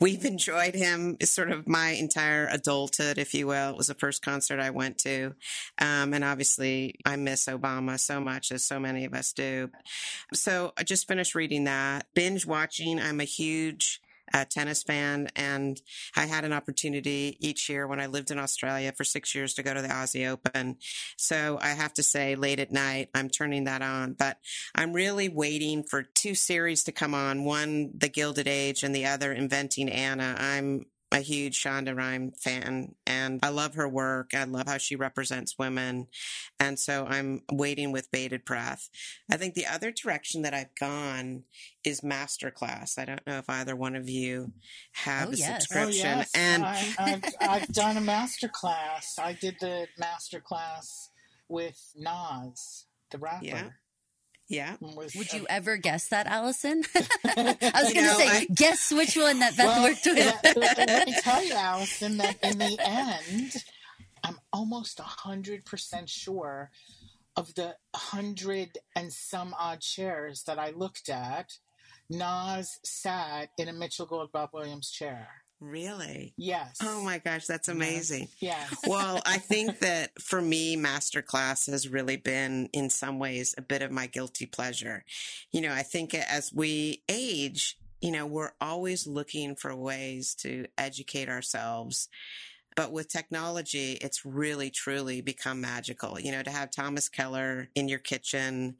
we've 0.00 0.24
enjoyed 0.24 0.74
him 0.74 1.18
sort 1.24 1.50
of 1.50 1.68
my 1.68 1.90
entire 1.90 2.48
adulthood, 2.50 3.18
if 3.18 3.34
you 3.34 3.48
will. 3.48 3.68
It 3.68 3.76
was 3.76 3.88
the 3.88 3.94
first 3.94 4.24
concert 4.24 4.60
I 4.60 4.70
went 4.70 4.96
to. 5.00 5.34
Um, 5.78 6.14
and 6.14 6.24
obviously 6.24 6.94
I 7.04 7.16
miss 7.16 7.44
Obama 7.44 8.00
so 8.00 8.18
much, 8.18 8.50
as 8.50 8.64
so 8.64 8.80
many 8.80 9.04
of 9.04 9.12
us 9.12 9.34
do. 9.34 9.68
So 10.32 10.72
I 10.78 10.84
just 10.84 11.06
finished 11.06 11.34
reading 11.34 11.64
that. 11.64 12.06
Binge 12.14 12.46
watching, 12.46 12.98
I'm 12.98 13.20
a 13.20 13.24
huge 13.24 14.00
a 14.32 14.44
tennis 14.44 14.82
fan, 14.82 15.28
and 15.36 15.80
I 16.16 16.26
had 16.26 16.44
an 16.44 16.52
opportunity 16.52 17.36
each 17.40 17.68
year 17.68 17.86
when 17.86 18.00
I 18.00 18.06
lived 18.06 18.30
in 18.30 18.38
Australia 18.38 18.92
for 18.96 19.04
six 19.04 19.34
years 19.34 19.54
to 19.54 19.62
go 19.62 19.74
to 19.74 19.82
the 19.82 19.88
Aussie 19.88 20.28
Open. 20.28 20.76
So 21.16 21.58
I 21.60 21.68
have 21.68 21.94
to 21.94 22.02
say, 22.02 22.34
late 22.34 22.58
at 22.60 22.72
night, 22.72 23.08
I'm 23.14 23.28
turning 23.28 23.64
that 23.64 23.82
on. 23.82 24.14
But 24.14 24.38
I'm 24.74 24.92
really 24.92 25.28
waiting 25.28 25.82
for 25.82 26.02
two 26.02 26.34
series 26.34 26.84
to 26.84 26.92
come 26.92 27.14
on 27.14 27.44
one, 27.44 27.90
The 27.96 28.08
Gilded 28.08 28.48
Age, 28.48 28.82
and 28.82 28.94
the 28.94 29.06
other, 29.06 29.32
Inventing 29.32 29.88
Anna. 29.88 30.36
I'm 30.38 30.86
a 31.12 31.20
huge 31.20 31.62
Shonda 31.62 31.96
Rhimes 31.96 32.40
fan 32.40 32.94
and 33.06 33.38
I 33.42 33.50
love 33.50 33.74
her 33.74 33.88
work. 33.88 34.30
I 34.34 34.44
love 34.44 34.66
how 34.66 34.78
she 34.78 34.96
represents 34.96 35.58
women. 35.58 36.06
And 36.58 36.78
so 36.78 37.06
I'm 37.06 37.42
waiting 37.52 37.92
with 37.92 38.10
bated 38.10 38.44
breath. 38.44 38.88
I 39.30 39.36
think 39.36 39.54
the 39.54 39.66
other 39.66 39.90
direction 39.92 40.42
that 40.42 40.54
I've 40.54 40.74
gone 40.74 41.44
is 41.84 42.00
masterclass. 42.00 42.98
I 42.98 43.04
don't 43.04 43.26
know 43.26 43.38
if 43.38 43.50
either 43.50 43.76
one 43.76 43.94
of 43.94 44.08
you 44.08 44.52
have 44.92 45.28
Oh, 45.28 45.32
a 45.32 45.36
yes. 45.36 45.50
Oh, 45.50 45.58
subscription. 45.58 46.06
Oh, 46.06 46.16
yes. 46.18 46.30
And 46.34 46.64
I, 46.64 46.94
I've, 46.98 47.24
I've 47.40 47.68
done 47.68 47.96
a 47.98 48.00
masterclass. 48.00 49.18
I 49.18 49.34
did 49.38 49.56
the 49.60 49.86
masterclass 50.00 51.08
with 51.48 51.78
Nas, 51.94 52.86
the 53.10 53.18
rapper. 53.18 53.44
Yeah. 53.44 53.68
Yeah. 54.52 54.76
Was- 54.80 55.14
Would 55.16 55.32
you 55.32 55.46
ever 55.48 55.76
guess 55.76 56.08
that, 56.08 56.26
Allison? 56.26 56.84
I 56.94 57.56
was 57.82 57.92
going 57.92 58.06
to 58.06 58.14
say, 58.14 58.28
I- 58.28 58.46
guess 58.54 58.92
which 58.92 59.16
one 59.16 59.40
that 59.40 59.56
Beth 59.56 59.66
Well, 59.66 59.82
worked 59.82 60.04
with. 60.06 60.56
let, 60.56 60.78
let 60.88 61.06
me 61.08 61.14
tell 61.20 61.42
you, 61.44 61.54
Allison, 61.54 62.18
that 62.18 62.36
in 62.44 62.58
the 62.58 62.76
end, 62.80 63.54
I'm 64.22 64.38
almost 64.52 65.00
a 65.00 65.04
hundred 65.04 65.64
percent 65.64 66.08
sure 66.08 66.70
of 67.36 67.54
the 67.54 67.76
hundred 67.96 68.78
and 68.94 69.12
some 69.12 69.54
odd 69.58 69.80
chairs 69.80 70.44
that 70.44 70.58
I 70.58 70.70
looked 70.70 71.08
at. 71.08 71.58
Nas 72.10 72.78
sat 72.84 73.48
in 73.56 73.68
a 73.68 73.72
Mitchell 73.72 74.04
Gold 74.06 74.30
Bob 74.32 74.50
Williams 74.52 74.90
chair. 74.90 75.28
Really? 75.62 76.34
Yes. 76.36 76.78
Oh 76.82 77.04
my 77.04 77.18
gosh, 77.18 77.46
that's 77.46 77.68
amazing. 77.68 78.26
Yes. 78.40 78.74
well, 78.86 79.22
I 79.24 79.38
think 79.38 79.78
that 79.78 80.10
for 80.20 80.42
me, 80.42 80.76
masterclass 80.76 81.70
has 81.70 81.88
really 81.88 82.16
been, 82.16 82.68
in 82.72 82.90
some 82.90 83.20
ways, 83.20 83.54
a 83.56 83.62
bit 83.62 83.80
of 83.80 83.92
my 83.92 84.08
guilty 84.08 84.46
pleasure. 84.46 85.04
You 85.52 85.60
know, 85.60 85.72
I 85.72 85.82
think 85.82 86.14
as 86.14 86.52
we 86.52 87.04
age, 87.08 87.78
you 88.00 88.10
know, 88.10 88.26
we're 88.26 88.54
always 88.60 89.06
looking 89.06 89.54
for 89.54 89.74
ways 89.76 90.34
to 90.40 90.66
educate 90.76 91.28
ourselves. 91.28 92.08
But 92.74 92.90
with 92.90 93.08
technology, 93.08 93.92
it's 94.00 94.24
really, 94.24 94.68
truly 94.68 95.20
become 95.20 95.60
magical. 95.60 96.18
You 96.18 96.32
know, 96.32 96.42
to 96.42 96.50
have 96.50 96.72
Thomas 96.72 97.08
Keller 97.08 97.68
in 97.76 97.88
your 97.88 98.00
kitchen 98.00 98.76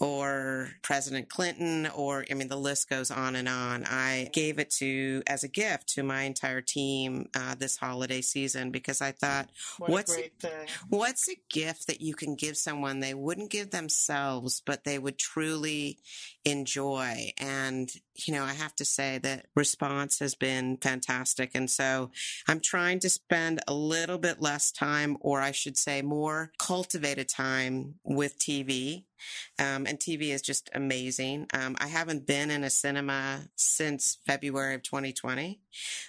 or 0.00 0.70
President 0.80 1.28
Clinton, 1.28 1.86
or 1.94 2.24
I 2.30 2.34
mean, 2.34 2.48
the 2.48 2.56
list 2.56 2.88
goes 2.88 3.10
on 3.10 3.36
and 3.36 3.46
on. 3.48 3.84
I 3.84 4.30
gave 4.32 4.58
it 4.58 4.70
to 4.78 5.22
as 5.26 5.44
a 5.44 5.48
gift 5.48 5.90
to 5.90 6.02
my 6.02 6.22
entire 6.22 6.62
team 6.62 7.28
uh, 7.34 7.54
this 7.54 7.76
holiday 7.76 8.22
season 8.22 8.70
because 8.70 9.02
I 9.02 9.12
thought, 9.12 9.50
What 9.78 9.90
what's 9.90 10.16
a 10.16 10.30
thing. 10.40 10.66
what's 10.88 11.28
a 11.28 11.36
gift 11.50 11.86
that 11.86 12.00
you 12.00 12.14
can 12.14 12.34
give 12.34 12.56
someone 12.56 13.00
they 13.00 13.12
wouldn't 13.14 13.50
give 13.50 13.70
themselves, 13.70 14.62
but 14.64 14.84
they 14.84 14.98
would 14.98 15.18
truly 15.18 15.98
enjoy? 16.44 17.32
And 17.38 17.90
you 18.26 18.34
know, 18.34 18.44
I 18.44 18.52
have 18.52 18.74
to 18.76 18.84
say 18.84 19.18
that 19.18 19.46
response 19.54 20.18
has 20.18 20.34
been 20.34 20.76
fantastic, 20.76 21.52
and 21.54 21.70
so 21.70 22.10
I'm 22.46 22.60
trying 22.60 23.00
to 23.00 23.08
spend 23.08 23.60
a 23.66 23.74
little 23.74 24.18
bit 24.18 24.40
less 24.40 24.70
time, 24.70 25.16
or 25.20 25.40
I 25.40 25.52
should 25.52 25.76
say, 25.76 26.02
more 26.02 26.52
cultivated 26.58 27.28
time 27.28 27.94
with 28.04 28.38
TV. 28.38 29.04
Um, 29.58 29.86
and 29.86 29.98
TV 29.98 30.30
is 30.30 30.42
just 30.42 30.70
amazing. 30.74 31.46
Um, 31.52 31.76
I 31.78 31.88
haven't 31.88 32.26
been 32.26 32.50
in 32.50 32.64
a 32.64 32.70
cinema 32.70 33.48
since 33.56 34.18
February 34.26 34.74
of 34.74 34.82
2020. 34.82 35.60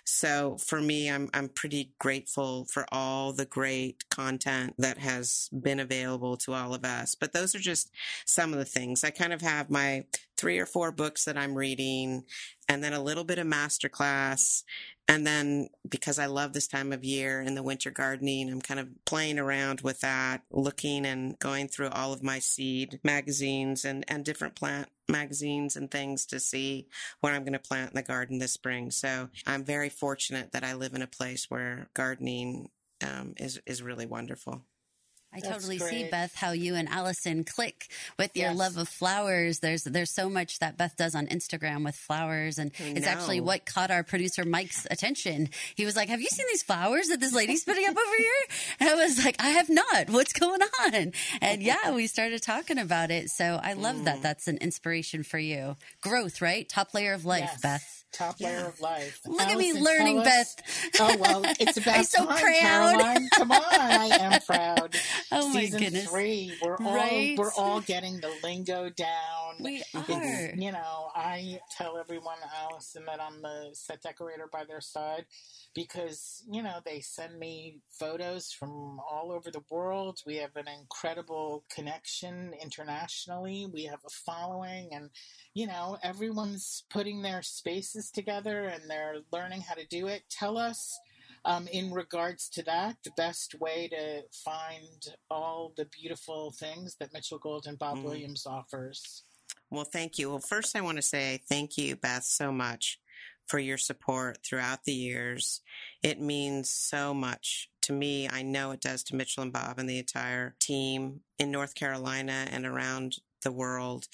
So 0.05 0.57
for 0.57 0.81
me, 0.81 1.09
I'm, 1.09 1.29
I'm 1.33 1.49
pretty 1.49 1.91
grateful 1.99 2.65
for 2.65 2.85
all 2.91 3.33
the 3.33 3.45
great 3.45 4.07
content 4.09 4.75
that 4.77 4.97
has 4.97 5.49
been 5.49 5.79
available 5.79 6.37
to 6.37 6.53
all 6.53 6.73
of 6.73 6.85
us. 6.85 7.15
But 7.15 7.33
those 7.33 7.53
are 7.55 7.59
just 7.59 7.91
some 8.25 8.53
of 8.53 8.59
the 8.59 8.65
things. 8.65 9.03
I 9.03 9.09
kind 9.09 9.33
of 9.33 9.41
have 9.41 9.69
my 9.69 10.05
three 10.41 10.57
or 10.57 10.65
four 10.65 10.91
books 10.91 11.25
that 11.25 11.37
I'm 11.37 11.53
reading 11.53 12.23
and 12.67 12.83
then 12.83 12.93
a 12.93 13.03
little 13.03 13.23
bit 13.23 13.37
of 13.37 13.45
masterclass. 13.45 14.63
And 15.07 15.27
then 15.27 15.69
because 15.87 16.17
I 16.17 16.25
love 16.25 16.53
this 16.53 16.67
time 16.67 16.91
of 16.91 17.03
year 17.03 17.41
and 17.41 17.55
the 17.55 17.61
winter 17.61 17.91
gardening, 17.91 18.49
I'm 18.49 18.61
kind 18.61 18.79
of 18.79 18.87
playing 19.05 19.37
around 19.37 19.81
with 19.81 19.99
that, 19.99 20.41
looking 20.49 21.05
and 21.05 21.37
going 21.37 21.67
through 21.67 21.89
all 21.89 22.11
of 22.11 22.23
my 22.23 22.39
seed 22.39 22.99
magazines 23.03 23.85
and, 23.85 24.03
and 24.07 24.25
different 24.25 24.55
plant 24.55 24.89
magazines 25.07 25.75
and 25.75 25.91
things 25.91 26.25
to 26.27 26.39
see 26.39 26.87
what 27.19 27.33
I'm 27.33 27.43
going 27.43 27.53
to 27.53 27.59
plant 27.59 27.91
in 27.91 27.95
the 27.95 28.01
garden 28.01 28.39
this 28.39 28.53
spring. 28.53 28.89
So 28.89 29.29
I'm 29.45 29.63
very 29.63 29.89
fortunate 29.89 30.53
that 30.53 30.63
I 30.63 30.73
live 30.73 30.95
in 30.95 31.03
a 31.03 31.07
place 31.07 31.51
where 31.51 31.87
gardening 31.93 32.69
um, 33.03 33.35
is, 33.37 33.61
is 33.67 33.83
really 33.83 34.07
wonderful. 34.07 34.63
I 35.33 35.39
That's 35.39 35.53
totally 35.53 35.79
see. 35.79 36.09
Beth 36.09 36.35
how 36.35 36.51
you 36.51 36.75
and 36.75 36.89
Allison 36.89 37.43
click 37.45 37.87
with 38.19 38.35
your 38.35 38.49
Yes. 38.49 38.57
love 38.57 38.77
of 38.77 38.89
flowers. 38.89 39.59
There's 39.59 39.83
there's 39.83 40.11
so 40.13 40.29
much 40.29 40.59
that 40.59 40.77
Beth 40.77 40.95
does 40.97 41.15
on 41.15 41.27
Instagram 41.27 41.85
with 41.85 41.95
flowers, 41.95 42.57
and 42.57 42.71
I 42.79 42.83
it's 42.97 43.07
actually 43.07 43.39
what 43.39 43.65
caught 43.65 43.91
our 43.91 44.03
producer 44.03 44.43
Mike's 44.43 44.85
attention. 44.91 45.49
He 45.75 45.85
was 45.85 45.95
like, 45.95 46.09
"Have 46.09 46.19
you 46.19 46.27
seen 46.27 46.45
these 46.49 46.63
flowers 46.63 47.07
that 47.07 47.19
this 47.21 47.33
lady's 47.33 47.63
putting 47.63 47.85
up 47.85 47.95
over 47.95 48.17
here?" 48.17 48.57
And 48.81 48.89
I 48.89 48.95
was 48.95 49.23
like, 49.23 49.37
"I 49.39 49.49
have 49.51 49.69
not. 49.69 50.09
What's 50.09 50.33
going 50.33 50.61
on?" 50.81 51.13
And 51.41 51.61
yeah, 51.71 51.91
we 51.91 52.07
started 52.07 52.41
talking 52.43 52.77
about 52.77 53.09
it. 53.09 53.29
So 53.29 53.59
I 53.63 53.73
love 53.73 53.95
Mm. 53.97 54.03
that. 54.05 54.21
That's 54.21 54.47
an 54.49 54.57
inspiration 54.57 55.23
for 55.23 55.39
you. 55.39 55.77
Growth, 56.01 56.41
right? 56.41 56.67
Top 56.67 56.93
layer 56.93 57.13
of 57.13 57.23
life, 57.25 57.49
Yes. 57.53 57.61
Beth. 57.61 58.00
Top 58.11 58.39
layer 58.41 58.65
of 58.65 58.79
life. 58.81 59.21
Look 59.25 59.41
at 59.41 59.57
me 59.57 59.73
learning, 59.73 60.19
us- 60.19 60.55
Beth. 60.55 60.91
Oh 60.99 61.15
well, 61.17 61.41
it's 61.59 61.77
about 61.81 61.97
I'm 61.99 62.03
so 62.03 62.25
time, 62.25 62.37
proud. 62.39 62.59
Caroline. 62.61 63.29
Come 63.33 63.51
on, 63.51 63.63
I 63.71 64.05
am 64.19 64.41
proud. 64.41 64.95
Oh 65.33 65.47
my 65.53 65.65
goodness. 65.67 66.09
three, 66.09 66.53
we're 66.61 66.75
all 66.77 67.35
we're 67.37 67.53
all 67.57 67.79
getting 67.79 68.19
the 68.19 68.31
lingo 68.43 68.89
down. 68.89 69.55
We 69.61 69.81
It's, 69.93 70.09
are. 70.09 70.53
you 70.55 70.71
know, 70.73 71.07
I 71.15 71.59
tell 71.77 71.97
everyone, 71.97 72.35
Allison, 72.69 73.05
that 73.05 73.21
I'm 73.21 73.41
the 73.41 73.69
set 73.73 74.01
decorator 74.01 74.47
by 74.51 74.65
their 74.65 74.81
side 74.81 75.25
because, 75.73 76.43
you 76.51 76.61
know, 76.61 76.79
they 76.85 76.99
send 76.99 77.39
me 77.39 77.77
photos 77.97 78.51
from 78.51 78.99
all 79.09 79.31
over 79.31 79.49
the 79.51 79.63
world. 79.69 80.19
We 80.25 80.35
have 80.37 80.55
an 80.57 80.67
incredible 80.67 81.63
connection 81.73 82.51
internationally. 82.61 83.67
We 83.71 83.85
have 83.85 83.99
a 84.05 84.09
following, 84.09 84.89
and, 84.93 85.09
you 85.53 85.67
know, 85.67 85.97
everyone's 86.03 86.83
putting 86.89 87.21
their 87.21 87.41
spaces 87.41 88.00
together 88.09 88.65
and 88.65 88.89
they're 88.89 89.17
learning 89.31 89.61
how 89.61 89.75
to 89.75 89.85
do 89.87 90.07
it. 90.07 90.23
Tell 90.29 90.57
us. 90.57 90.97
Um, 91.43 91.67
in 91.67 91.91
regards 91.91 92.49
to 92.49 92.63
that, 92.63 92.97
the 93.03 93.11
best 93.17 93.55
way 93.59 93.87
to 93.87 94.21
find 94.31 95.07
all 95.29 95.73
the 95.75 95.85
beautiful 95.85 96.51
things 96.51 96.95
that 96.99 97.13
Mitchell 97.13 97.39
Gold 97.39 97.65
and 97.65 97.79
Bob 97.79 97.97
Mm. 97.97 98.03
Williams 98.03 98.45
offers. 98.45 99.23
Well, 99.71 99.85
thank 99.85 100.19
you. 100.19 100.29
Well, 100.29 100.39
first, 100.39 100.75
I 100.75 100.81
want 100.81 100.97
to 100.97 101.01
say 101.01 101.41
thank 101.49 101.77
you, 101.79 101.95
Beth, 101.95 102.25
so 102.25 102.51
much 102.51 102.99
for 103.47 103.57
your 103.57 103.77
support 103.77 104.39
throughout 104.45 104.83
the 104.83 104.93
years. 104.93 105.61
It 106.03 106.21
means 106.21 106.69
so 106.69 107.13
much 107.13 107.69
to 107.81 107.93
me. 107.93 108.29
I 108.29 108.43
know 108.43 108.71
it 108.71 108.79
does 108.81 109.03
to 109.05 109.15
Mitchell 109.15 109.43
and 109.43 109.51
Bob 109.51 109.79
and 109.79 109.89
the 109.89 109.97
entire 109.97 110.55
team 110.59 111.21
in 111.39 111.51
North 111.51 111.73
Carolina 111.73 112.47
and 112.51 112.65
around 112.65 113.17
the 113.41 113.51
world. 113.51 114.07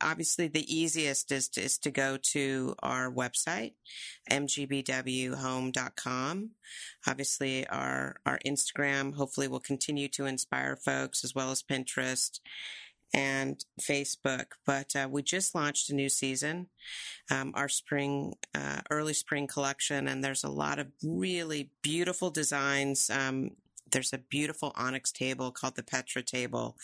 Obviously, 0.00 0.48
the 0.48 0.74
easiest 0.74 1.30
is 1.32 1.48
to, 1.50 1.60
is 1.60 1.78
to 1.78 1.90
go 1.90 2.16
to 2.32 2.74
our 2.82 3.12
website, 3.12 3.74
mgbwhome.com. 4.30 5.70
Obviously, 7.06 7.66
our, 7.68 8.16
our 8.26 8.38
Instagram 8.46 9.14
hopefully 9.14 9.48
will 9.48 9.60
continue 9.60 10.08
to 10.08 10.26
inspire 10.26 10.76
folks 10.76 11.24
as 11.24 11.34
well 11.34 11.50
as 11.50 11.62
Pinterest 11.62 12.40
and 13.12 13.64
Facebook. 13.80 14.46
But 14.64 14.94
uh, 14.96 15.08
we 15.10 15.22
just 15.22 15.54
launched 15.54 15.90
a 15.90 15.94
new 15.94 16.08
season, 16.08 16.68
um, 17.30 17.52
our 17.54 17.68
spring, 17.68 18.34
uh, 18.54 18.80
early 18.90 19.14
spring 19.14 19.46
collection, 19.46 20.08
and 20.08 20.22
there's 20.22 20.44
a 20.44 20.50
lot 20.50 20.78
of 20.78 20.88
really 21.02 21.70
beautiful 21.82 22.30
designs. 22.30 23.10
Um, 23.10 23.52
there's 23.90 24.12
a 24.12 24.18
beautiful 24.18 24.72
onyx 24.76 25.10
table 25.10 25.50
called 25.50 25.76
the 25.76 25.82
Petra 25.82 26.22
table. 26.22 26.76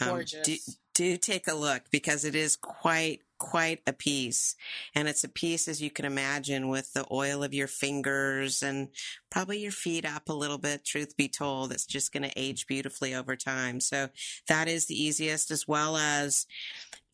Um, 0.00 0.08
Gorgeous. 0.08 0.78
Do 0.94 1.16
take 1.16 1.48
a 1.48 1.54
look 1.54 1.82
because 1.90 2.24
it 2.24 2.34
is 2.34 2.56
quite 2.56 3.20
quite 3.38 3.80
a 3.88 3.92
piece 3.92 4.54
and 4.94 5.08
it's 5.08 5.24
a 5.24 5.28
piece 5.28 5.66
as 5.66 5.82
you 5.82 5.90
can 5.90 6.04
imagine 6.04 6.68
with 6.68 6.92
the 6.92 7.04
oil 7.10 7.42
of 7.42 7.52
your 7.52 7.66
fingers 7.66 8.62
and 8.62 8.88
probably 9.30 9.58
your 9.58 9.72
feet 9.72 10.04
up 10.04 10.28
a 10.28 10.32
little 10.32 10.58
bit 10.58 10.84
truth 10.84 11.16
be 11.16 11.26
told 11.26 11.72
it's 11.72 11.84
just 11.84 12.12
going 12.12 12.22
to 12.22 12.38
age 12.38 12.68
beautifully 12.68 13.12
over 13.12 13.34
time 13.34 13.80
so 13.80 14.08
that 14.46 14.68
is 14.68 14.86
the 14.86 14.94
easiest 14.94 15.50
as 15.50 15.66
well 15.66 15.96
as 15.96 16.46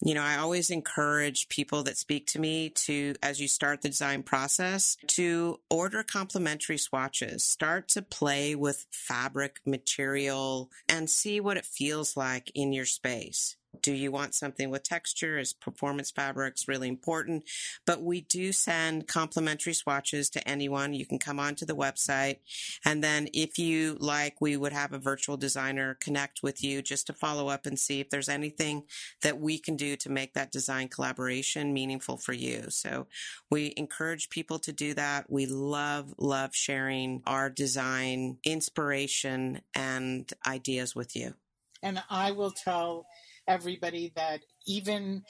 you 0.00 0.14
know, 0.14 0.22
I 0.22 0.36
always 0.36 0.70
encourage 0.70 1.48
people 1.48 1.82
that 1.82 1.96
speak 1.96 2.28
to 2.28 2.38
me 2.38 2.70
to, 2.70 3.14
as 3.20 3.40
you 3.40 3.48
start 3.48 3.82
the 3.82 3.88
design 3.88 4.22
process, 4.22 4.96
to 5.08 5.58
order 5.70 6.04
complimentary 6.04 6.78
swatches. 6.78 7.42
Start 7.42 7.88
to 7.88 8.02
play 8.02 8.54
with 8.54 8.86
fabric 8.92 9.60
material 9.66 10.70
and 10.88 11.10
see 11.10 11.40
what 11.40 11.56
it 11.56 11.64
feels 11.64 12.16
like 12.16 12.52
in 12.54 12.72
your 12.72 12.84
space. 12.84 13.56
Do 13.82 13.92
you 13.92 14.10
want 14.10 14.34
something 14.34 14.70
with 14.70 14.82
texture? 14.82 15.38
Is 15.38 15.52
performance 15.52 16.10
fabrics 16.10 16.68
really 16.68 16.88
important? 16.88 17.44
But 17.86 18.02
we 18.02 18.22
do 18.22 18.52
send 18.52 19.06
complimentary 19.06 19.74
swatches 19.74 20.30
to 20.30 20.48
anyone. 20.48 20.94
You 20.94 21.06
can 21.06 21.18
come 21.18 21.38
onto 21.38 21.66
the 21.66 21.76
website. 21.76 22.38
And 22.84 23.02
then 23.02 23.28
if 23.32 23.58
you 23.58 23.96
like, 24.00 24.40
we 24.40 24.56
would 24.56 24.72
have 24.72 24.92
a 24.92 24.98
virtual 24.98 25.36
designer 25.36 25.96
connect 26.00 26.42
with 26.42 26.62
you 26.62 26.82
just 26.82 27.06
to 27.08 27.12
follow 27.12 27.48
up 27.48 27.66
and 27.66 27.78
see 27.78 28.00
if 28.00 28.10
there's 28.10 28.28
anything 28.28 28.84
that 29.22 29.40
we 29.40 29.58
can 29.58 29.76
do 29.76 29.96
to 29.96 30.10
make 30.10 30.34
that 30.34 30.52
design 30.52 30.88
collaboration 30.88 31.72
meaningful 31.72 32.16
for 32.16 32.32
you. 32.32 32.70
So 32.70 33.06
we 33.50 33.74
encourage 33.76 34.30
people 34.30 34.58
to 34.60 34.72
do 34.72 34.94
that. 34.94 35.30
We 35.30 35.46
love, 35.46 36.14
love 36.18 36.54
sharing 36.54 37.22
our 37.26 37.50
design 37.50 38.38
inspiration 38.44 39.60
and 39.74 40.30
ideas 40.46 40.94
with 40.94 41.14
you. 41.14 41.34
And 41.82 42.02
I 42.10 42.32
will 42.32 42.50
tell 42.50 43.06
everybody 43.48 44.12
that 44.14 44.40
even 44.66 45.22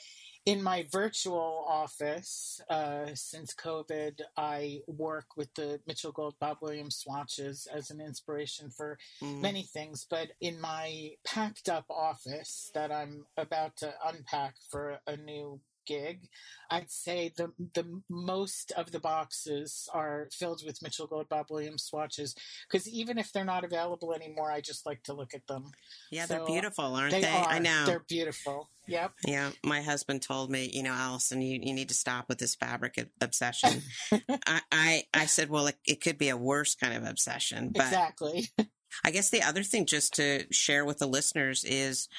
in 0.45 0.63
my 0.63 0.85
virtual 0.91 1.65
office 1.67 2.59
uh, 2.69 3.07
since 3.13 3.53
COVID, 3.53 4.21
I 4.37 4.79
work 4.87 5.37
with 5.37 5.53
the 5.53 5.79
Mitchell 5.85 6.11
Gold 6.11 6.35
Bob 6.39 6.57
Williams 6.61 6.97
swatches 6.97 7.67
as 7.71 7.91
an 7.91 8.01
inspiration 8.01 8.71
for 8.75 8.97
mm. 9.21 9.41
many 9.41 9.63
things. 9.63 10.07
But 10.09 10.29
in 10.41 10.59
my 10.59 11.11
packed 11.25 11.69
up 11.69 11.85
office 11.89 12.71
that 12.73 12.91
I'm 12.91 13.25
about 13.37 13.75
to 13.77 13.93
unpack 14.05 14.55
for 14.69 14.99
a 15.05 15.17
new 15.17 15.59
gig, 15.89 16.29
I'd 16.69 16.91
say 16.91 17.33
the 17.35 17.51
the 17.73 18.01
most 18.09 18.71
of 18.73 18.91
the 18.91 18.99
boxes 18.99 19.89
are 19.93 20.29
filled 20.31 20.61
with 20.65 20.81
Mitchell 20.83 21.07
Gold 21.07 21.27
Bob 21.27 21.47
Williams 21.49 21.83
swatches 21.83 22.35
because 22.69 22.87
even 22.87 23.17
if 23.17 23.33
they're 23.33 23.43
not 23.43 23.63
available 23.63 24.13
anymore, 24.13 24.51
I 24.51 24.61
just 24.61 24.85
like 24.85 25.03
to 25.03 25.13
look 25.13 25.33
at 25.33 25.47
them. 25.47 25.71
Yeah, 26.11 26.25
so 26.25 26.35
they're 26.35 26.45
beautiful, 26.45 26.85
aren't 26.95 27.11
they? 27.11 27.21
they? 27.21 27.27
Are. 27.27 27.47
I 27.47 27.59
know 27.59 27.85
they're 27.85 28.05
beautiful. 28.07 28.69
Yep. 28.87 29.13
Yeah, 29.25 29.51
my 29.63 29.81
husband 29.81 30.21
told 30.21 30.49
me, 30.49 30.69
you 30.71 30.81
know, 30.81 30.93
Allison, 30.93 31.41
you, 31.41 31.59
you 31.61 31.73
need 31.73 31.89
to 31.89 31.95
stop 31.95 32.27
with 32.27 32.39
this 32.39 32.55
fabric 32.55 32.97
obsession. 33.21 33.83
I, 34.11 34.61
I, 34.71 35.03
I 35.13 35.25
said, 35.27 35.49
well, 35.49 35.67
it, 35.67 35.77
it 35.85 36.01
could 36.01 36.17
be 36.17 36.29
a 36.29 36.37
worse 36.37 36.73
kind 36.73 36.95
of 36.95 37.07
obsession. 37.07 37.69
But 37.71 37.85
exactly. 37.85 38.47
I 39.03 39.11
guess 39.11 39.29
the 39.29 39.43
other 39.43 39.63
thing 39.63 39.85
just 39.85 40.13
to 40.15 40.45
share 40.51 40.85
with 40.85 40.99
the 40.99 41.07
listeners 41.07 41.63
is 41.63 42.09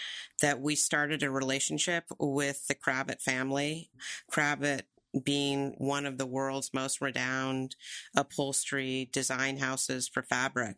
that 0.41 0.61
we 0.61 0.75
started 0.75 1.23
a 1.23 1.31
relationship 1.31 2.05
with 2.19 2.67
the 2.69 2.75
Kravet 2.75 3.21
family. 3.21 3.91
Kravet 4.31 4.83
being 5.25 5.75
one 5.79 6.07
of 6.07 6.19
the 6.19 6.27
world's 6.27 6.73
most 6.73 7.01
renowned 7.01 7.75
upholstery 8.17 9.09
design 9.13 9.59
houses 9.59 10.09
for 10.09 10.23
fabric. 10.23 10.77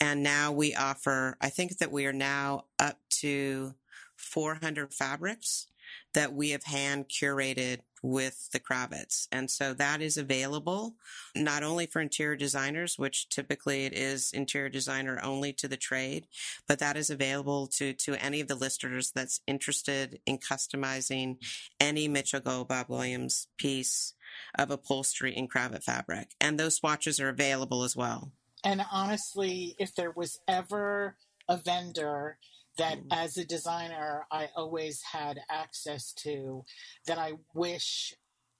And 0.00 0.22
now 0.22 0.52
we 0.52 0.74
offer, 0.74 1.36
I 1.40 1.48
think 1.48 1.78
that 1.78 1.90
we 1.90 2.06
are 2.06 2.12
now 2.12 2.66
up 2.78 2.98
to 3.20 3.74
400 4.16 4.94
fabrics 4.94 5.66
that 6.14 6.32
we 6.32 6.50
have 6.50 6.64
hand 6.64 7.08
curated 7.08 7.80
with 8.02 8.50
the 8.50 8.58
Kravets. 8.58 9.28
And 9.30 9.48
so 9.48 9.72
that 9.74 10.02
is 10.02 10.16
available 10.16 10.96
not 11.36 11.62
only 11.62 11.86
for 11.86 12.00
interior 12.00 12.36
designers, 12.36 12.98
which 12.98 13.28
typically 13.28 13.84
it 13.84 13.92
is 13.92 14.32
interior 14.32 14.68
designer 14.68 15.20
only 15.22 15.52
to 15.54 15.68
the 15.68 15.76
trade, 15.76 16.26
but 16.66 16.80
that 16.80 16.96
is 16.96 17.10
available 17.10 17.68
to, 17.68 17.92
to 17.92 18.22
any 18.22 18.40
of 18.40 18.48
the 18.48 18.56
listeners 18.56 19.12
that's 19.12 19.40
interested 19.46 20.20
in 20.26 20.38
customizing 20.38 21.36
any 21.78 22.08
Mitchell 22.08 22.40
Gold 22.40 22.68
Bob 22.68 22.88
Williams 22.88 23.46
piece 23.56 24.14
of 24.56 24.70
upholstery 24.70 25.34
in 25.36 25.46
Kravet 25.46 25.84
fabric. 25.84 26.34
And 26.40 26.58
those 26.58 26.76
swatches 26.76 27.20
are 27.20 27.28
available 27.28 27.84
as 27.84 27.94
well. 27.94 28.32
And 28.64 28.84
honestly, 28.90 29.76
if 29.78 29.94
there 29.94 30.12
was 30.12 30.40
ever 30.48 31.16
a 31.48 31.56
vendor 31.56 32.38
that 32.78 32.98
mm. 32.98 33.06
as 33.10 33.36
a 33.36 33.44
designer 33.44 34.26
I 34.30 34.48
always 34.56 35.02
had 35.12 35.40
access 35.50 36.12
to 36.24 36.64
that 37.06 37.18
I 37.18 37.32
wish 37.54 38.14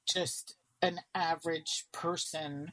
just 0.07 0.57
an 0.81 1.01
average 1.15 1.87
person 1.93 2.73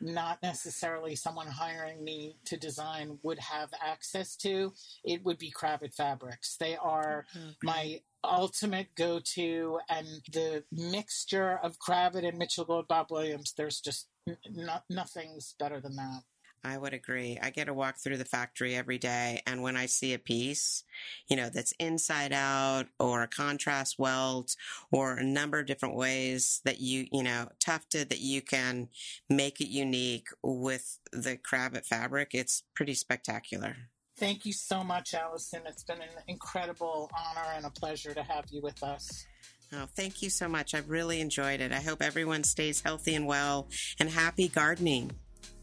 not 0.00 0.40
necessarily 0.42 1.16
someone 1.16 1.48
hiring 1.48 2.04
me 2.04 2.36
to 2.44 2.56
design 2.56 3.18
would 3.22 3.38
have 3.38 3.70
access 3.84 4.36
to 4.36 4.72
it 5.04 5.24
would 5.24 5.38
be 5.38 5.50
Kravet 5.52 5.94
fabrics 5.94 6.56
they 6.56 6.76
are 6.76 7.26
mm-hmm. 7.36 7.50
my 7.62 8.00
ultimate 8.22 8.88
go-to 8.96 9.78
and 9.88 10.06
the 10.32 10.64
mixture 10.70 11.58
of 11.62 11.78
Kravet 11.78 12.26
and 12.26 12.38
Mitchell 12.38 12.64
Gold 12.64 12.86
Bob 12.88 13.08
Williams 13.10 13.54
there's 13.56 13.80
just 13.80 14.08
n- 14.28 14.36
nothing's 14.88 15.54
better 15.58 15.80
than 15.80 15.96
that 15.96 16.22
I 16.64 16.76
would 16.76 16.92
agree. 16.92 17.38
I 17.40 17.50
get 17.50 17.66
to 17.66 17.74
walk 17.74 17.98
through 17.98 18.18
the 18.18 18.24
factory 18.24 18.74
every 18.74 18.98
day. 18.98 19.42
And 19.46 19.62
when 19.62 19.76
I 19.76 19.86
see 19.86 20.14
a 20.14 20.18
piece, 20.18 20.84
you 21.28 21.36
know, 21.36 21.48
that's 21.48 21.72
inside 21.78 22.32
out 22.32 22.86
or 22.98 23.22
a 23.22 23.28
contrast 23.28 23.98
welt 23.98 24.56
or 24.90 25.14
a 25.14 25.24
number 25.24 25.58
of 25.58 25.66
different 25.66 25.96
ways 25.96 26.60
that 26.64 26.80
you, 26.80 27.06
you 27.12 27.22
know, 27.22 27.48
tufted 27.60 28.08
that 28.10 28.20
you 28.20 28.42
can 28.42 28.88
make 29.28 29.60
it 29.60 29.68
unique 29.68 30.28
with 30.42 30.98
the 31.12 31.36
Kravet 31.36 31.86
fabric, 31.86 32.30
it's 32.32 32.62
pretty 32.74 32.94
spectacular. 32.94 33.76
Thank 34.16 34.44
you 34.44 34.52
so 34.52 34.82
much, 34.82 35.14
Allison. 35.14 35.62
It's 35.66 35.84
been 35.84 36.02
an 36.02 36.08
incredible 36.26 37.08
honor 37.16 37.46
and 37.54 37.64
a 37.64 37.70
pleasure 37.70 38.12
to 38.14 38.22
have 38.22 38.46
you 38.50 38.60
with 38.60 38.82
us. 38.82 39.26
Oh, 39.72 39.86
thank 39.94 40.22
you 40.22 40.30
so 40.30 40.48
much. 40.48 40.74
I've 40.74 40.88
really 40.90 41.20
enjoyed 41.20 41.60
it. 41.60 41.72
I 41.72 41.80
hope 41.80 42.02
everyone 42.02 42.42
stays 42.42 42.80
healthy 42.80 43.14
and 43.14 43.26
well 43.26 43.68
and 44.00 44.10
happy 44.10 44.48
gardening. 44.48 45.12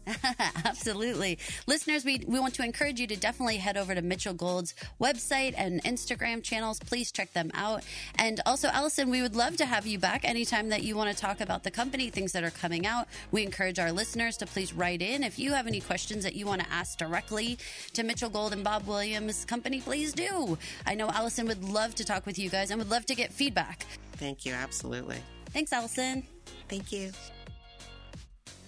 Absolutely. 0.64 1.38
Listeners, 1.66 2.04
we, 2.04 2.22
we 2.26 2.38
want 2.38 2.54
to 2.54 2.64
encourage 2.64 3.00
you 3.00 3.06
to 3.08 3.16
definitely 3.16 3.56
head 3.56 3.76
over 3.76 3.94
to 3.94 4.02
Mitchell 4.02 4.34
Gold's 4.34 4.74
website 5.00 5.54
and 5.56 5.82
Instagram 5.84 6.42
channels. 6.42 6.78
Please 6.78 7.10
check 7.10 7.32
them 7.32 7.50
out. 7.54 7.82
And 8.18 8.40
also, 8.46 8.68
Allison, 8.68 9.10
we 9.10 9.22
would 9.22 9.34
love 9.34 9.56
to 9.56 9.66
have 9.66 9.86
you 9.86 9.98
back 9.98 10.24
anytime 10.24 10.68
that 10.68 10.82
you 10.82 10.96
want 10.96 11.14
to 11.14 11.20
talk 11.20 11.40
about 11.40 11.64
the 11.64 11.70
company, 11.70 12.10
things 12.10 12.32
that 12.32 12.44
are 12.44 12.50
coming 12.50 12.86
out. 12.86 13.08
We 13.32 13.42
encourage 13.42 13.78
our 13.78 13.92
listeners 13.92 14.36
to 14.38 14.46
please 14.46 14.72
write 14.72 15.02
in. 15.02 15.22
If 15.24 15.38
you 15.38 15.52
have 15.52 15.66
any 15.66 15.80
questions 15.80 16.24
that 16.24 16.34
you 16.34 16.46
want 16.46 16.62
to 16.62 16.70
ask 16.72 16.98
directly 16.98 17.58
to 17.94 18.02
Mitchell 18.02 18.30
Gold 18.30 18.52
and 18.52 18.62
Bob 18.62 18.86
Williams 18.86 19.44
Company, 19.44 19.80
please 19.80 20.12
do. 20.12 20.56
I 20.86 20.94
know 20.94 21.08
Allison 21.08 21.46
would 21.46 21.64
love 21.64 21.94
to 21.96 22.04
talk 22.04 22.26
with 22.26 22.38
you 22.38 22.48
guys 22.48 22.70
and 22.70 22.78
would 22.78 22.90
love 22.90 23.06
to 23.06 23.14
get 23.14 23.32
feedback. 23.32 23.84
Thank 24.12 24.46
you. 24.46 24.52
Absolutely. 24.52 25.18
Thanks, 25.50 25.72
Allison. 25.72 26.22
Thank 26.68 26.92
you. 26.92 27.12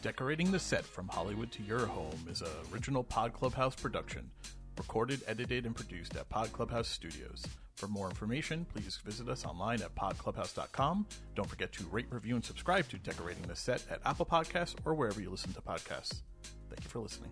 Decorating 0.01 0.53
the 0.53 0.61
Set 0.61 0.84
from 0.84 1.09
Hollywood 1.09 1.51
to 1.53 1.62
Your 1.64 1.86
Home 1.86 2.26
is 2.30 2.40
a 2.40 2.49
original 2.72 3.03
Pod 3.03 3.32
Clubhouse 3.32 3.74
production, 3.74 4.30
recorded, 4.76 5.22
edited, 5.26 5.66
and 5.66 5.74
produced 5.74 6.14
at 6.16 6.28
Pod 6.28 6.53
Clubhouse 6.53 6.86
Studios. 6.86 7.44
For 7.74 7.88
more 7.88 8.09
information, 8.09 8.64
please 8.72 9.01
visit 9.05 9.28
us 9.28 9.44
online 9.44 9.82
at 9.82 9.94
podclubhouse.com. 9.96 11.07
Don't 11.34 11.49
forget 11.49 11.72
to 11.72 11.84
rate, 11.86 12.07
review, 12.11 12.36
and 12.36 12.44
subscribe 12.44 12.88
to 12.90 12.99
Decorating 12.99 13.42
the 13.49 13.57
Set 13.57 13.84
at 13.90 14.01
Apple 14.07 14.26
Podcasts 14.26 14.76
or 14.84 14.94
wherever 14.94 15.20
you 15.20 15.30
listen 15.30 15.53
to 15.55 15.61
podcasts. 15.61 16.22
Thank 16.68 16.84
you 16.84 16.90
for 16.90 17.01
listening. 17.01 17.30